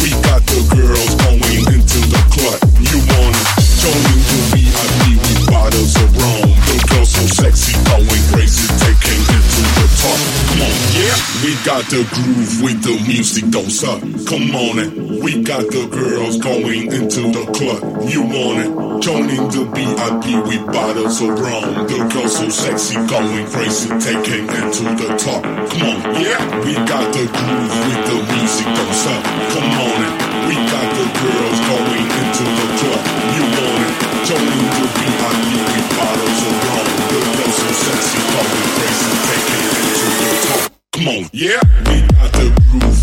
[0.00, 0.74] We got the
[7.14, 7.73] so sexy,
[11.42, 14.00] We got the groove with the music goes up.
[14.28, 14.92] Come on it.
[15.22, 18.08] We got the girls going into the club.
[18.08, 18.70] You want it?
[19.02, 21.86] Joining the VIP with bottles of rum.
[21.86, 25.42] The girls so sexy, going crazy, taking it to the top.
[25.42, 26.40] Come on, yeah.
[26.64, 29.24] We got the groove with the music goes up.
[29.52, 29.93] Come on
[41.08, 41.60] on, yeah.
[41.86, 42.93] We got the groove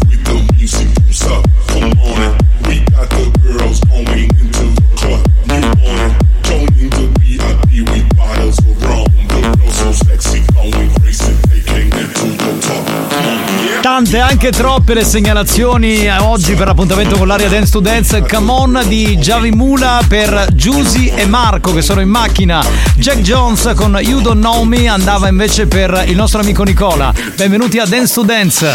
[14.11, 18.21] Tante, anche troppe le segnalazioni eh, oggi per l'appuntamento con l'area Dance to Dance.
[18.29, 22.61] Come on di Javi Mula per Giusy e Marco che sono in macchina.
[22.95, 27.13] Jack Jones con You Don't Know Me andava invece per il nostro amico Nicola.
[27.35, 28.65] Benvenuti a Dance to Dance.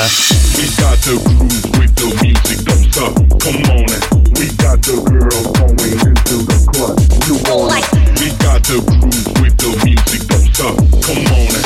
[0.56, 3.36] We got the groove with the music goes up.
[3.38, 3.84] Come on.
[4.38, 6.98] We got the girls going into the club.
[7.26, 8.20] You want it?
[8.20, 10.76] We got the groove with the music goes up.
[11.04, 11.65] Come on.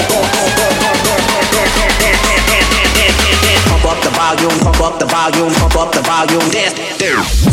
[4.35, 7.51] volume, pump up the volume, pump up the volume, dance, dance.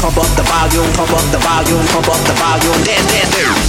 [0.00, 3.59] Pump up the volume, pump up the volume, pump up the volume, dance, dance, dance.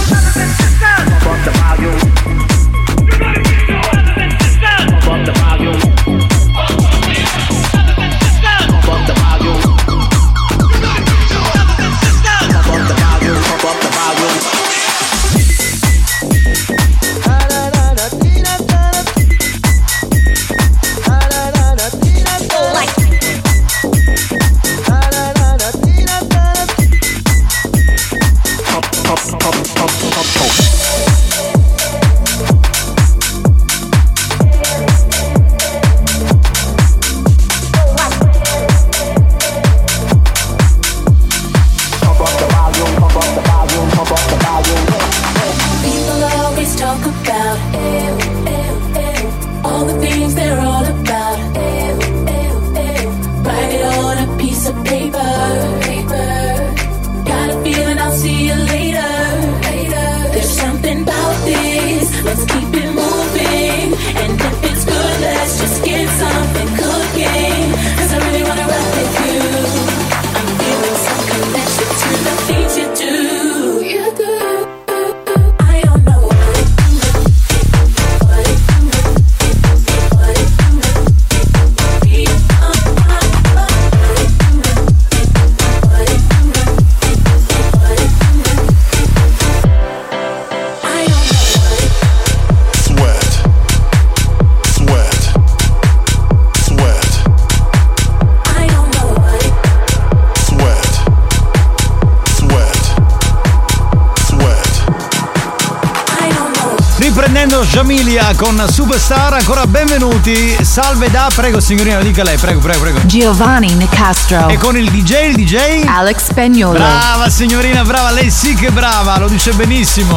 [108.42, 110.56] con Superstar, ancora benvenuti.
[110.64, 112.98] Salve da, prego signorina, dica lei, prego, prego, prego.
[113.06, 114.48] Giovanni Nicastro.
[114.48, 116.76] E con il DJ, il DJ Alex Pagnolo.
[116.76, 120.16] Brava signorina, brava, lei sì che brava, lo dice benissimo.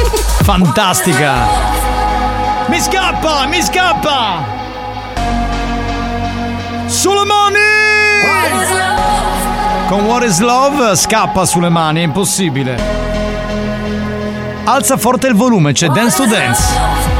[0.42, 1.34] Fantastica.
[2.68, 4.44] Mi scappa, mi scappa.
[6.86, 7.58] Sulle mani.
[9.88, 12.80] Con What is Love scappa sulle mani, è impossibile.
[14.64, 17.15] Alza forte il volume, c'è Dance to Dance.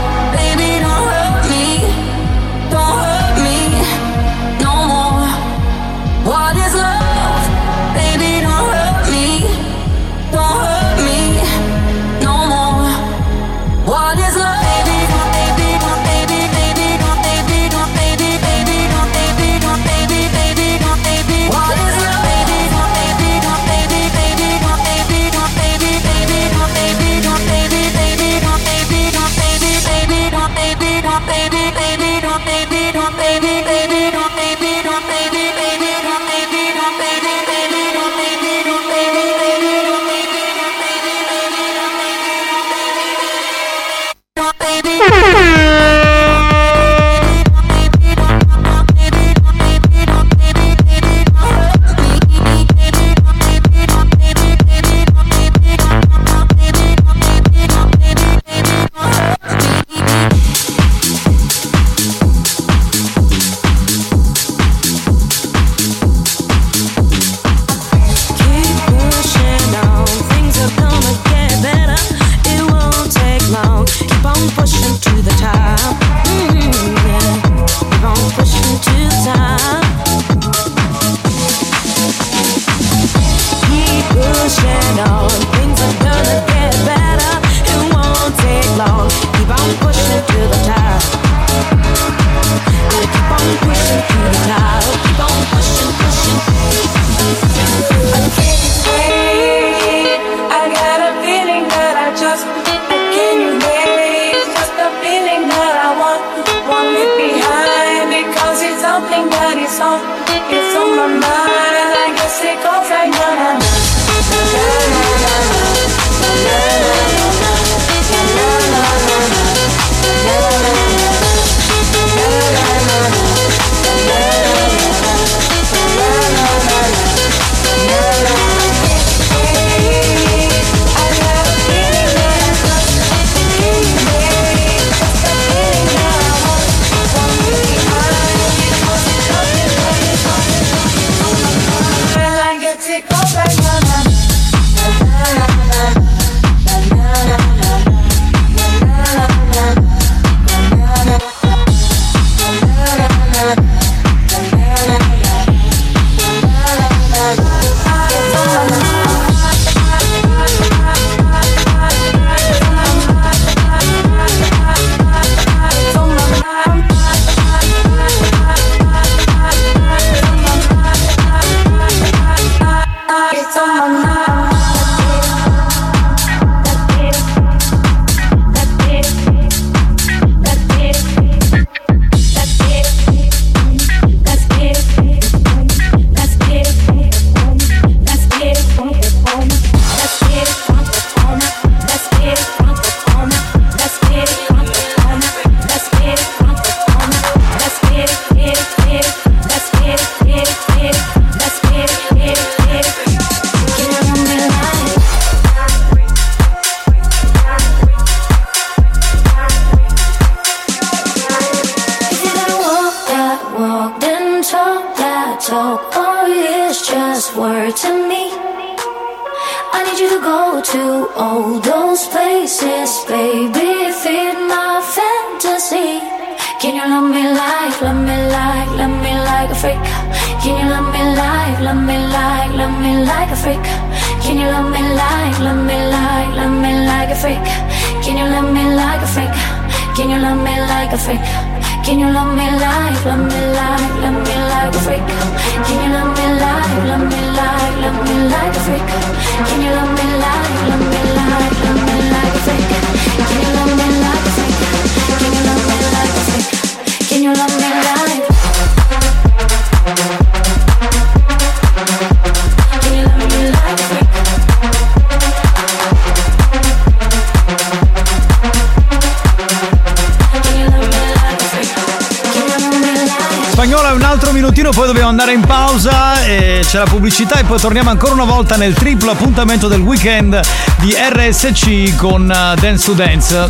[276.76, 280.38] C'è la pubblicità e poi torniamo ancora una volta nel triplo appuntamento del weekend
[280.80, 283.48] di RSC con eh, Dance to Dance.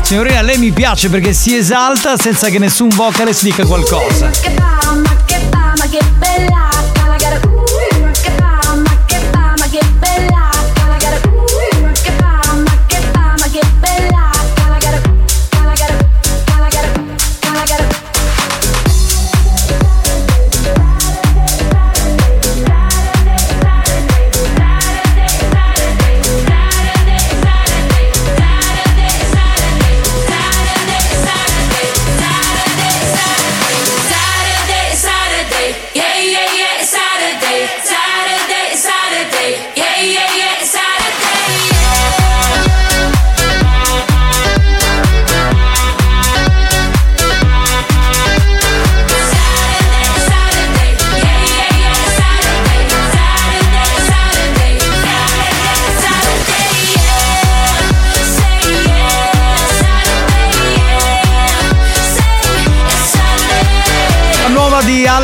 [0.00, 4.71] Signorina, lei mi piace perché si esalta senza che nessun vocalist dica qualcosa.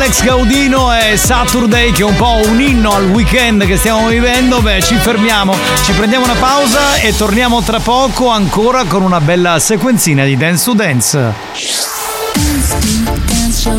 [0.09, 4.59] Alex Gaudino è Saturday che è un po' un inno al weekend che stiamo vivendo.
[4.59, 9.59] Beh, ci fermiamo, ci prendiamo una pausa e torniamo tra poco ancora con una bella
[9.59, 11.33] sequenzina di Dance to Dance.
[12.33, 13.75] Dance to dance show,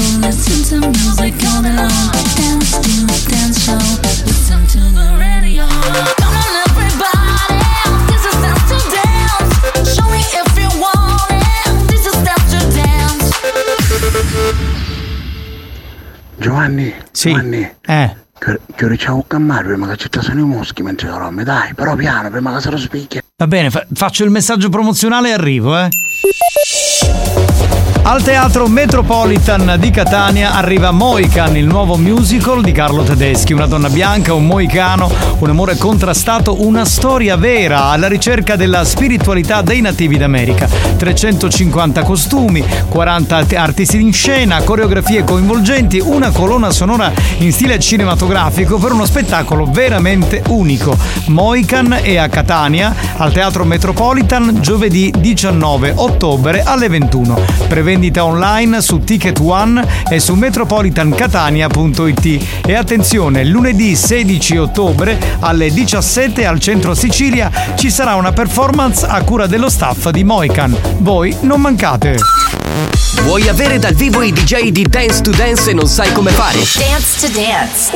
[16.51, 18.17] Giovanni, Giovanni, Eh.
[18.37, 21.75] che, che ora c'è un cammare prima che ci sono i muschi mentre dorme, dai,
[21.75, 23.23] però piano, prima che se lo spicchia.
[23.37, 25.89] Va bene, fa- faccio il messaggio promozionale e arrivo, eh.
[28.03, 33.53] Al Teatro Metropolitan di Catania arriva Moican, il nuovo musical di Carlo Tedeschi.
[33.53, 35.09] Una donna bianca, un moicano,
[35.39, 40.67] un amore contrastato, una storia vera alla ricerca della spiritualità dei nativi d'America.
[40.97, 48.79] 350 costumi, 40 te- artisti in scena, coreografie coinvolgenti, una colonna sonora in stile cinematografico
[48.79, 50.97] per uno spettacolo veramente unico.
[51.27, 57.41] Moican è a Catania, al Teatro Metropolitan, giovedì 19 ottobre alle 21.
[57.91, 62.63] Prevendita online su Ticket One e su metropolitancatania.it.
[62.65, 69.21] E attenzione, lunedì 16 ottobre alle 17 al centro Sicilia ci sarà una performance a
[69.23, 70.73] cura dello staff di Moican.
[70.99, 72.15] Voi non mancate.
[73.23, 76.59] Vuoi avere dal vivo i DJ di Dance to Dance e non sai come fare?
[76.59, 77.91] Dance to Dance.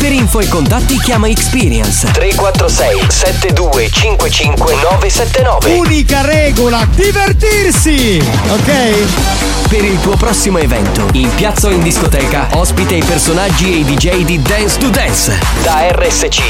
[0.00, 5.72] Per info e contatti chiama Experience 346 7255 979.
[5.74, 8.18] Unica regola, divertirsi!
[8.48, 9.68] Ok?
[9.68, 13.84] Per il tuo prossimo evento, in piazza o in discoteca, ospite i personaggi e i
[13.84, 15.38] DJ di Dance to Dance.
[15.62, 16.40] Da RSC,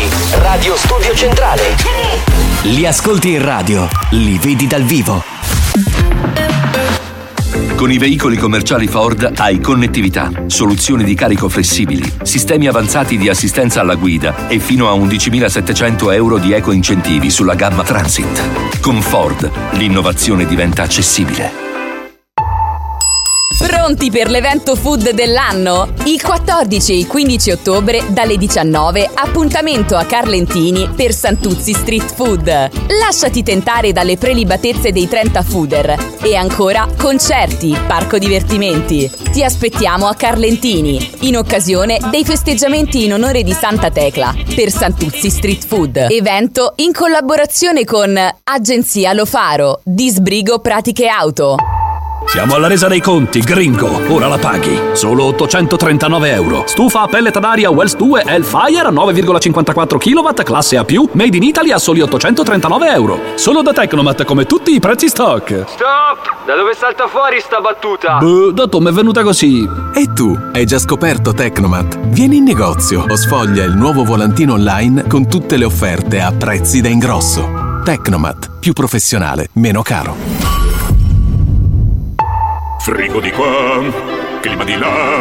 [0.43, 1.75] Radio Studio Centrale.
[2.63, 6.00] Li ascolti in radio, li vedi dal vivo.
[7.81, 13.81] Con i veicoli commerciali Ford hai connettività, soluzioni di carico flessibili, sistemi avanzati di assistenza
[13.81, 18.81] alla guida e fino a 11.700 euro di eco incentivi sulla gamma Transit.
[18.81, 21.70] Con Ford l'innovazione diventa accessibile.
[23.71, 25.93] Pronti per l'evento food dell'anno?
[26.07, 32.47] Il 14 e il 15 ottobre dalle 19 appuntamento a Carlentini per Santuzzi Street Food.
[32.99, 39.09] Lasciati tentare dalle prelibatezze dei 30 fooder e ancora concerti, parco divertimenti.
[39.31, 45.31] Ti aspettiamo a Carlentini in occasione dei festeggiamenti in onore di Santa Tecla per Santuzzi
[45.31, 46.09] Street Food.
[46.11, 51.80] Evento in collaborazione con Agenzia Lo Faro, Disbrigo Pratiche Auto.
[52.31, 54.03] Siamo alla resa dei conti, gringo.
[54.07, 54.81] Ora la paghi.
[54.93, 56.63] Solo 839 euro.
[56.65, 60.85] Stufa a pellet ad aria Wells 2 Hellfire a 9,54 kW, classe A+,
[61.15, 63.21] made in Italy a soli 839 euro.
[63.35, 65.65] Solo da Tecnomat come tutti i prezzi stock.
[65.67, 66.47] Stop!
[66.47, 68.19] Da dove salta fuori sta battuta?
[68.19, 69.69] Beh, dato mi è venuta così.
[69.93, 71.99] E tu, hai già scoperto Tecnomat?
[72.11, 76.81] Vieni in negozio o sfoglia il nuovo volantino online con tutte le offerte a prezzi
[76.81, 77.81] da ingrosso.
[77.83, 80.60] Tecnomat, più professionale, meno caro.
[82.83, 83.79] Frigo di qua,
[84.41, 85.21] clima di là,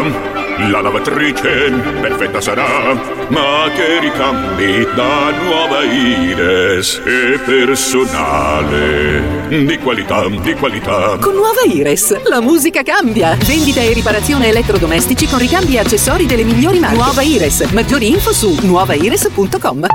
[0.69, 1.69] la lavatrice
[1.99, 2.93] perfetta sarà,
[3.27, 9.47] ma che ricambi da nuova Ires e personale.
[9.49, 11.17] Di qualità, di qualità.
[11.19, 13.35] Con nuova Ires, la musica cambia.
[13.45, 16.95] Vendita e riparazione elettrodomestici con ricambi e accessori delle migliori marche.
[16.95, 17.59] Nuova Ires.
[17.71, 19.85] Maggiori info su nuovaires.com.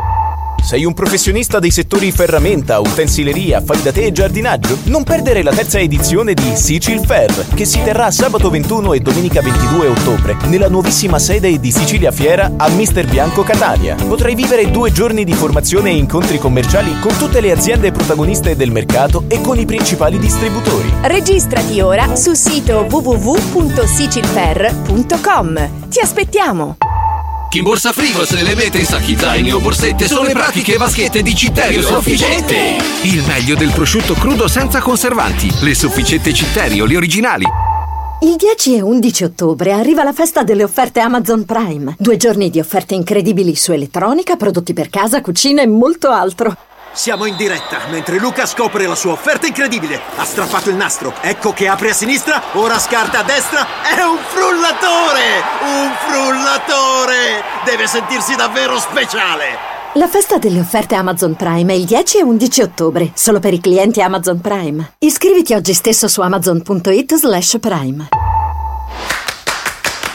[0.64, 4.78] Sei un professionista dei settori ferramenta, utensileria, fai da te e giardinaggio?
[4.84, 9.42] Non perdere la terza edizione di Sicil Fair, che si terrà sabato 21 e domenica
[9.42, 13.94] 22 ottobre nella nuovissima sede di Sicilia Fiera a Mister Bianco Catania.
[13.94, 18.70] Potrai vivere due giorni di formazione e incontri commerciali con tutte le aziende protagoniste del
[18.70, 20.90] mercato e con i principali distributori.
[21.02, 25.88] Registrati ora sul sito www.sicilfair.com.
[25.90, 26.93] Ti aspettiamo!
[27.54, 30.76] Chi in borsa frigo se le mette in sacchi zaini o borsette sono le pratiche
[30.76, 32.78] vaschette di Citterio Sofficette.
[33.02, 35.48] Il meglio del prosciutto crudo senza conservanti.
[35.60, 37.44] Le sofficette Citterio, le originali.
[38.22, 41.94] Il 10 e 11 ottobre arriva la festa delle offerte Amazon Prime.
[41.96, 46.56] Due giorni di offerte incredibili su elettronica, prodotti per casa, cucina e molto altro.
[46.94, 50.00] Siamo in diretta mentre Luca scopre la sua offerta incredibile.
[50.14, 51.12] Ha strappato il nastro.
[51.20, 53.66] Ecco che apre a sinistra, ora scarta a destra.
[53.82, 55.42] È un frullatore!
[55.60, 57.42] Un frullatore!
[57.64, 59.72] Deve sentirsi davvero speciale.
[59.94, 63.60] La festa delle offerte Amazon Prime è il 10 e 11 ottobre, solo per i
[63.60, 64.94] clienti Amazon Prime.
[64.98, 68.08] Iscriviti oggi stesso su amazon.it slash prime.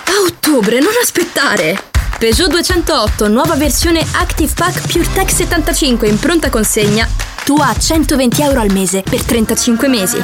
[0.06, 1.89] A ottobre, non aspettare!
[2.20, 7.08] Peugeot 208, nuova versione Active Pack PureTech 75 in pronta consegna.
[7.46, 10.18] Tu a 120 euro al mese per 35 mesi.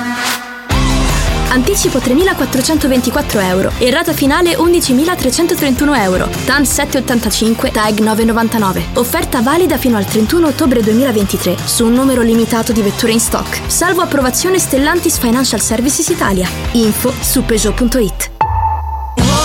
[1.51, 6.27] Anticipo 3.424 euro e rata finale 11.331 euro.
[6.43, 8.87] TAN 785, TAG 999.
[8.95, 13.61] Offerta valida fino al 31 ottobre 2023 su un numero limitato di vetture in stock.
[13.67, 16.49] Salvo approvazione Stellantis Financial Services Italia.
[16.73, 18.34] Info su Peugeot.it.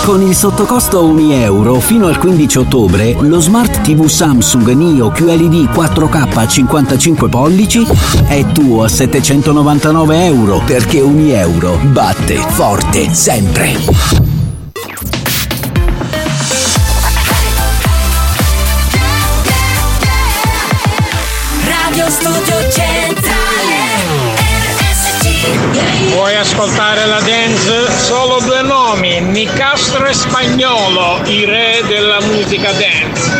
[0.03, 5.69] Con il sottocosto 1 euro fino al 15 ottobre, lo Smart TV Samsung Neo QLED
[5.69, 7.85] 4K a 55 pollici
[8.27, 14.40] è tuo a 799 euro perché 1 euro batte forte sempre.
[26.11, 27.89] Vuoi ascoltare la dance?
[28.05, 33.31] Solo due nomi, Nicastro e Spagnolo, i re della musica dance.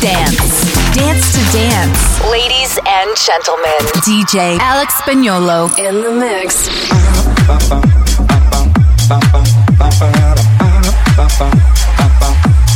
[0.00, 0.50] Dance.
[0.94, 2.00] Dance to dance.
[2.30, 5.70] Ladies and gentlemen, DJ Alex Spagnolo.
[5.78, 6.68] in the mix.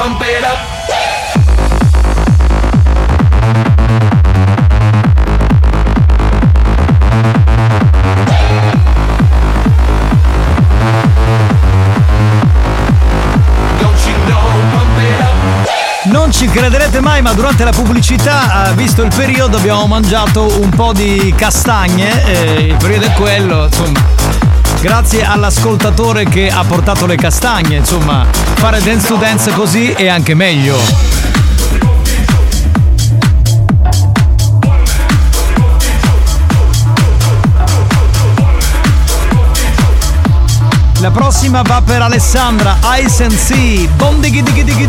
[0.00, 0.58] pump it up.
[16.04, 20.70] Non ci crederete mai, ma durante la pubblicità, eh, visto il periodo, abbiamo mangiato un
[20.70, 22.24] po' di castagne.
[22.24, 24.19] eh, il periodo è quello, insomma.
[24.80, 27.76] Grazie all'ascoltatore che ha portato le castagne.
[27.76, 30.78] Insomma, fare dance to dance così è anche meglio.
[41.00, 43.88] La prossima va per Alessandra Ice and Sea.
[43.96, 44.88] Don dighi dighi dighi.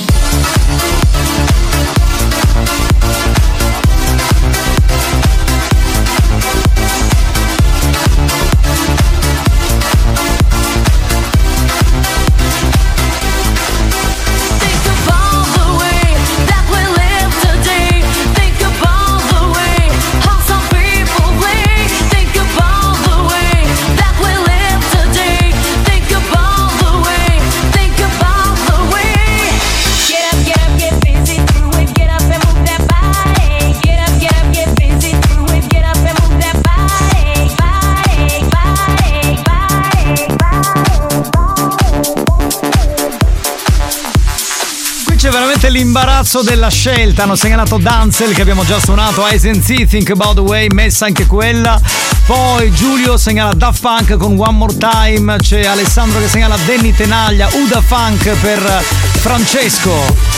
[45.71, 47.23] L'imbarazzo della scelta.
[47.23, 51.05] Hanno segnalato Danzel che abbiamo già suonato, Eyes and See, Think About the Way, messa
[51.05, 51.79] anche quella.
[52.25, 55.37] Poi Giulio segnala Daft Punk con One More Time.
[55.37, 58.83] C'è Alessandro che segnala Danny Tenaglia, Uda Funk per
[59.19, 60.30] Francesco.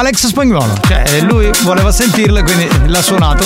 [0.00, 0.72] Alex Spagnolo.
[0.88, 3.44] Cioè, lui voleva sentirlo e quindi l'ha suonato.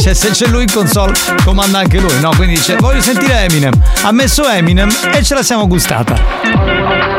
[0.00, 1.12] Cioè, se c'è lui in console,
[1.44, 2.30] comanda anche lui, no?
[2.34, 3.72] Quindi dice, voglio sentire Eminem.
[4.02, 7.15] Ha messo Eminem e ce la siamo gustata.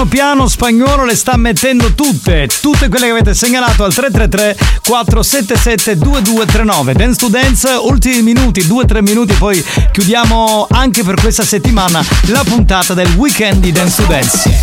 [0.00, 5.98] Piano piano spagnolo le sta mettendo tutte, tutte quelle che avete segnalato al 333 477
[5.98, 6.92] 2239.
[6.94, 9.62] Dance to Dance, ultimi minuti, 2-3 minuti, poi
[9.92, 14.59] chiudiamo anche per questa settimana la puntata del weekend di Dance to Dance.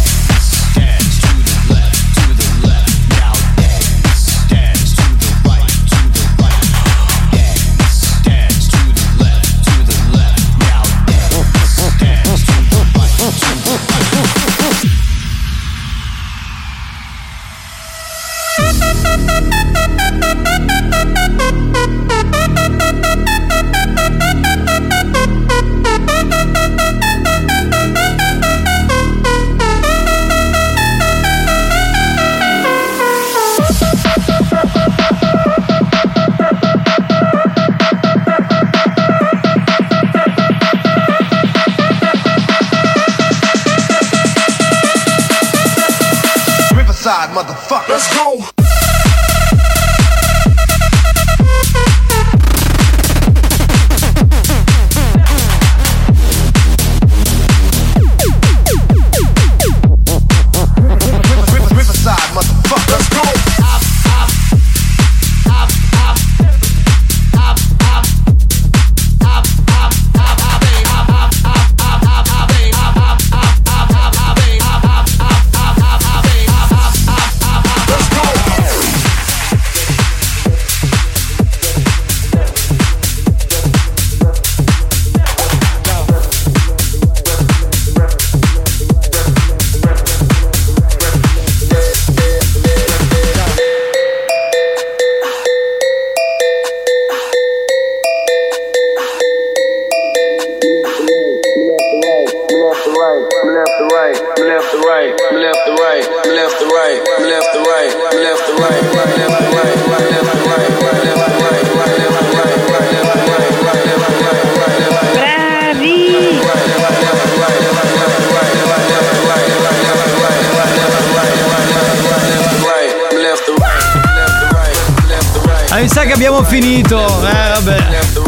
[125.77, 127.05] Ah, mi sa che abbiamo finito.
[127.05, 128.26] Eh, vabbè.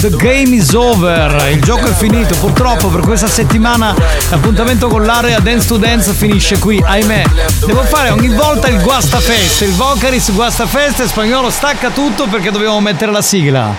[0.00, 2.34] The game is over, il gioco è finito.
[2.36, 3.94] Purtroppo per questa settimana
[4.30, 7.22] l'appuntamento con l'area Dance to Dance finisce qui, ahimè.
[7.66, 13.12] Devo fare ogni volta il guastafeste, il Vocaris guastafeste, spagnolo stacca tutto perché dobbiamo mettere
[13.12, 13.74] la sigla.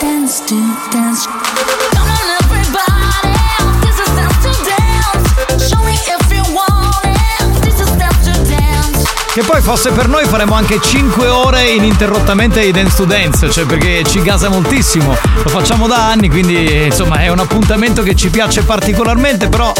[0.00, 0.54] Dance to
[0.90, 1.45] dance.
[9.36, 13.66] Che poi fosse per noi faremo anche 5 ore ininterrottamente di Dance to Dance, cioè
[13.66, 15.14] perché ci gasa moltissimo.
[15.42, 19.74] Lo facciamo da anni, quindi insomma è un appuntamento che ci piace particolarmente, però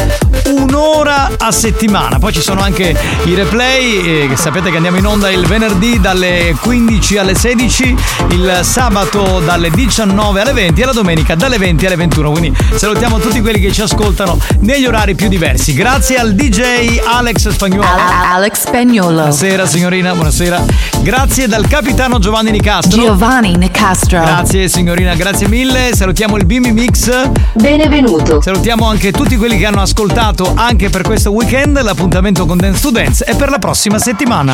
[0.45, 2.19] un'ora a settimana.
[2.19, 5.99] Poi ci sono anche i replay, eh, che sapete che andiamo in onda il venerdì
[5.99, 7.95] dalle 15 alle 16,
[8.29, 12.29] il sabato dalle 19 alle 20 e la domenica dalle 20 alle 21.
[12.29, 15.73] Quindi salutiamo tutti quelli che ci ascoltano negli orari più diversi.
[15.73, 17.89] Grazie al DJ Alex Spagnuolo.
[18.31, 19.31] Alex Spagnolo.
[19.47, 20.65] Buonasera signorina, buonasera.
[20.99, 23.01] Grazie dal capitano Giovanni Nicastro.
[23.01, 24.19] Giovanni Nicastro.
[24.19, 25.95] Grazie signorina, grazie mille.
[25.95, 27.29] Salutiamo il Bimbi Mix.
[27.53, 28.41] Benvenuto.
[28.41, 31.81] Salutiamo anche tutti quelli che hanno ascoltato anche per questo weekend.
[31.81, 34.53] L'appuntamento con Dance to Dance è per la prossima settimana.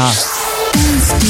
[0.73, 1.25] Dance to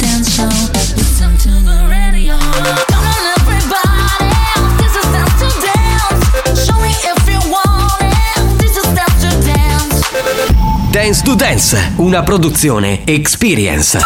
[0.00, 0.75] dance show.
[11.06, 13.96] Dance to Dance, una produzione Experience.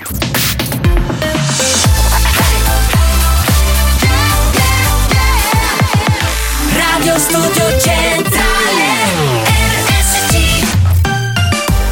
[6.75, 8.43] Radio Studio Centrale.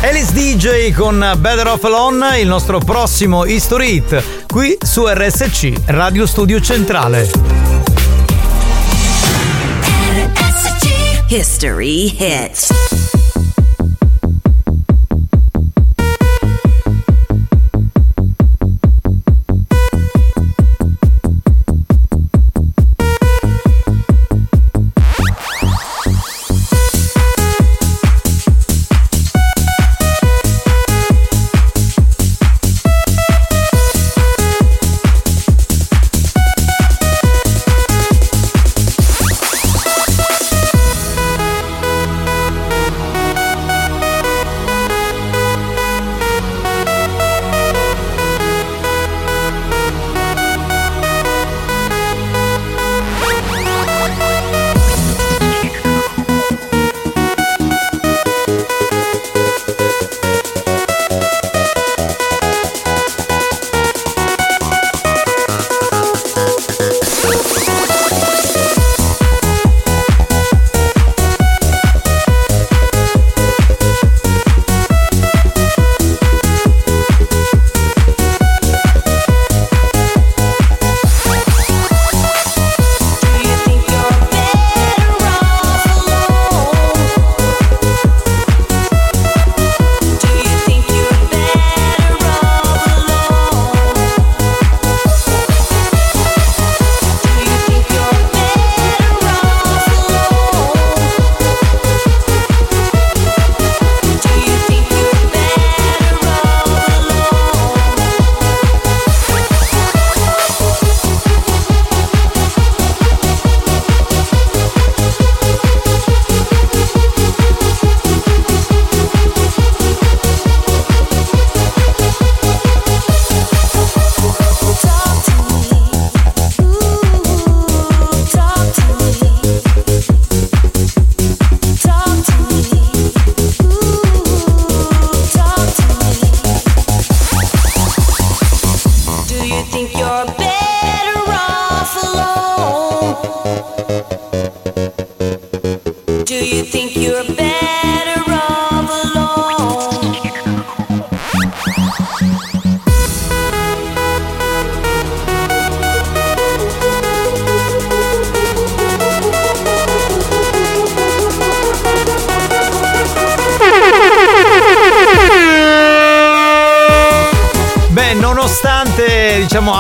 [0.03, 6.27] Alice DJ con Better Off Alone, il nostro prossimo History Hit, qui su RSC, Radio
[6.27, 7.31] Studio Centrale.
[10.35, 12.88] RSC History hits.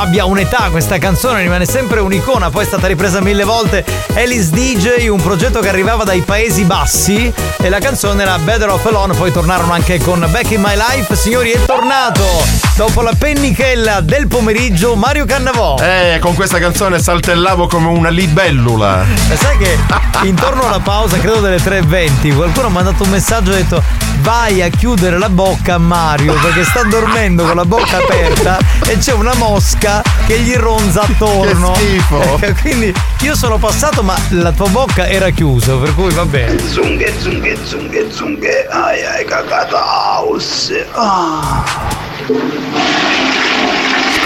[0.08, 3.84] Abbia un'età, questa canzone rimane sempre un'icona, poi è stata ripresa mille volte.
[4.14, 8.86] Alice DJ, un progetto che arrivava dai Paesi Bassi e la canzone era Better Off
[8.86, 11.14] Alone, poi tornarono anche con Back in My Life.
[11.14, 15.78] Signori, è tornato dopo la pennichella del pomeriggio Mario Cannavò.
[15.80, 19.04] Eh, con questa canzone saltellavo come una libellula.
[19.28, 19.76] E sai che
[20.22, 23.82] intorno alla pausa, credo delle 3.20, qualcuno ha mandato un messaggio e ha detto
[24.20, 28.96] vai a chiudere la bocca a Mario perché sta dormendo con la bocca aperta e
[28.96, 31.72] c'è una mosca che gli ronza attorno.
[31.72, 32.26] Che schifo.
[32.48, 36.56] Eh, Quindi io sono passato ma la tua bocca era chiusa, per cui va bene.
[36.68, 40.86] Zunghe, zunghe, zunghe, zunghe, ai ai cagata house.
[40.92, 42.06] Ah.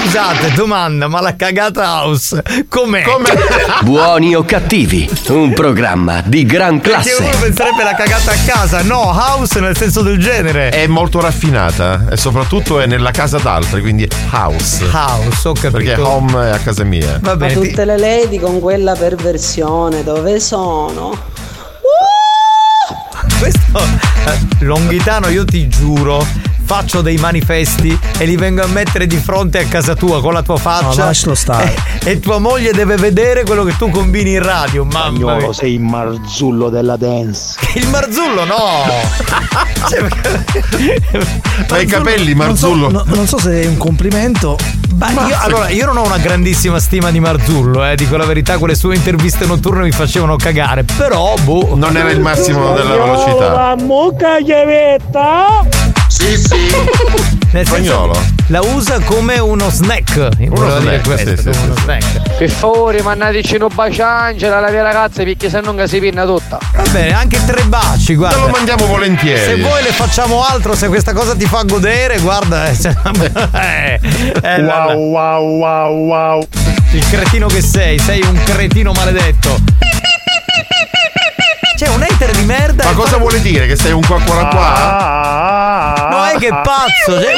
[0.02, 3.04] Scusate, domanda, ma la cagata house com'è?
[3.82, 7.44] Buoni o cattivi, un programma di gran Perché uno classe.
[7.44, 10.70] penserebbe la cagata a casa, no, house nel senso del genere.
[10.70, 14.84] È molto raffinata e soprattutto è nella casa d'altri, quindi house.
[14.90, 15.70] House, ho capito.
[15.70, 17.20] Perché home è a casa mia.
[17.22, 21.16] Va Ma tutte le lady con quella perversione dove sono?
[23.38, 23.78] Questo
[24.26, 26.24] eh, Longhitano, io ti giuro,
[26.72, 30.40] faccio dei manifesti e li vengo a mettere di fronte a casa tua con la
[30.40, 31.02] tua faccia.
[31.02, 31.74] No, lascialo stare.
[32.02, 34.86] E, e tua moglie deve vedere quello che tu combini in radio.
[34.86, 35.20] Mamma mia.
[35.20, 37.58] Spagnolo, sei il marzullo della dance.
[37.74, 38.56] Il marzullo no!
[41.68, 42.90] Ma i capelli, Non so, Marzullo.
[42.90, 44.56] no- non so se è un complimento.
[44.96, 48.58] Ma io, allora, io non ho una grandissima stima di Marzullo, eh, dico la verità,
[48.58, 51.74] quelle sue interviste notturne mi facevano cagare, però boh.
[51.74, 53.52] Non era il massimo della velocità.
[53.52, 55.81] La mucca chiavetta.
[56.12, 57.40] Sì, sì.
[57.52, 58.16] Nel Spagnolo.
[58.46, 60.28] la usa come uno snack.
[60.36, 61.82] Dire snack, questo, sì, sì, come sì, uno sì.
[61.82, 62.36] snack.
[62.38, 66.58] Per favore, mannateci un baciangela alla mia ragazza perché se non si pinna tutta.
[66.74, 68.36] Va bene, anche tre baci, guarda.
[68.36, 69.38] Te lo mandiamo volentieri.
[69.56, 72.68] Se vuoi le facciamo altro, se questa cosa ti fa godere, guarda.
[72.68, 72.94] eh, se-
[73.54, 74.00] eh,
[74.42, 76.46] eh, la- wow, wow, wow.
[76.92, 79.58] Il cretino che sei, sei un cretino maledetto.
[81.84, 82.84] Cioè, un hater di merda.
[82.84, 83.66] Ma cosa fare- vuole dire?
[83.66, 86.08] Che sei un qua qua qua?
[86.10, 87.20] No, è che è pazzo.
[87.20, 87.34] Cioè,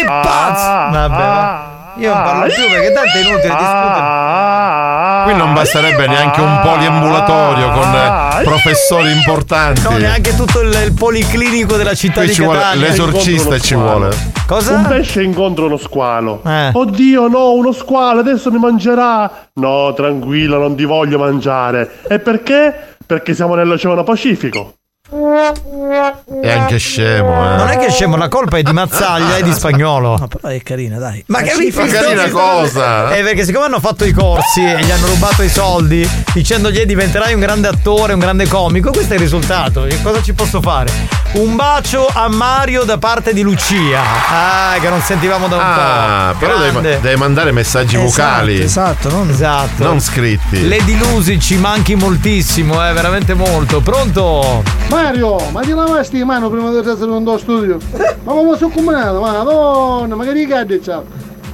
[0.00, 0.90] è pazzo.
[0.96, 1.74] Vabbè, va.
[1.98, 5.24] Io non parlo più perché tanto è inutile discutere.
[5.24, 9.82] Qui non basterebbe neanche un poliambulatorio con eh, professori importanti.
[9.82, 12.88] No, neanche tutto il, il policlinico della città Qui di ci vuole Catania.
[12.88, 14.14] l'esorcista ci vuole.
[14.46, 14.74] Cosa?
[14.74, 16.42] Un pesce incontra uno squalo.
[16.46, 16.70] Eh.
[16.72, 19.30] Oddio, no, uno squalo, adesso mi mangerà.
[19.54, 22.00] No, tranquillo, non ti voglio mangiare.
[22.08, 22.95] E perché?
[23.06, 24.75] Perché siamo nell'Oceano Pacifico.
[25.08, 27.56] È anche scemo, eh.
[27.56, 30.16] Non è che è scemo, la colpa è di Mazzaglia e di spagnolo.
[30.18, 31.22] No, però è carina, dai.
[31.28, 33.14] Ma che sì, Ma carina cosa?
[33.14, 36.86] Eh, perché siccome hanno fatto i corsi e gli hanno rubato i soldi dicendogli "Eh,
[36.86, 39.82] diventerai un grande attore, un grande comico, questo è il risultato.
[39.82, 40.90] Che cosa ci posso fare?
[41.34, 44.00] Un bacio a Mario da parte di Lucia.
[44.30, 46.38] Ah, che non sentivamo da un Ah, po'.
[46.38, 48.60] però devi, devi mandare messaggi vocali.
[48.60, 49.84] Esatto, non, Esatto.
[49.84, 50.66] Non scritti.
[50.66, 53.80] Lady Lusi ci manchi moltissimo, eh, veramente molto.
[53.80, 54.62] Pronto?
[54.96, 57.78] Mario, ma ti lavasti le mani prima di essere in tuo studio?
[58.24, 59.20] Ma come sono combinato?
[59.20, 61.02] Ma madonna, ma che ricade c'ha?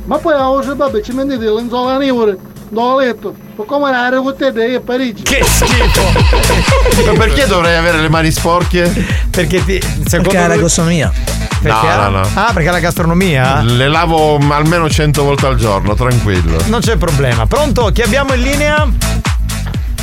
[0.04, 2.38] Ma poi a vostro babbo ci mettete le lenzuola neve
[2.68, 3.34] dal letto.
[3.56, 5.24] Ma come la con te e a Parigi?
[5.24, 6.02] Che schifo!
[7.04, 8.90] Ma perché dovrei avere le mani sporche?
[9.28, 9.80] Perché ti.
[10.06, 11.12] Secondo Perché è la gastronomia.
[11.60, 12.28] Perché No, no, no.
[12.34, 13.60] Ah, perché la gastronomia?
[13.62, 16.58] Le lavo almeno 100 volte al giorno, tranquillo.
[16.66, 17.46] Non c'è problema.
[17.46, 17.90] Pronto?
[17.92, 18.88] Chi abbiamo in linea?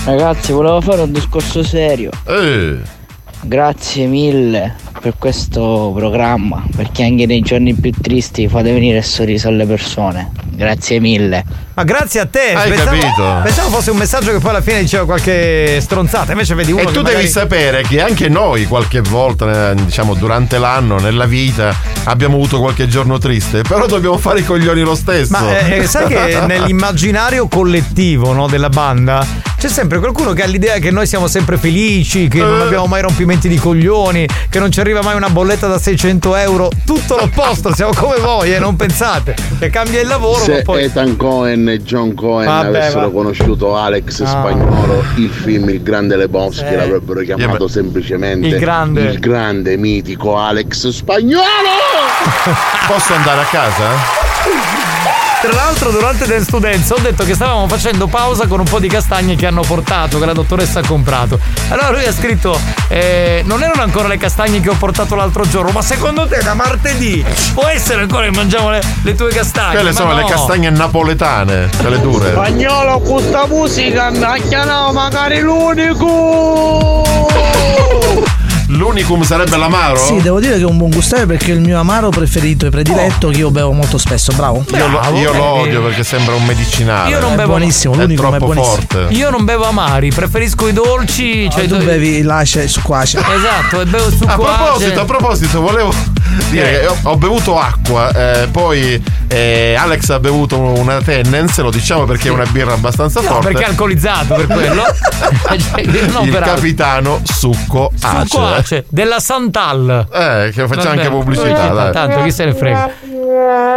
[0.03, 2.11] Ragazzi, volevo fare un discorso serio.
[2.25, 2.97] Eh.
[3.41, 9.47] Grazie mille per questo programma, perché anche nei giorni più tristi fate venire il sorriso
[9.47, 10.29] alle persone.
[10.51, 11.45] Grazie mille.
[11.73, 12.51] Ma grazie a te.
[12.53, 13.39] Hai capito?
[13.41, 16.33] Pensavo fosse un messaggio che poi alla fine diceva qualche stronzata.
[16.33, 20.15] Invece vedi uno E tu magari- devi sapere che anche noi qualche volta, eh, diciamo
[20.15, 24.95] durante l'anno, nella vita, abbiamo avuto qualche giorno triste, però dobbiamo fare i coglioni lo
[24.95, 25.31] stesso.
[25.31, 29.25] Ma eh, sai che nell'immaginario collettivo no, della banda
[29.59, 32.41] c'è sempre qualcuno che ha l'idea che noi siamo sempre felici, che Eh.
[32.43, 36.35] non abbiamo mai rompimenti di coglioni, che non ci arriva mai una bolletta da 600
[36.37, 36.69] euro.
[36.85, 39.35] Tutto l'opposto, siamo come voi, eh, non pensate.
[39.59, 40.83] Che cambia il lavoro, ma Se poi.
[40.83, 43.11] Ethan Cohen e John Cohen Vabbè, avessero va.
[43.11, 44.27] conosciuto Alex Ah.
[44.27, 46.75] Spagnolo, il film Il Grande Lebowski Eh.
[46.77, 49.01] l'avrebbero chiamato semplicemente Il grande.
[49.01, 51.43] il grande mitico Alex Spagnolo!
[52.87, 54.88] Posso andare a casa?
[55.41, 58.89] Tra l'altro, durante The Students ho detto che stavamo facendo pausa con un po' di
[58.89, 61.39] castagne che hanno portato, che la dottoressa ha comprato.
[61.69, 62.59] Allora lui ha scritto:
[62.89, 66.55] eh, Non erano ancora le castagne che ho portato l'altro giorno, ma secondo te da
[66.55, 69.75] martedì può essere ancora che mangiamo le, le tue castagne?
[69.75, 70.27] Quelle sono le no.
[70.27, 72.31] castagne napoletane, quelle dure.
[72.31, 77.05] Spagnolo con sta musica ha chiamato magari l'unico
[78.83, 79.97] L'unicum sarebbe l'amaro?
[79.97, 82.69] Sì, devo dire che è un buon gustare perché è il mio amaro preferito e
[82.69, 84.63] prediletto che io bevo molto spesso, bravo.
[84.73, 87.09] Io, lo, io lo odio perché sembra un medicinale.
[87.09, 88.75] Io non È bevo- buonissimo, È l'unico è troppo buonissimo.
[88.75, 89.13] forte.
[89.13, 91.49] Io non bevo amari, preferisco i dolci.
[91.51, 93.17] Cioè tu do- bevi l'ace su quace.
[93.19, 95.93] Esatto, e bevo il A succo proposito, a proposito, volevo
[96.49, 96.79] dire Eh.
[96.79, 98.11] che ho, ho bevuto acqua,
[98.43, 103.19] eh, poi eh, Alex ha bevuto una Tennens, lo diciamo perché è una birra abbastanza
[103.19, 103.47] No, forte.
[103.49, 104.83] perché è alcolizzato per quello.
[105.49, 106.55] Cioè, non il per altro.
[106.55, 108.68] capitano succo ace.
[108.69, 110.07] Succo ace della Santal.
[110.11, 110.97] Eh, che facciamo Vabbè.
[110.97, 111.91] anche pubblicità, dai.
[111.91, 112.91] Tanto chi se ne frega.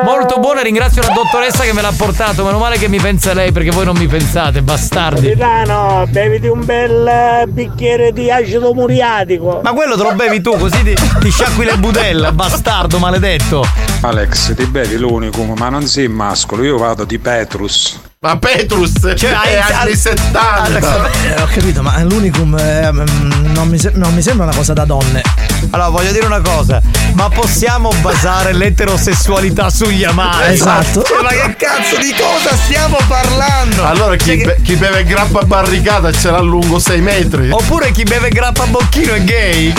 [0.04, 2.44] Molto buona, ringrazio la dottoressa che me l'ha portato.
[2.44, 5.28] Meno male che mi pensa lei perché voi non mi pensate, bastardi.
[5.28, 9.60] Capitano, beviti un bel eh, bicchiere di acido muriatico.
[9.62, 13.64] Ma quello te lo bevi tu, così ti, ti sciacqui le budella, bastardo maledetto.
[14.02, 18.10] Alex, ti bevi l'unicum, ma non sei mascolo, io vado di Petrus.
[18.24, 21.10] Ma Petrus Cioè, è hai- anni 70.
[21.36, 24.84] Eh, ho capito, ma l'unicum eh, non, mi se- non mi sembra una cosa da
[24.84, 25.22] donne.
[25.70, 26.80] Allora, voglio dire una cosa,
[27.14, 30.52] ma possiamo basare l'eterosessualità sugli amari?
[30.52, 31.02] Esatto.
[31.02, 33.84] Cioè, ma che cazzo di cosa stiamo parlando?
[33.86, 37.50] Allora chi, Cioè, be- chi beve grappa barricata ce l'ha lungo 6 metri.
[37.50, 39.72] Oppure chi beve grappa a bocchino è gay.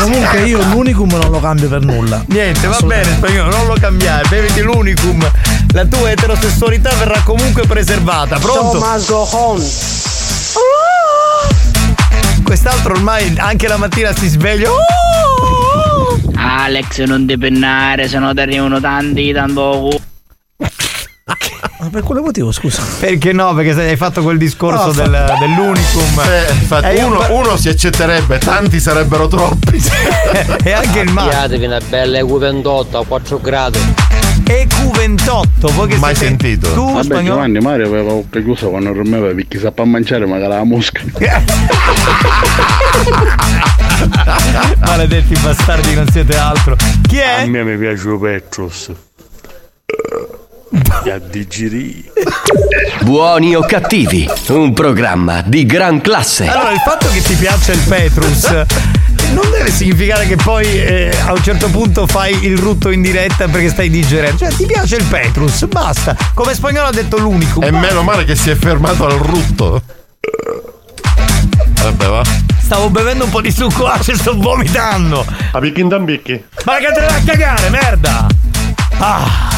[0.00, 2.24] Comunque io l'unicum non lo cambio per nulla.
[2.26, 5.30] Niente, va bene, spagnolo, non lo cambiare, beviti l'unicum.
[5.72, 8.38] La tua eterosessualità verrà comunque preservata.
[8.38, 8.78] Pronto?
[8.78, 9.62] Tommaso Hon.
[12.42, 14.70] Quest'altro ormai anche la mattina si sveglia.
[14.70, 16.18] Oh!
[16.36, 19.90] Alex, non depennare, se no ti arrivano tanti, tanto.
[21.80, 22.80] Ma per quale motivo, scusa?
[23.00, 23.52] Perché no?
[23.54, 26.20] Perché se hai fatto quel discorso No, fa- del- dell'unicum.
[26.20, 29.82] Eh, infatti, Eh, io uno, uno si accetterebbe, tanti sarebbero troppi.
[30.62, 31.30] e anche il mare.
[31.30, 33.78] Piatevi una bella EQ28 a 4 gradi.
[34.44, 36.72] EQ28, voi che Mai siete- sentito.
[36.72, 37.34] Tu Vabbè spagnolo?
[37.34, 41.00] Giovanni Mario aveva bocca chiusa quando dormiva perché sa per mangiare magari la mosca.
[44.78, 46.76] Maledetti bastardi, non siete altro.
[47.08, 47.42] Chi è?
[47.42, 48.90] A me mi piace Petrus.
[51.10, 52.10] A digerì.
[53.02, 56.46] Buoni o cattivi, un programma di gran classe.
[56.46, 58.50] Allora, il fatto che ti piaccia il Petrus
[59.32, 63.48] non deve significare che poi eh, a un certo punto fai il rutto in diretta
[63.48, 64.38] perché stai digerendo.
[64.38, 66.16] Cioè, ti piace il Petrus, basta.
[66.34, 67.60] Come spagnolo ha detto l'unico.
[67.60, 69.82] E meno male che si è fermato al rutto.
[71.82, 72.22] Vabbè, va.
[72.60, 75.24] Stavo bevendo un po' di succo e sto vomitando.
[75.52, 76.44] A picchi in tambicchi.
[76.64, 78.26] Ma che te ne a cagare, merda!
[78.98, 79.55] Ah!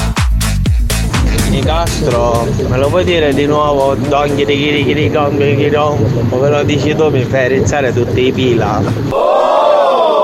[1.49, 3.95] Nicastro, me lo puoi dire di nuovo?
[3.95, 6.29] Donghi di chiri chiri gonghi chiri gong?
[6.29, 8.81] Come lo dici tu mi fai rizzare tutti i pila.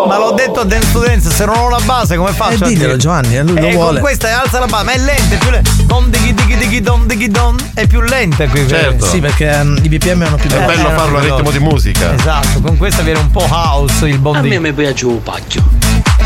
[0.06, 2.66] Ma l'ho detto a Dance to Dance, se non ho la base come faccio?
[2.66, 2.96] Eh, dire?
[2.98, 3.92] Giovanni, eh, lui lo Eh, vuole.
[4.00, 5.70] Con questa alza la base, ma è lenta, è più lenta.
[5.84, 7.56] Don dighi dighi dighi don dighi don.
[7.72, 8.68] È più lenta qui.
[8.68, 9.06] Certo.
[9.06, 12.12] Sì, perché ehm, i BPM erano più È bello farlo a ritmo di musica.
[12.14, 15.62] Esatto, con questa viene un po' house il bon A me mi piace un pacchio.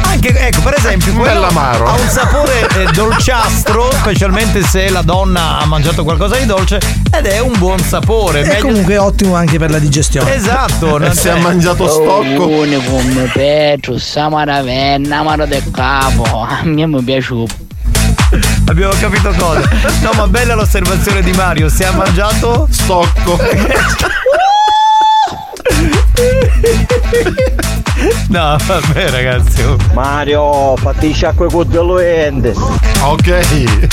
[0.02, 5.66] Anche, ecco, per esempio, quello ha un sapore eh, dolciastro, specialmente se la donna ha
[5.66, 6.80] mangiato qualcosa di dolce,
[7.12, 8.40] ed è un buon sapore.
[8.40, 10.34] E meglio- comunque è ottimo anche per la digestione.
[10.34, 12.46] Esatto, non se ha c'è- mangiato stocco.
[12.48, 16.46] Uno come Petrus, Samaravenna, Amaro del Capo.
[16.48, 17.46] A me mi piace un
[18.66, 19.66] Abbiamo capito cosa.
[20.02, 21.68] No, ma bella l'osservazione di Mario.
[21.70, 23.38] Si è mangiato stocco.
[28.28, 29.62] No, vabbè, ragazzi.
[29.62, 29.76] oh.
[29.92, 32.54] Mario, fatti sciacque con deluente.
[33.02, 33.86] Ok.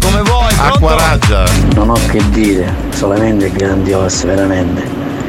[0.00, 1.44] Come vuoi, Acqua raggia.
[1.74, 4.82] Non ho che dire, solamente grandiose, veramente.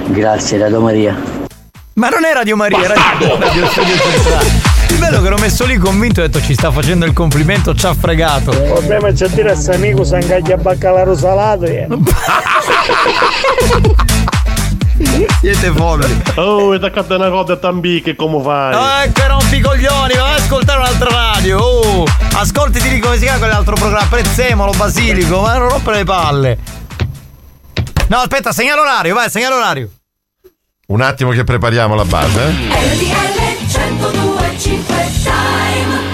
[0.07, 1.15] Grazie Radio Maria.
[1.93, 4.49] Ma non è Radio Maria, era Radio Studio Centrale.
[4.89, 7.75] Il bello che l'ho messo lì convinto e ho detto ci sta facendo il complimento,
[7.75, 8.51] ci ha fregato.
[8.51, 11.87] Il problema è c'è dire a questo amico se angaglia baccalaro salato e...
[15.39, 16.21] Siete folli.
[16.35, 18.73] Oh, e attaccate una coda a tambicchi, come fai?
[18.73, 21.57] Ah, ecco, rompi i coglioni, vai ad ascoltare un'altra radio.
[21.59, 22.05] Oh,
[22.35, 24.07] ascoltiti lì come si chiama quell'altro programma.
[24.07, 26.57] Prezzemolo, basilico, ma non rompere le palle.
[28.07, 29.89] No, aspetta, segnalo orario, vai, segnalo orario.
[30.87, 32.39] Un attimo che prepariamo la base.
[32.41, 32.51] eh.
[32.51, 36.09] RTL 1025 Time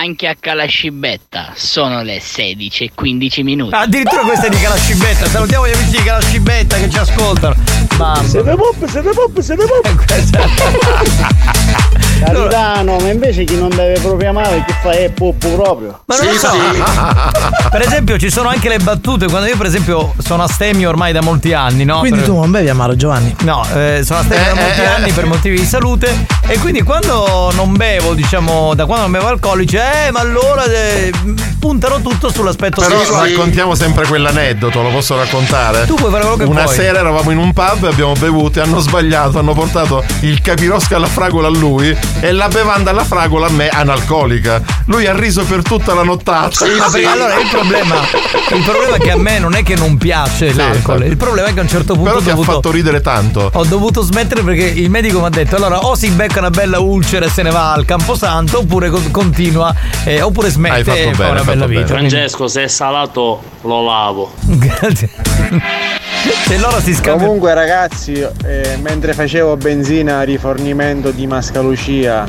[0.00, 3.74] Anche a Calascibetta sono le 16 e 15 minuti.
[3.74, 5.26] Addirittura questa è di Calascibetta.
[5.26, 7.56] Salutiamo gli amici di Calascibetta che ci ascoltano.
[7.96, 8.22] Mamma.
[8.22, 9.66] Siete pop, siete pop, siete
[12.18, 16.00] Capitano, ma invece chi non deve proprio amare che fa è poppo proprio.
[16.06, 16.50] Ma non lo so.
[17.70, 19.26] Per esempio, ci sono anche le battute.
[19.26, 21.98] Quando io, per esempio, sono astemio ormai da molti anni, no?
[21.98, 23.34] Quindi Per- tu non bevi amaro, Giovanni?
[23.42, 26.26] No, eh, sono astemio da molti anni per motivi di salute.
[26.46, 31.12] E quindi quando non bevo, diciamo, da quando non bevo alcolici, eh, ma allora eh,
[31.58, 33.30] puntano tutto sull'aspetto Però sessuale.
[33.30, 35.84] raccontiamo sempre quell'aneddoto, lo posso raccontare?
[35.84, 36.74] Tu puoi fare quello che Una vuoi.
[36.74, 41.06] sera eravamo in un pub, abbiamo bevuto e hanno sbagliato, hanno portato il capirosca alla
[41.06, 44.60] fragola a lui e la bevanda alla fragola a me analcolica.
[44.86, 46.66] Lui ha riso per tutta la nottata.
[46.66, 47.94] Ma perché allora il problema,
[48.54, 51.52] il problema è che a me non è che non piace l'alcol, il problema è
[51.52, 53.50] che a un certo punto Però ho ti ha dovuto, fatto ridere tanto.
[53.52, 56.78] ho dovuto smettere perché il medico mi ha detto allora o si becca una bella
[56.80, 59.74] ulcera e se ne va al camposanto oppure co- continua
[60.04, 61.86] eh, oppure smette Hai fatto e fa bene, una hai bella fatto vita.
[61.86, 64.32] Francesco, se è salato lo lavo.
[64.42, 65.10] Grazie.
[66.46, 67.18] Se loro si scambiano.
[67.18, 72.26] Comunque ragazzi, eh, mentre facevo benzina a rifornimento di Mascalucia,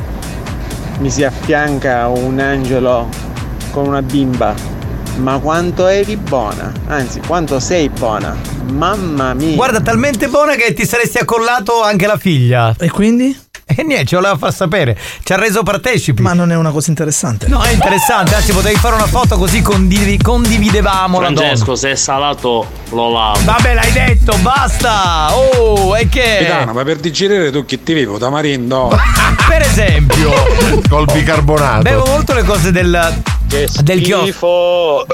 [0.99, 3.07] mi si affianca un angelo
[3.71, 4.53] con una bimba.
[5.17, 8.35] Ma quanto eri buona, anzi quanto sei buona.
[8.71, 9.55] Mamma mia.
[9.55, 12.73] Guarda, talmente buona che ti saresti accollato anche la figlia.
[12.79, 13.37] E quindi?
[13.79, 14.97] E niente, ci voleva far sapere.
[15.23, 16.21] Ci ha reso partecipi.
[16.21, 17.47] Ma non è una cosa interessante.
[17.47, 21.39] No, è interessante, anzi potevi fare una foto così condivi- condividevamo la donna.
[21.39, 23.39] Francesco, se è salato lo lavo.
[23.43, 25.33] Vabbè, l'hai detto, basta!
[25.35, 26.37] Oh, e che?
[26.39, 28.17] Capitano, ma per digerire tu che ti vivo?
[28.17, 28.89] Tamarindo.
[29.47, 30.31] Per esempio,
[30.89, 31.81] Col bicarbonato.
[31.83, 35.05] bevo molto le cose del, del chiosco.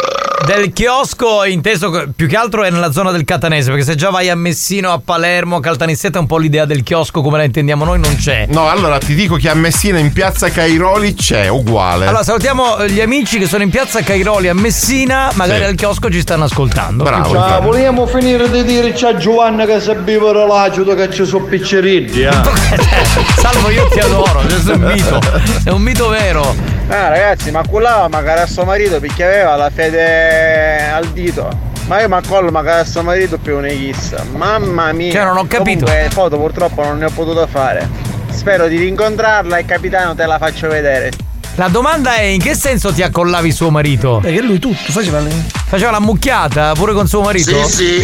[0.45, 4.30] Del chiosco, inteso più che altro è nella zona del Catanese, perché se già vai
[4.30, 7.99] a Messino, a Palermo, a Caltanissetta, un po' l'idea del chiosco come la intendiamo noi
[7.99, 8.45] non c'è.
[8.49, 12.06] No, allora ti dico che a Messina in piazza Cairoli c'è, uguale.
[12.06, 15.66] Allora salutiamo eh, gli amici che sono in piazza Cairoli a Messina, magari Sì.
[15.70, 17.03] al chiosco ci stanno ascoltando.
[17.03, 17.34] Bravo.
[17.34, 22.24] Ciao, vogliamo finire di dire c'è Giovanna che sa bere l'acido che ci sono picceriddi,
[22.24, 22.32] eh?
[23.40, 25.20] Salvo io ti adoro, questo è un mito.
[25.64, 26.74] È un mito vero.
[26.88, 31.49] Ah ragazzi, ma quella magari a suo marito perché aveva la fede al dito.
[31.88, 34.24] Ma io mi accollo magari a suo marito più ne chissà.
[34.32, 35.12] Mamma mia.
[35.12, 35.86] Cioè, non ho capito.
[35.86, 37.88] Comunque, foto purtroppo non ne ho potuto fare.
[38.30, 41.12] Spero di rincontrarla e capitano te la faccio vedere.
[41.57, 44.19] La domanda è in che senso ti accollavi suo marito?
[44.22, 45.32] Perché lui tutto faceva le...
[45.68, 47.56] Faceva la mucchiata pure con suo marito?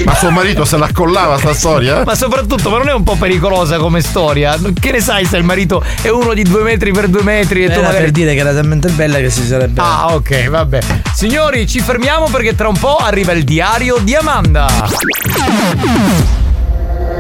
[0.05, 2.03] Ma suo marito se l'accollava sta storia?
[2.05, 4.57] Ma soprattutto, ma non è un po' pericolosa come storia?
[4.79, 7.67] Che ne sai se il marito è uno di due metri per due metri e
[7.67, 8.03] tu Era magari.
[8.03, 9.81] per dire che era talmente bella che si sarebbe.
[9.81, 10.79] Ah, ok, vabbè.
[11.13, 14.67] Signori, ci fermiamo perché tra un po' arriva il diario di Amanda.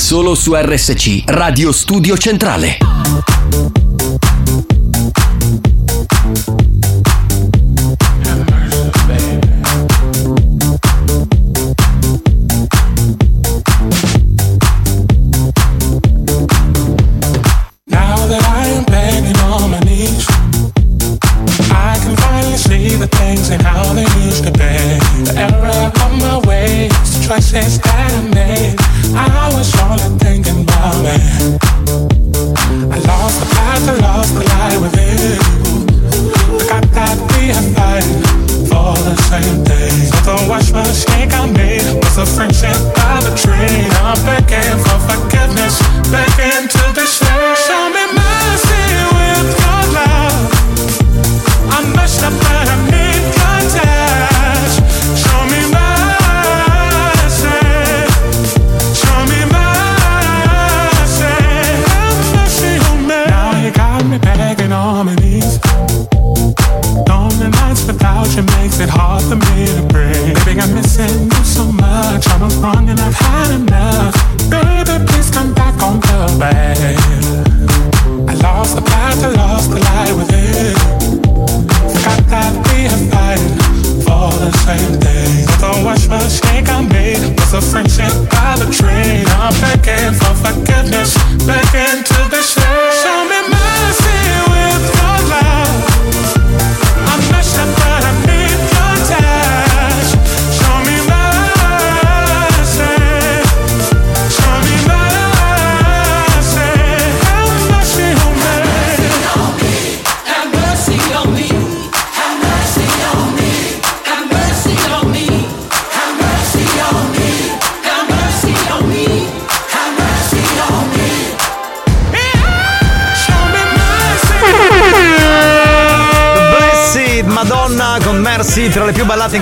[0.00, 2.78] Solo su RSC, Radio Studio Centrale.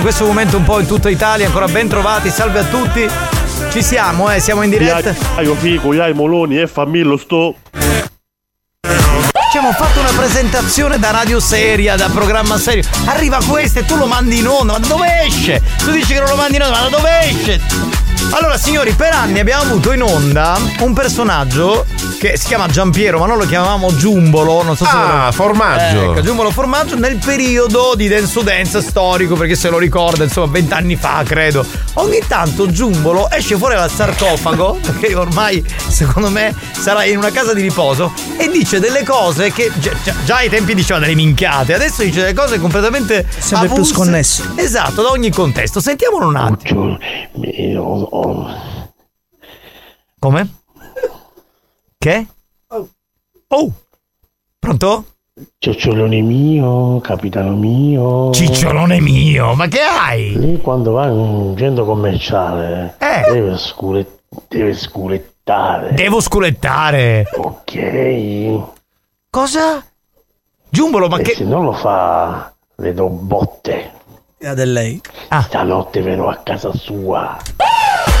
[0.09, 1.45] Questo momento un po' in tutta Italia.
[1.45, 3.07] Ancora ben trovati, salve a tutti.
[3.69, 5.13] Ci siamo, eh, siamo in diretta.
[5.41, 7.53] Io fico, io moloni e famiglia sto.
[8.81, 12.81] Ci abbiamo fatto una presentazione da radio seria, da programma serio.
[13.05, 15.61] Arriva questo e tu lo mandi in onda, ma da dove esce?
[15.77, 17.61] Tu dici che non lo mandi in onda, ma da dove esce?
[18.31, 21.85] Allora, signori, per anni abbiamo avuto in onda un personaggio
[22.19, 24.61] che si chiama Giampiero, ma noi lo chiamavamo Giumbolo.
[24.61, 26.11] Non so se Ah, lo- Formaggio.
[26.11, 30.95] Ecco, Giumbolo Formaggio nel periodo di dance dance storico, perché se lo ricorda, insomma, vent'anni
[30.97, 31.65] fa, credo.
[31.93, 37.53] Ogni tanto Giumbolo esce fuori dal sarcofago, perché ormai, secondo me, sarà in una casa
[37.53, 41.73] di riposo, e dice delle cose che già, già- già ai tempi diceva delle minchiate,
[41.73, 43.93] adesso dice delle cose completamente Sempre più avulse.
[43.93, 44.43] sconnesse.
[44.55, 45.79] Esatto, da ogni contesto.
[45.79, 46.97] Sentiamolo un attimo.
[50.19, 50.49] Come?
[52.01, 52.25] Che?
[53.49, 53.71] Oh!
[54.57, 55.03] Pronto?
[55.57, 58.31] Cicciolone mio, capitano mio.
[58.31, 60.33] Cicciolone mio, ma che hai?
[60.37, 63.29] Lei quando va in un centro commerciale Eh.
[63.33, 65.91] deve, scule- deve sculettare.
[65.91, 67.25] Devo sculettare.
[67.35, 68.61] Ok.
[69.29, 69.85] Cosa?
[70.69, 71.33] Giumbolo, ma e che.
[71.35, 73.91] se non lo fa, le do botte.
[74.37, 75.01] Era del lei.
[75.27, 75.41] Ah.
[75.41, 77.37] Stanotte verrò a casa sua.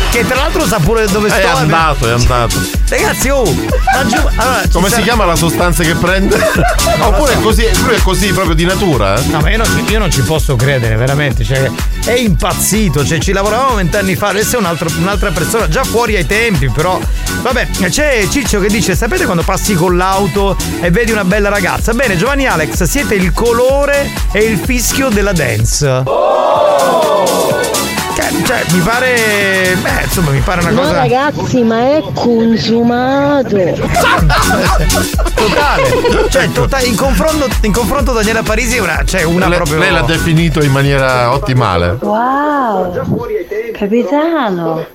[0.09, 1.37] Che tra l'altro sa pure dove sto.
[1.39, 2.55] È andato, è andato.
[2.89, 6.35] Ragazzi, oh, ma giù- allora, Come sa- si chiama la sostanza che prende?
[7.01, 9.15] Oppure è così, lui è così proprio di natura?
[9.15, 9.23] eh?
[9.27, 11.43] No, ma io non, ci- io non ci posso credere, veramente.
[11.43, 11.69] Cioè,
[12.05, 13.05] è impazzito.
[13.05, 16.69] Cioè, ci lavoravamo vent'anni fa, adesso è un altro- un'altra persona, già fuori ai tempi,
[16.69, 16.99] però.
[17.41, 21.93] Vabbè, c'è Ciccio che dice: Sapete quando passi con l'auto e vedi una bella ragazza?
[21.93, 25.85] Bene, Giovanni Alex, siete il colore e il fischio della dance.
[25.85, 26.03] Cioè,
[28.45, 29.77] cioè, mi pare.
[29.81, 30.93] Beh, insomma, mi pare una No cosa.
[30.93, 33.57] ragazzi, ma è consumato.
[35.35, 36.27] Totale.
[36.29, 39.79] Cioè, tota- in, confronto, in confronto Daniela Parisi è una, cioè una lei, proprio.
[39.79, 41.97] lei l'ha definito in maniera ottimale.
[42.01, 42.91] Wow,
[43.73, 44.85] capitano,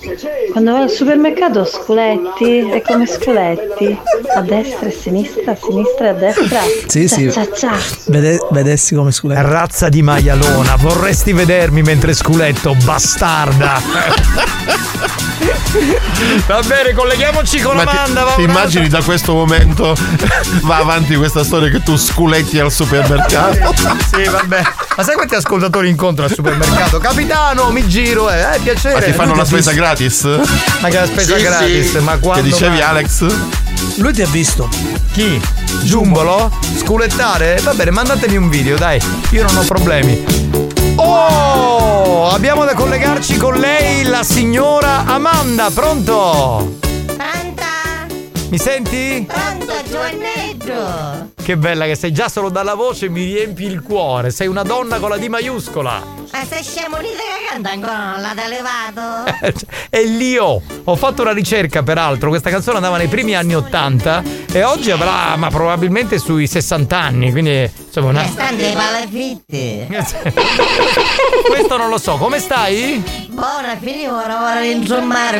[0.52, 3.98] quando vai al supermercato sculetti è come sculetti,
[4.34, 6.60] a destra e a sinistra, a sinistra e a destra.
[6.86, 7.30] Sì, sì.
[7.30, 7.72] Cia, cia, cia.
[8.06, 9.40] Vede- vedessi come scusa.
[9.40, 13.82] Razza di maialona, vorresti vedermi mentre sculetto, bastarda.
[16.46, 18.22] Va bene, colleghiamoci con Ma ti, Amanda.
[18.24, 19.94] va ti un immagini da questo momento
[20.62, 23.74] va avanti questa storia che tu sculetti al supermercato?
[24.10, 24.62] sì, vabbè.
[24.96, 26.98] Ma sai quanti ascoltatori incontro al supermercato?
[26.98, 28.94] Capitano, mi giro, eh, eh piacere.
[28.94, 29.84] Ma ti fanno la ti spesa visto?
[29.84, 30.24] gratis?
[30.80, 31.90] Ma che la spesa Sì, gratis?
[31.90, 31.98] sì.
[31.98, 32.82] Ma quando Che dicevi mai?
[32.82, 33.26] Alex?
[33.96, 34.68] Lui ti ha visto.
[35.12, 35.40] Chi?
[35.82, 36.50] Giumbolo?
[36.78, 37.60] Sculettare?
[37.62, 38.98] Va bene, mandatemi un video, dai.
[39.30, 40.63] Io non ho problemi.
[40.96, 42.28] Oh!
[42.28, 45.70] Abbiamo da collegarci con lei, la signora Amanda.
[45.70, 46.78] Pronto?
[47.06, 48.06] Pronta?
[48.48, 49.26] Mi senti?
[49.26, 51.33] Pronto, Giovannetto?
[51.44, 54.30] Che bella che sei, già solo dalla voce mi riempi il cuore.
[54.30, 56.02] Sei una donna con la D maiuscola.
[56.32, 59.54] Ma se scemo di che canta ancora non l'avete levato?
[59.90, 60.62] È l'io.
[60.84, 62.30] Ho fatto una ricerca, peraltro.
[62.30, 64.22] Questa canzone andava nei primi anni 80
[64.52, 67.30] e oggi avrà, ma probabilmente sui 60 anni.
[67.30, 68.24] Quindi, insomma, una.
[68.24, 69.86] E stanno le palafitte.
[71.46, 72.16] Questo non lo so.
[72.16, 73.23] Come stai?
[73.34, 74.86] Buona, finivo a lavorare in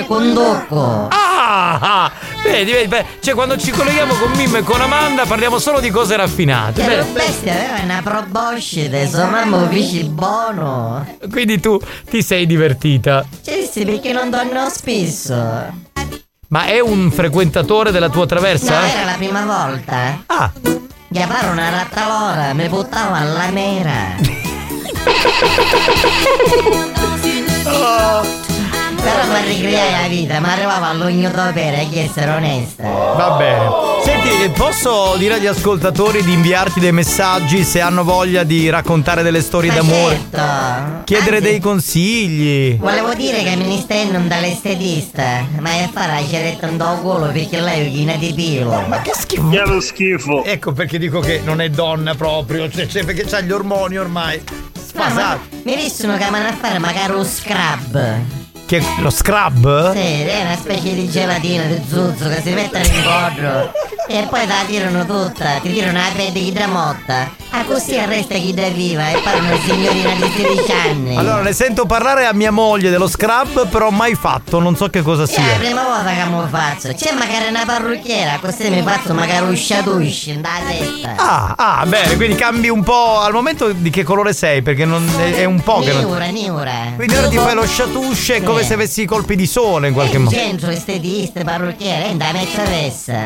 [0.08, 1.06] con Docco.
[1.10, 1.78] Ah!
[1.80, 2.10] ah,
[2.42, 5.90] Vedi, vedi, beh, cioè quando ci colleghiamo con Mimmo e con Amanda parliamo solo di
[5.90, 6.82] cose raffinate.
[6.82, 11.06] Che Beh, bestia aveva una proboscide, sua mamma fece il buono.
[11.30, 11.78] quindi tu
[12.10, 13.24] ti sei divertita.
[13.40, 15.82] Sì, sì, perché non torno spesso.
[16.48, 18.88] Ma è un frequentatore della tua No, traversa?
[18.88, 20.22] era la prima volta.
[20.26, 20.50] Ah.
[21.06, 24.16] Gli pare una rattalora, mi buttava alla nera.
[27.85, 32.82] Però per ricreare la vita, mi arrivava all'ogno d'opera e essere onesta.
[32.85, 33.93] Va bene.
[34.02, 39.43] Senti, posso dire agli ascoltatori di inviarti dei messaggi se hanno voglia di raccontare delle
[39.43, 40.20] storie Ma d'amore?
[40.31, 41.02] certo.
[41.05, 42.77] Chiedere Anzi, dei consigli.
[42.77, 47.61] Volevo dire che mi non dall'estetista, ma è fare la ceretta un do culo perché
[47.61, 48.85] lei è china di pilo.
[48.89, 49.48] Ma che schifo!
[49.51, 50.44] Che lo schifo.
[50.44, 54.43] Ecco perché dico che non è donna proprio, cioè, cioè, perché c'ha gli ormoni ormai.
[54.94, 58.43] No, ma mi rissono che vanno a fare magari lo scrub.
[58.66, 59.92] Che lo scrub?
[59.92, 63.72] Sì, è una specie di gelatina di zuzzo che si mette all'incontro
[64.06, 67.98] e poi te la tirano tutta, ti tirano la pelle chi da motta, a così
[68.04, 71.16] resta chi da viva e pare una signorina di 16 anni.
[71.16, 75.00] Allora, ne sento parlare a mia moglie dello scrub, però mai fatto, non so che
[75.02, 75.56] cosa È la sia.
[75.58, 79.56] prima volta che me lo faccio, c'è magari una parrucchiera, così mi faccio magari un
[79.56, 81.14] sciatusci da testa.
[81.16, 83.20] Ah, ah, bene, quindi cambi un po'.
[83.20, 84.60] Al momento di che colore sei?
[84.62, 86.04] Perché non è, è un po' che non.
[86.04, 86.72] Niura, niura.
[86.96, 89.94] Quindi ora ti fai lo chatouche, è come se avessi i colpi di sole in
[89.94, 90.35] qualche modo.
[90.35, 93.22] Centro, estetista, parrucchiere, da mezza vessa.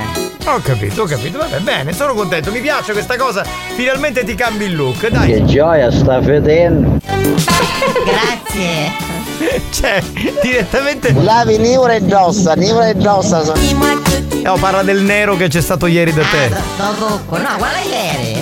[0.47, 1.37] Ho capito, ho capito.
[1.37, 2.51] Vabbè, bene, sono contento.
[2.51, 3.45] Mi piace questa cosa.
[3.75, 5.33] Finalmente ti cambi il look, dai.
[5.33, 6.99] Che gioia sta fedendo.
[8.05, 9.07] Grazie.
[9.71, 10.03] Cioè,
[10.43, 11.13] direttamente.
[11.13, 13.57] Lavi Niura e Dossa, Niura e Dossa sono.
[14.47, 16.49] Oh, parla del nero che c'è stato ieri da te.
[16.49, 18.38] No, tocco, no, guarda ieri,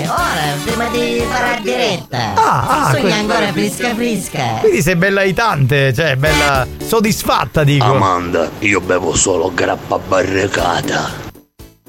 [0.64, 2.32] prima di fare la diretta.
[2.34, 4.42] Ah, ah, Sogna que- ancora frisca frisca.
[4.60, 7.84] Quindi sei bella aitante, cioè bella soddisfatta, dico.
[7.84, 11.24] Amanda, io bevo solo grappa barricata.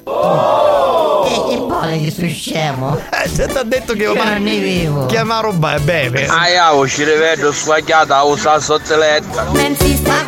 [0.04, 3.00] E che vuole che sono scemo?
[3.24, 5.06] Eh, se ti ha detto che io Io non ne vivo.
[5.06, 6.26] chiama roba, beve.
[6.26, 9.44] Ah, io ci rivedo sbagliata a usare sottiletta.
[9.44, 9.50] Ma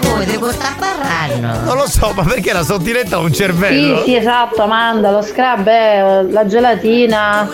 [0.03, 1.61] voi di sta parlando?
[1.65, 4.03] Non lo so, ma perché la sottiletta ha un Sì, cervello?
[4.05, 7.49] sì, esatto, Amanda, lo scrub è la gelatina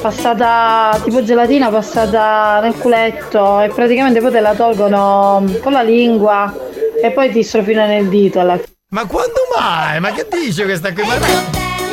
[0.00, 6.52] passata, tipo gelatina passata nel culetto e praticamente poi te la tolgono con la lingua
[7.00, 8.66] e poi ti strofinano il dito alla fine.
[8.90, 10.00] Ma quando mai?
[10.00, 11.04] Ma che dice questa qui?
[11.06, 11.14] Ma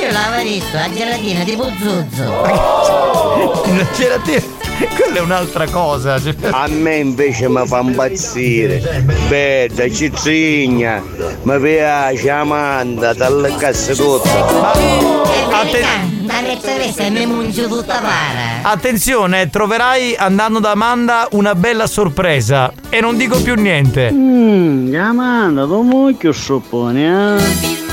[0.01, 2.41] Io l'avevo detto, la gelatina tipo zuzzo.
[3.75, 4.41] la gelatina,
[4.95, 6.19] quella è un'altra cosa.
[6.21, 9.03] cioè- A me invece mi fa impazzire.
[9.27, 11.03] Bella, cizzigna,
[11.43, 14.29] mi piace Amanda, dalle casse tutte.
[14.29, 15.87] È verità,
[16.21, 18.61] da A me interessa mi mungio tutta para.
[18.71, 22.71] Attenzione, troverai andando da Amanda una bella sorpresa.
[22.89, 24.11] E non dico più niente.
[24.11, 27.88] Mmm, Amanda, tu mucchio soppone, eh?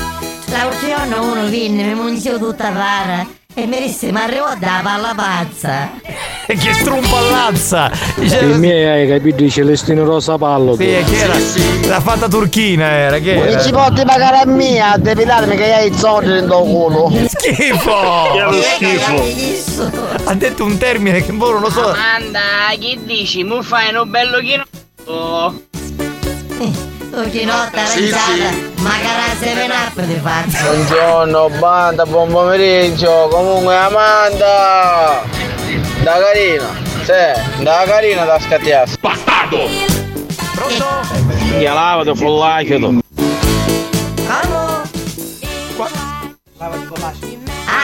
[0.49, 3.25] L'altro giorno uno venne, mi mungio tutta para.
[3.53, 5.89] E mi disse, ma arrivo da palla pazza.
[6.45, 7.91] E che strumpallazza!
[8.17, 10.75] Il mio hai capito Celestino Rosa Pallo.
[10.75, 11.33] Sì, che era?
[11.87, 13.61] La fatta turchina era, che Non era?
[13.63, 17.11] ci porti pagare a mia a depilarmi che hai i soldi dentro il culo.
[17.27, 18.31] Schifo!
[18.33, 19.91] Che lo schifo!
[20.25, 21.87] Ha detto un termine che boh, non lo so.
[21.87, 22.39] Amanda,
[22.79, 23.43] che dici?
[23.43, 24.63] Mu fai un bello chino?
[25.05, 25.61] Oh.
[27.23, 28.81] Chinotta Sì, aranciata, sì.
[28.81, 30.63] magari se ne up di faccio.
[30.63, 33.27] Buongiorno banda, buon pomeriggio.
[33.29, 35.23] Comunque Amanda!
[36.03, 36.67] Da carina.
[37.03, 38.91] Sì, da carina da scattiare.
[38.99, 39.69] Bastardo!
[40.53, 40.85] Pronto?
[41.59, 43.05] Io lavati follaccio.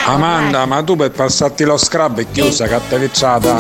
[0.06, 3.56] Amanda, ma tu per passarti lo scrub è chiusa, cattivicciata.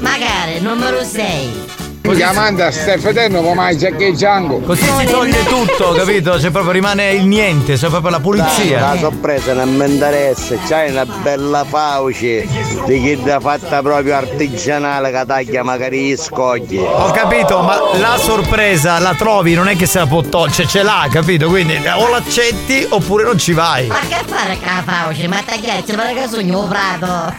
[0.00, 1.91] Magari, numero 6.
[2.12, 4.60] Perché Amanda stai fedendo come hai giaccheggiando.
[4.60, 6.38] Così si toglie tutto, capito?
[6.38, 8.80] Cioè proprio rimane il niente, cioè proprio la pulizia.
[8.80, 12.46] La sorpresa non mi interessa, c'hai una bella fauce
[12.84, 16.76] di chi l'ha fatta proprio artigianale che taglia magari gli scogli.
[16.76, 20.66] Ho capito, ma la sorpresa la trovi, non è che se la può togliere, cioè
[20.66, 21.48] ce l'ha, capito?
[21.48, 23.86] Quindi o l'accetti oppure non ci vai.
[23.86, 25.28] Ma che fare con la fauce?
[25.28, 27.34] Ma tagliarci, ma che sogno prato.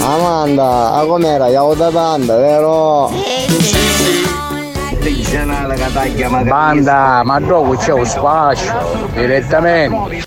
[0.00, 1.46] Amanda, a com'era?
[1.46, 3.12] Io da tanta, vero?
[3.12, 4.15] Che taglia magari
[6.44, 10.24] Banda, ma dopo c'è un spazio, direttamente.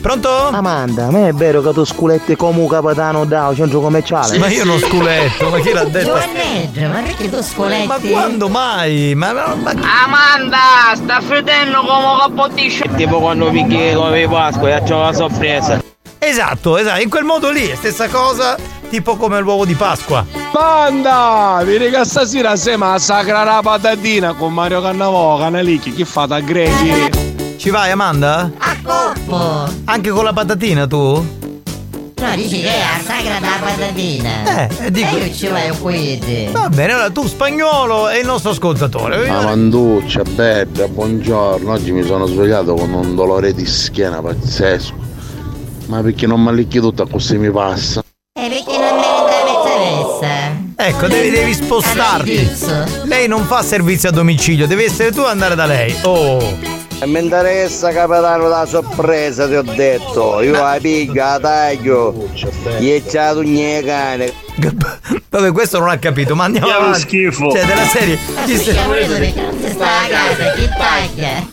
[0.00, 0.48] Pronto?
[0.48, 4.38] Amanda, a me è vero che tu sculetti come un capitano da centro commerciale.
[4.38, 6.06] Ma io non sculetto, ma chi l'ha detto?
[6.06, 7.86] Giovanneggio, ma perché tu scoletti?
[7.86, 9.14] Ma quando mai?
[9.14, 9.74] Ma, ma, ma-
[10.04, 10.58] Amanda,
[10.94, 12.84] sta fredendo come capottisce.
[12.96, 15.82] Tipo quando picchi come Pasqua e c'ho la sorpresa.
[16.18, 18.56] Esatto, esatto, in quel modo lì, stessa cosa,
[18.90, 20.26] tipo come l'uovo di Pasqua.
[20.52, 21.62] Banda!
[21.64, 27.08] Vedi che stasera sei massacra la patatina con Mario Cannavò, Canalicchi, chi fa da greci?
[27.56, 28.50] Ci vai Amanda?
[28.58, 29.70] A coppo!
[29.84, 31.38] Anche con la patatina tu?
[32.20, 34.68] No, dici che è la sagra della patatina.
[34.68, 36.48] Eh, e dico- E io ci vai qui.
[36.52, 39.26] Va bene, allora tu spagnolo e il nostro ascoltatore.
[39.28, 41.70] Amanduccia, bella, buongiorno.
[41.72, 44.94] Oggi mi sono svegliato con un dolore di schiena pazzesco.
[45.86, 48.02] Ma perché non mi allicchi tutta così mi passa?
[48.38, 48.69] E perché mezzavessa?
[50.82, 52.50] Ecco, devi, devi spostarti.
[53.04, 55.94] Lei non fa servizio a domicilio, devi essere tu ad andare da lei.
[56.04, 56.38] Oh.
[57.02, 60.40] E mi interessa capitano la sorpresa ti ho detto.
[60.40, 62.30] Io la piglio, la taglio.
[62.78, 63.42] Gli c'ha tu
[63.84, 64.32] cane.
[65.28, 67.00] Vabbè, questo non ha capito, ma andiamo avanti.
[67.00, 67.50] schifo.
[67.50, 68.18] Cioè, della serie.
[68.46, 71.46] Chi se- sta a casa, chi taglia?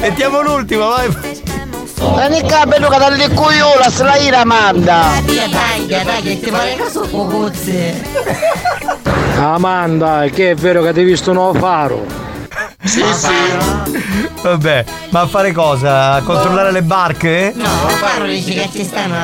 [0.00, 1.48] Mettiamo l'ultimo, vai.
[2.00, 5.00] Vieni qua, bello che dalle cuiola, se la ira manda.
[5.24, 8.02] Taglia, taglia, taglia, ti pare che sono cucuzzi.
[9.36, 12.04] Amanda, che è vero che ti hai visto un nuovo faro?
[12.82, 13.28] Sì, sì.
[14.42, 16.12] Vabbè, ma a fare cosa?
[16.14, 17.52] A controllare le barche?
[17.54, 17.68] No,
[18.00, 19.16] parlo dici che ci stanno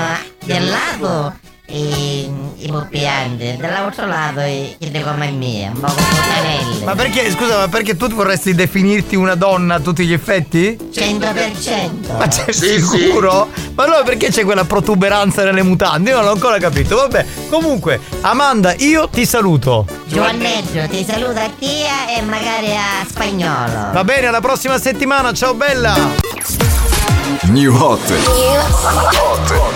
[0.45, 6.85] del lato i, i poppianti, dall'altro lato i, i come mia, un po' fontanelle.
[6.85, 10.79] Ma perché, scusa, ma perché tu vorresti definirti una donna a tutti gli effetti?
[10.93, 12.17] 100%.
[12.17, 13.49] Ma c'è sicuro?
[13.75, 16.11] Ma allora perché c'è quella protuberanza nelle mutande?
[16.11, 16.97] Io non l'ho ancora capito.
[16.97, 19.87] Vabbè, comunque, Amanda, io ti saluto.
[20.07, 23.93] Giovanneggio, ti saluta a Tia e magari a Spagnolo.
[23.93, 26.86] Va bene, alla prossima settimana, ciao bella!
[27.45, 28.01] New Hot.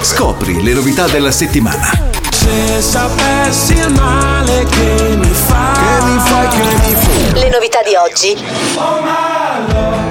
[0.01, 1.91] Scopri le novità della settimana.
[2.31, 7.83] Se sapessi il male che mi fa Che mi fai, che mi fai Le novità
[7.83, 8.37] di oggi.
[8.77, 10.09] Oh my love,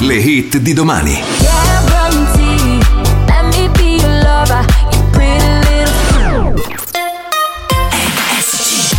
[0.00, 1.53] Le hit di domani.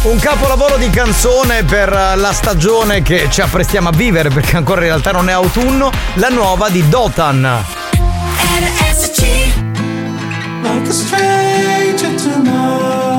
[0.05, 4.87] Un capolavoro di canzone per la stagione che ci apprestiamo a vivere, perché ancora in
[4.87, 7.41] realtà non è autunno, la nuova di Dotan.
[10.61, 13.14] Like a stranger to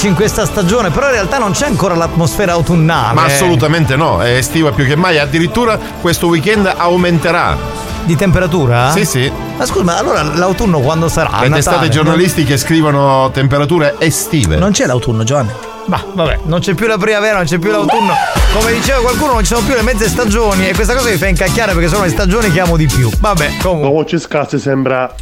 [0.00, 3.14] starci in questa stagione, però in realtà non c'è ancora l'atmosfera autunnale.
[3.14, 5.18] Ma assolutamente no, è estiva più che mai.
[5.18, 7.56] Addirittura questo weekend aumenterà.
[8.04, 8.92] Di temperatura?
[8.92, 9.30] Sì, sì.
[9.58, 11.28] Ma scusa, ma allora l'autunno quando sarà?
[11.28, 11.58] A Ed Natale?
[11.58, 14.56] estate giornalisti che scrivono temperature estive.
[14.56, 15.50] Non c'è l'autunno, Giovanni.
[15.86, 18.14] Ma vabbè, non c'è più la primavera, non c'è più l'autunno.
[18.54, 20.66] Come diceva qualcuno, non ci sono più le mezze stagioni.
[20.66, 23.10] E questa cosa mi fa incacchiare perché sono le stagioni che amo di più.
[23.18, 23.90] Vabbè, comunque.
[23.90, 25.14] Come ci scazzi sembra.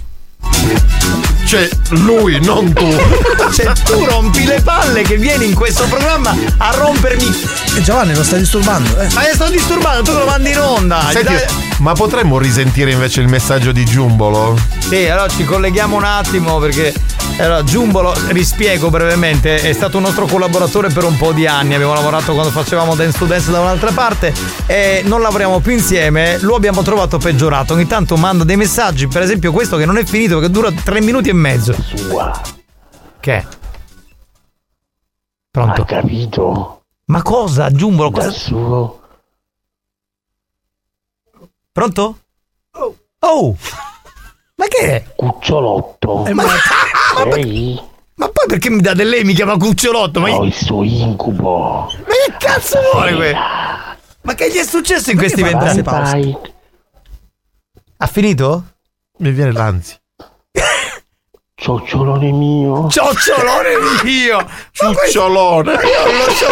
[1.48, 2.84] Cioè, lui, non tu.
[3.50, 7.24] Cioè, tu rompi le palle che vieni in questo programma a rompermi.
[7.74, 9.08] E Giovanni lo stai disturbando, eh?
[9.14, 11.08] Ma io sto disturbando, tu lo mandi in onda.
[11.10, 11.46] Senti, Dai-
[11.78, 14.58] ma potremmo risentire invece il messaggio di Giumbolo?
[14.86, 16.92] Sì, allora ci colleghiamo un attimo perché
[17.44, 21.94] allora, Giumbolo, rispiego brevemente, è stato un nostro collaboratore per un po' di anni, abbiamo
[21.94, 24.34] lavorato quando facevamo Dance to Dance da un'altra parte
[24.66, 29.22] e non lavoriamo più insieme, lo abbiamo trovato peggiorato, ogni tanto manda dei messaggi, per
[29.22, 31.74] esempio questo che non è finito perché dura tre minuti e mezzo.
[33.20, 33.46] Che?
[35.50, 35.82] Pronto?
[35.82, 36.82] Ha capito?
[37.04, 38.10] Ma cosa, Giumbolo?
[38.10, 38.26] Cosa?
[38.26, 39.00] Da suo.
[41.72, 42.18] Pronto?
[43.20, 43.56] Oh!
[44.58, 45.04] Ma che è?
[45.14, 46.24] Cucciolotto.
[46.32, 46.44] ma,
[47.32, 47.80] Sei?
[48.14, 50.20] ma poi perché mi dà del lei mi chiama cucciolotto?
[50.20, 51.90] Ma, Ho il suo incubo.
[51.90, 53.38] ma che cazzo vuole questo?
[54.22, 55.82] Ma che gli è successo in questi vent'anni?
[55.82, 56.36] Vai,
[57.98, 58.64] Ha finito?
[59.18, 59.96] Mi viene l'ansia.
[61.60, 62.88] Ciocciolone mio.
[62.88, 63.70] Ciocciolone
[64.04, 64.46] mio!
[64.70, 65.72] Ciucciolone.
[65.72, 66.46] Io non lo so!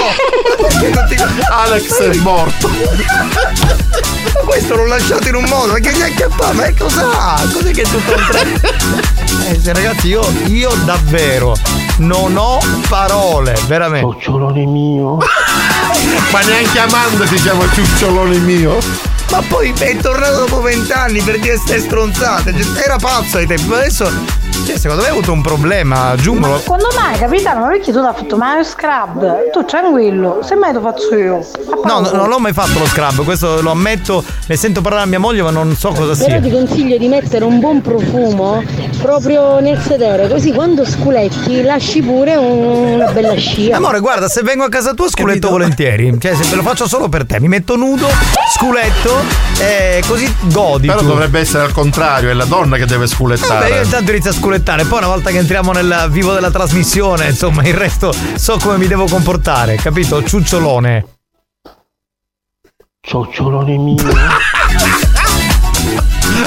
[1.49, 2.69] Ma Alex è morto.
[4.35, 6.53] Ma questo l'ho lasciato in un modo, ma che gli acchiappa?
[6.53, 7.43] Ma che cos'ha?
[7.53, 8.61] Cos'è che è tutto un tre?
[9.49, 11.55] Eh, se ragazzi, io, io davvero
[11.99, 12.59] non ho
[12.89, 14.07] parole, veramente.
[14.07, 15.19] Ciocciolone mio.
[16.31, 18.79] Ma neanche Amanda si chiama Ciucciolone mio.
[19.31, 22.55] Ma poi è tornato dopo vent'anni per dire ste stronzate.
[22.83, 24.11] Era pazzo ai tempi, ma adesso.
[24.65, 26.61] Cioè, secondo me ha avuto un problema, Giumbolo.
[26.65, 27.61] Quando mai, capitano?
[27.61, 29.51] Ma perché tu ti hai fatto Mario Scrub?
[29.53, 31.47] Tu tranquillo, semmai lo faccio io.
[31.85, 35.07] No, no, non l'ho mai fatto lo scrub, questo lo ammetto, ne sento parlare a
[35.07, 36.41] mia moglie, ma non so cosa Però sia.
[36.41, 38.61] ti consiglio di mettere un buon profumo
[39.01, 43.77] proprio nel sedere, così quando sculetti lasci pure un- una bella scia.
[43.77, 46.17] Amore, guarda, se vengo a casa tua sculetto volentieri.
[46.19, 48.09] Cioè, se lo faccio solo per te, mi metto nudo,
[48.53, 49.15] sculetto
[49.61, 50.89] e così godi.
[50.89, 51.07] Però tu.
[51.07, 53.83] dovrebbe essere al contrario, è la donna che deve Vabbè, io sculettare.
[53.85, 54.46] intanto inizio a sculettare,
[54.87, 58.87] poi una volta che entriamo nel vivo della trasmissione, insomma, il resto so come mi
[58.87, 60.23] devo comportare, capito?
[60.23, 61.05] Ciucciolone.
[63.01, 63.97] Ciocciolone mio.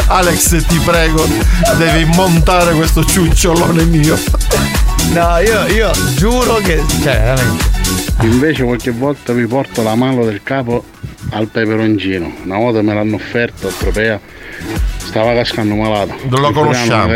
[0.08, 1.28] Alex, ti prego,
[1.78, 4.18] devi montare questo ciucciolone mio.
[5.12, 6.82] No, io, io giuro che.
[7.02, 7.66] Cioè, veramente.
[8.22, 10.86] Invece qualche volta mi porto la mano del capo
[11.32, 12.32] al peperoncino.
[12.44, 14.20] Una volta me l'hanno offerto a Tropea.
[15.10, 16.14] Stava cascando malato.
[16.30, 17.08] Non lo conosciamo.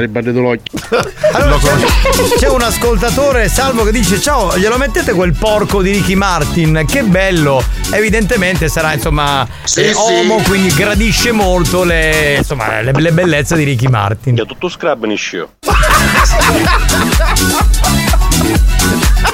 [1.32, 1.60] Allora,
[2.40, 6.86] c'è, un ascoltatore, Salvo, che dice: Ciao, glielo mettete quel porco di Ricky Martin?
[6.88, 7.64] Che bello!
[7.92, 9.96] Evidentemente sarà insomma Sì, eh, sì.
[9.96, 14.38] homo, quindi gradisce molto le, insomma, le, le bellezze di Ricky Martin.
[14.38, 15.16] Che tutto scrub ne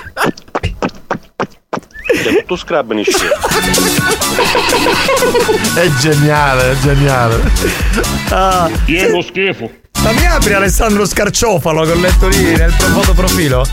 [2.29, 2.35] scio.
[2.35, 3.27] Che tutto scrub scio.
[5.79, 7.41] È geniale, è geniale.
[8.29, 9.69] Ah, Diego schifo.
[10.03, 13.65] ma mi apri Alessandro Scarciofalo che ho letto lì nel tuo fotoprofilo?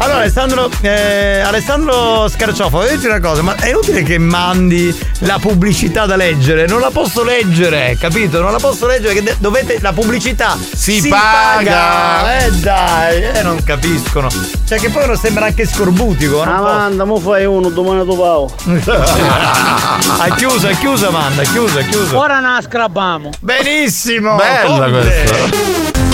[0.00, 5.38] Allora Alessandro, eh, Alessandro Scarciofo, voglio dirti una cosa, ma è utile che mandi la
[5.40, 6.66] pubblicità da leggere?
[6.66, 8.40] Non la posso leggere, capito?
[8.40, 9.78] Non la posso leggere, che de- dovete.
[9.80, 12.38] La pubblicità Si paga.
[12.44, 14.28] Eh dai, eh, non capiscono.
[14.64, 16.44] Cioè che poi non sembra anche scorbutico.
[16.44, 18.54] non può- Amanda, mo fai uno, domani tu pao.
[20.18, 22.16] ha chiuso, è chiusa Amanda, è chiusa, è chiusa.
[22.16, 23.30] Ora ne scrabbiamo.
[23.40, 24.36] Benissimo.
[24.36, 24.90] Bella Conte.
[24.90, 26.07] questa.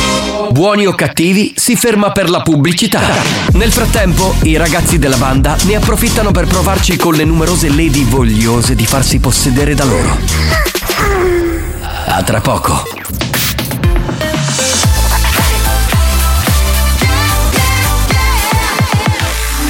[0.51, 3.01] Buoni o cattivi si ferma per la pubblicità.
[3.53, 8.75] Nel frattempo, i ragazzi della banda ne approfittano per provarci con le numerose lady vogliose
[8.75, 10.19] di farsi possedere da loro.
[12.07, 12.83] A tra poco.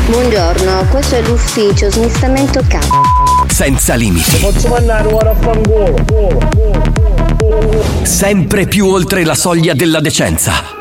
[0.08, 2.80] Buongiorno, questo è l'ufficio smistamento K.
[3.52, 5.95] senza limiti, Posso mandare ora a fangolo.
[8.03, 10.80] sempre più oltre la soglia della decenza.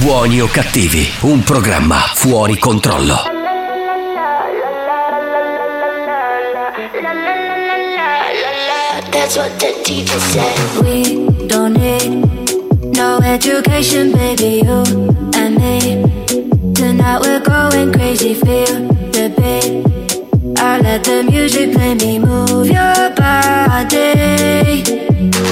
[0.00, 3.38] Buoni o cattivi, un programma fuori controllo.
[9.12, 14.82] That's what the teacher said We don't need no education, baby, you
[15.34, 16.04] and me
[16.80, 20.58] Tonight we're going crazy, feel the beat.
[20.58, 24.80] I let the music play me move your body.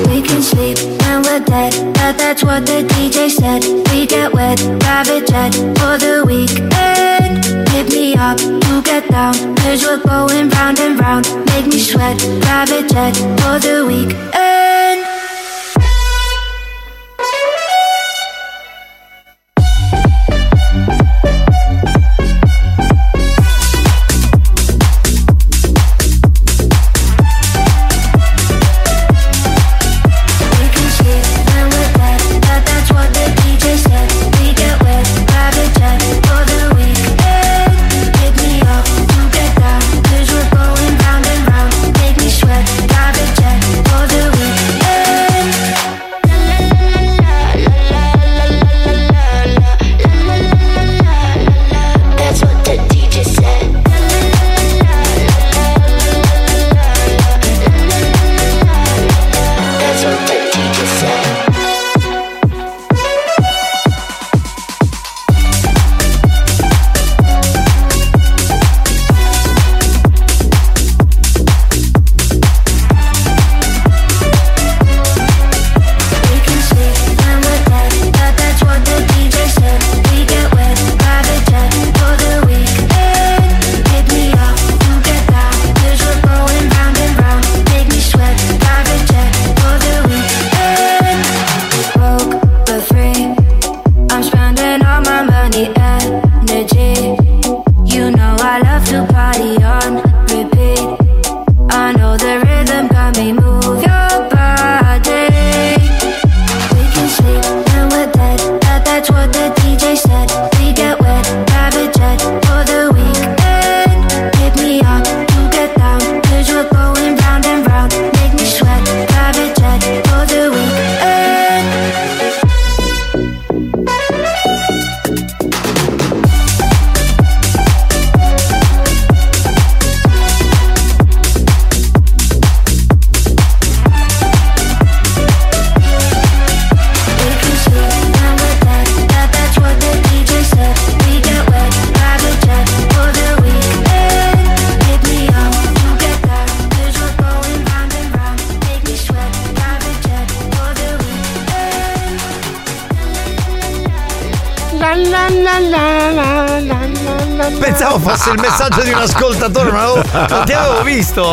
[0.09, 3.62] We can sleep when we're dead But that's what the DJ said.
[3.92, 7.44] We get wet, private jet for the weekend.
[7.72, 11.26] Hit me up to get down Cause we're going round and round.
[11.50, 14.57] Make me sweat, private jet for the weekend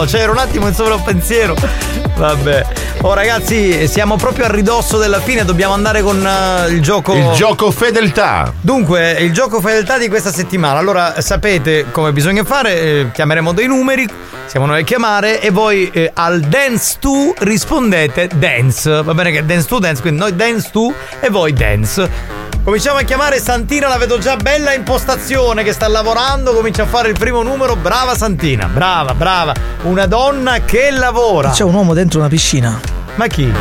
[0.05, 1.55] Cioè, ero un attimo in sovrapensiero.
[2.15, 2.65] Vabbè.
[3.01, 5.45] Oh, ragazzi, siamo proprio a ridosso della fine.
[5.45, 7.13] Dobbiamo andare con eh, il gioco.
[7.13, 8.53] Il gioco fedeltà.
[8.61, 10.79] Dunque, il gioco fedeltà di questa settimana.
[10.79, 12.81] Allora, sapete come bisogna fare?
[12.81, 14.07] eh, chiameremo dei numeri.
[14.45, 19.01] Siamo noi a chiamare e voi eh, al dance to rispondete dance.
[19.03, 22.34] Va bene che dance to dance, quindi noi dance to e voi dance.
[22.65, 26.85] Cominciamo a chiamare Santina, la vedo già bella in postazione che sta lavorando, comincia a
[26.87, 27.75] fare il primo numero.
[27.75, 29.53] Brava Santina, brava, brava.
[29.83, 31.51] Una donna che lavora.
[31.51, 32.81] C'è un uomo dentro una piscina.
[33.17, 33.53] Ma chi?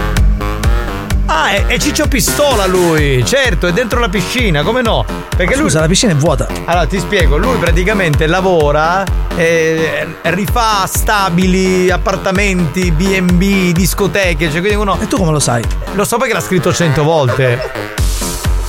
[1.26, 5.04] Ah, è, è Ciccio Pistola lui, certo, è dentro la piscina, come no?
[5.36, 5.64] Perché lui.
[5.64, 6.48] Scusa, la piscina è vuota.
[6.64, 9.04] Allora ti spiego, lui praticamente lavora,
[9.36, 14.98] eh, rifà stabili, appartamenti, BB, discoteche, cioè quindi uno.
[14.98, 15.62] E tu come lo sai?
[15.92, 18.03] Lo so perché l'ha scritto cento volte.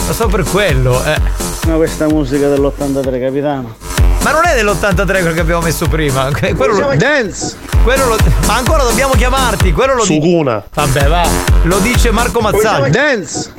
[0.08, 1.20] Lo so per quello, eh.
[1.68, 3.76] Ma questa musica dell'83, capitano.
[4.22, 6.30] Ma non è dell'83 quello che abbiamo messo prima.
[6.32, 7.56] que- Quello lo, Dance!
[7.84, 9.72] quello lo- ma ancora dobbiamo chiamarti.
[9.72, 10.14] Quello lo dice.
[10.14, 10.64] Suguna.
[10.74, 11.28] Vabbè, va.
[11.64, 12.90] Lo dice Marco Mazzagli.
[12.90, 13.54] Dance!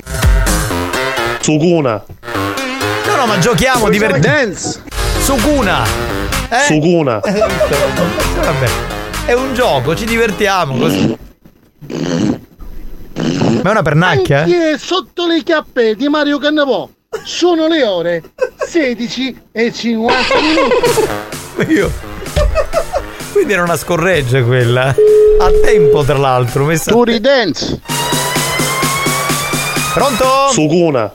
[1.41, 2.03] Suguna.
[3.07, 4.37] No, no, ma giochiamo, divertiamo.
[4.37, 4.83] Dance!
[5.21, 5.85] Suguna.
[6.49, 6.65] Eh?
[6.67, 7.21] Suguna.
[7.23, 8.69] Vabbè.
[9.27, 11.17] È un gioco, ci divertiamo così.
[13.67, 14.43] Ma è una pernacchia, eh?
[14.43, 16.89] Anche sotto le chiappe di Mario Cannavò
[17.25, 18.23] sono le ore
[18.65, 21.75] 16 e 50 minuti.
[21.75, 21.93] Io.
[23.33, 24.95] Quindi era una scorreggia quella.
[25.41, 26.65] A tempo, tra l'altro.
[26.65, 27.81] Messa Turi Dance!
[29.95, 30.25] Pronto?
[30.53, 31.13] Suguna.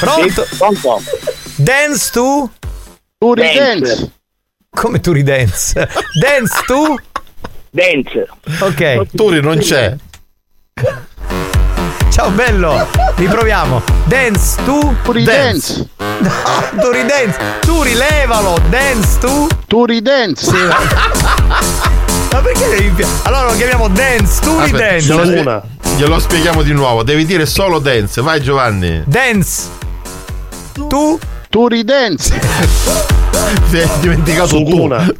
[0.00, 0.46] Pronto?
[0.56, 1.02] Pronto?
[1.56, 2.50] Dance tu?
[3.18, 3.58] Turi Dance.
[3.58, 4.10] Dance!
[4.70, 5.88] Come tu dance?
[6.18, 6.96] Dance tu?
[7.68, 8.26] Dance.
[8.60, 9.06] Ok.
[9.14, 9.94] Turi non c'è.
[12.24, 12.88] Ciao bello.
[13.16, 13.82] Riproviamo.
[14.06, 14.96] Dance tu?
[15.02, 15.86] Turi Dance!
[15.98, 16.30] No,
[16.80, 17.36] Turi dance.
[17.60, 18.56] Tu rilevalo.
[18.70, 19.46] Dance tu?
[19.66, 20.50] Turi Dance!
[22.32, 25.62] Ma perché devi impia- Allora lo chiamiamo dance, tu Aspetta, spie-
[25.96, 27.02] glielo spieghiamo di nuovo.
[27.02, 28.22] Devi dire solo dance.
[28.22, 29.02] Vai Giovanni.
[29.04, 29.68] Dance.
[30.72, 31.18] Tu?
[31.54, 32.36] Turi Dance!
[33.70, 35.04] Ti hai dimenticato Suguna.
[35.04, 35.14] tu.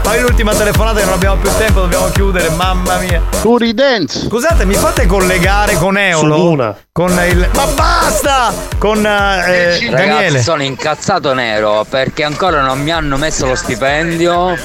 [0.00, 3.20] Fai l'ultima telefonata che non abbiamo più tempo, dobbiamo chiudere, mamma mia.
[3.42, 4.20] Turi Dance!
[4.20, 6.34] Scusate, mi fate collegare con Eolo?
[6.34, 6.74] Suguna.
[6.90, 7.46] Con il.
[7.56, 8.54] Ma basta!
[8.78, 10.40] Con eh, Ragazzi, Daniele.
[10.42, 14.56] sono incazzato nero perché ancora non mi hanno messo lo stipendio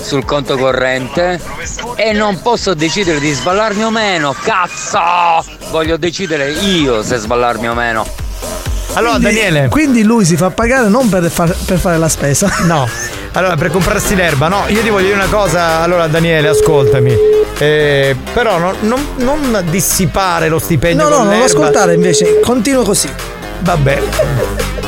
[0.00, 1.40] sul conto corrente
[1.96, 4.36] e non posso decidere di sballarmi o meno.
[4.40, 5.44] Cazzo!
[5.70, 8.06] Voglio decidere io se sballarmi o meno.
[8.98, 9.68] Allora, Quindi- Daniele.
[9.68, 12.50] Quindi lui si fa pagare non per, far- per fare la spesa.
[12.64, 12.86] No.
[13.32, 17.14] Allora, per comprarsi l'erba, no, io ti voglio dire una cosa, allora Daniele, ascoltami.
[17.58, 21.04] Eh, però non, non- non dissipare lo stipendio.
[21.04, 21.46] No, no, con non l'erba.
[21.46, 23.08] ascoltare invece, continua così.
[23.60, 24.02] Vabbè,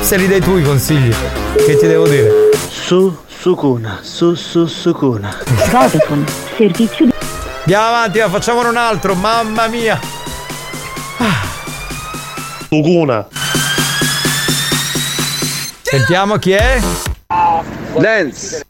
[0.00, 1.14] se li dai tu i consigli,
[1.55, 2.48] che ti devo dire?
[2.68, 5.36] Su Sukuna, su su Sukuna.
[5.70, 6.24] Vodafone,
[6.56, 7.12] servizio di...
[7.60, 9.98] Andiamo avanti, va, facciamone un altro, mamma mia.
[12.68, 13.26] Suguna.
[15.91, 16.78] Sentiamo chi è?
[17.99, 18.62] Dance!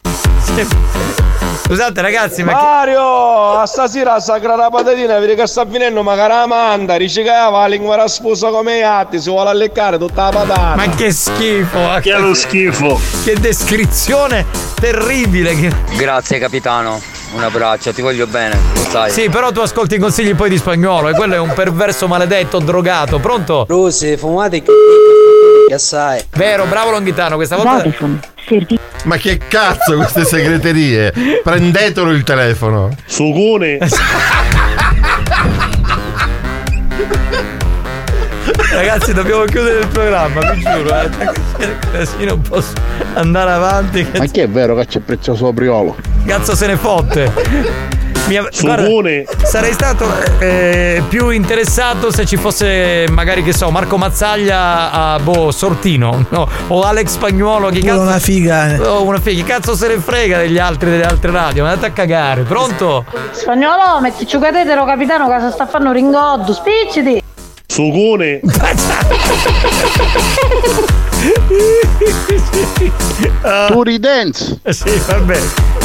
[1.65, 2.51] Scusate ragazzi, ma.
[2.53, 7.29] Mario, a stasera a sagrada patatina, vedi che sta finendo, ma cara manda, dice che
[7.29, 10.75] va la lingua rasposa come i atti, si vuole alleccare tutta la patata.
[10.75, 11.79] Ma che schifo!
[12.01, 12.99] Che lo schifo!
[13.23, 14.45] Che descrizione
[14.79, 15.55] terribile!
[15.55, 16.99] che- Grazie capitano,
[17.35, 19.11] un abbraccio, ti voglio bene, lo sai.
[19.11, 22.59] Sì, però tu ascolti i consigli poi di spagnolo e quello è un perverso maledetto
[22.59, 23.19] drogato.
[23.19, 23.65] Pronto?
[23.69, 24.71] Russi, fumate che
[25.71, 26.23] assai.
[26.35, 27.89] Vero, bravo Longhitano, questa volta.
[29.03, 31.13] Ma che cazzo queste segreterie?
[31.43, 32.95] Prendetelo il telefono.
[33.05, 33.77] Suguni.
[38.71, 40.99] Ragazzi, dobbiamo chiudere il programma, vi giuro.
[40.99, 41.09] Eh.
[41.91, 42.73] Così non posso
[43.13, 44.07] andare avanti.
[44.17, 45.95] Ma che è vero che c'è prezioso priolo?
[46.25, 47.99] Cazzo se ne fotte.
[48.27, 49.23] Mi av- Sugone.
[49.23, 50.05] guarda, sarei stato
[50.39, 56.47] eh, più interessato se ci fosse magari che so Marco Mazzaglia a boh Sortino no?
[56.67, 58.77] o Alex Spagnuolo che cazzo una figa.
[58.81, 61.63] Oh, una figa, che cazzo se ne frega degli altri delle altre radio?
[61.63, 63.03] Ma andate a cagare, pronto?
[63.31, 67.21] Spagnolo, metti ciucadetelo capitano che si sta fanno ringoddo, spicciti!
[67.67, 68.39] Suguni.
[73.67, 74.59] Turi Dance!
[74.63, 75.39] Eh Sì, vabbè.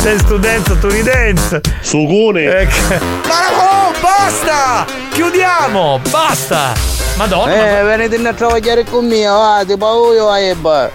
[0.06, 1.60] Sei studente, tu dance.
[1.80, 2.44] Suguni.
[2.44, 2.94] Ecco.
[3.26, 4.86] Ma oh, basta!
[5.10, 6.00] Chiudiamo!
[6.10, 6.74] Basta!
[7.16, 7.80] Madonna!
[7.80, 10.92] Eh, venite a travagliare con me, va, tipo io a Ebba.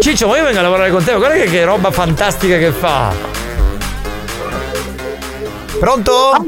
[0.00, 3.12] Ciccio, ma io vengo a lavorare con te, guarda che, che roba fantastica che fa.
[5.80, 6.46] Pronto?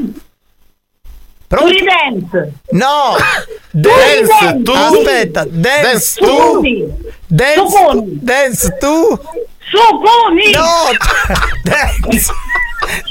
[1.45, 1.73] Pronto?
[1.83, 2.53] dance!
[2.69, 3.17] No!
[3.71, 4.63] Dance, Dance tu!
[4.63, 4.71] tu!
[4.71, 6.61] Aspetta, dance Dance tu!
[6.61, 6.97] tu!
[7.27, 8.19] Dance Supponi.
[8.21, 9.19] Dance tu!
[9.69, 10.51] Supponi!
[10.51, 10.91] No!
[11.63, 12.31] Dance!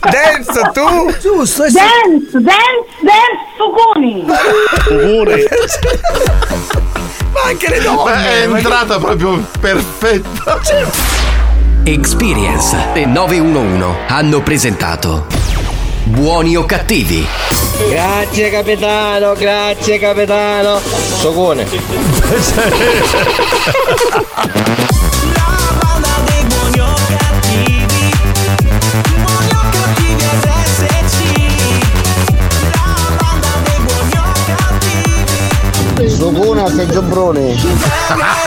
[0.01, 1.13] Dance tu!
[1.21, 4.25] Giusto, è Dance, dance, dance, suconi!
[4.85, 5.45] Suguni.
[7.33, 8.13] Ma anche le donne!
[8.13, 8.15] è
[8.47, 10.59] ma che- entrata proprio perfetta.
[11.85, 15.27] Experience e 911 hanno presentato
[16.05, 17.27] Buoni o cattivi?
[17.91, 20.81] Grazie capitano, grazie capitano.
[20.81, 21.67] Socone.
[36.69, 37.55] sei giombrone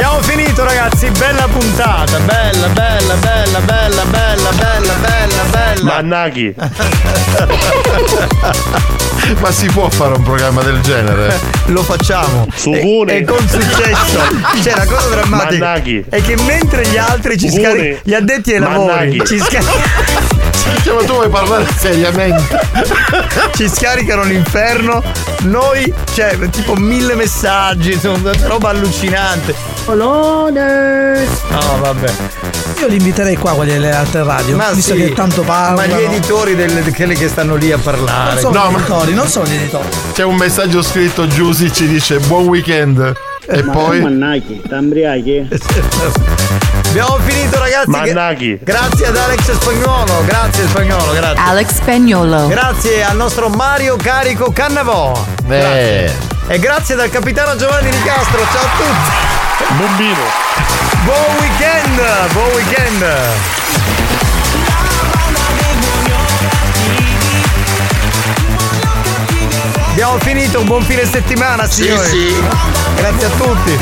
[0.00, 5.82] Abbiamo finito ragazzi, bella puntata, bella, bella, bella, bella, bella, bella, bella, bella.
[5.82, 6.54] Mannaghi.
[9.40, 11.36] Ma si può fare un programma del genere?
[11.66, 12.46] Lo facciamo.
[12.54, 13.12] Sugune.
[13.14, 14.20] E, e con successo.
[14.62, 16.04] Cioè la cosa drammatica Mannaghi.
[16.08, 19.26] è che mentre gli altri ci scaricano, gli addetti ai lavori Mannaghi.
[19.26, 19.62] ci, sca-
[20.84, 22.60] Cioè, ma tu vuoi parlare seriamente?
[23.54, 25.02] ci scaricano l'inferno,
[25.40, 29.54] noi, cioè, tipo mille messaggi, insomma, roba allucinante.
[29.88, 31.24] Olone.
[31.48, 32.12] No, vabbè.
[32.80, 35.76] Io li inviterei qua quelli delle altre radio, Ma visto sì, che tanto parlano.
[35.76, 38.40] Ma gli editori delle, di quelli che stanno lì a Non parlare.
[38.40, 39.88] sono No, gli ma- editori, non sono gli editori.
[40.12, 43.12] C'è un messaggio scritto, Giusy ci dice buon weekend.
[43.50, 44.00] E poi...
[44.02, 45.48] Mannaghi, t'ambriachi?
[46.88, 47.88] Abbiamo finito ragazzi.
[47.88, 48.58] Mannaghi.
[48.62, 51.42] Grazie ad Alex Spagnolo, grazie Spagnolo, grazie.
[51.44, 52.46] Alex Spagnolo.
[52.46, 55.12] Grazie al nostro Mario Carico Cannavò.
[55.48, 56.12] Eh.
[56.46, 59.37] E grazie dal capitano Giovanni Di Castro, ciao a tutti.
[59.76, 60.24] Bombino.
[61.04, 63.04] Buon weekend, buon weekend.
[69.90, 72.08] Abbiamo finito, un buon fine settimana signori.
[72.08, 72.34] sì.
[72.96, 73.78] Grazie a tutti.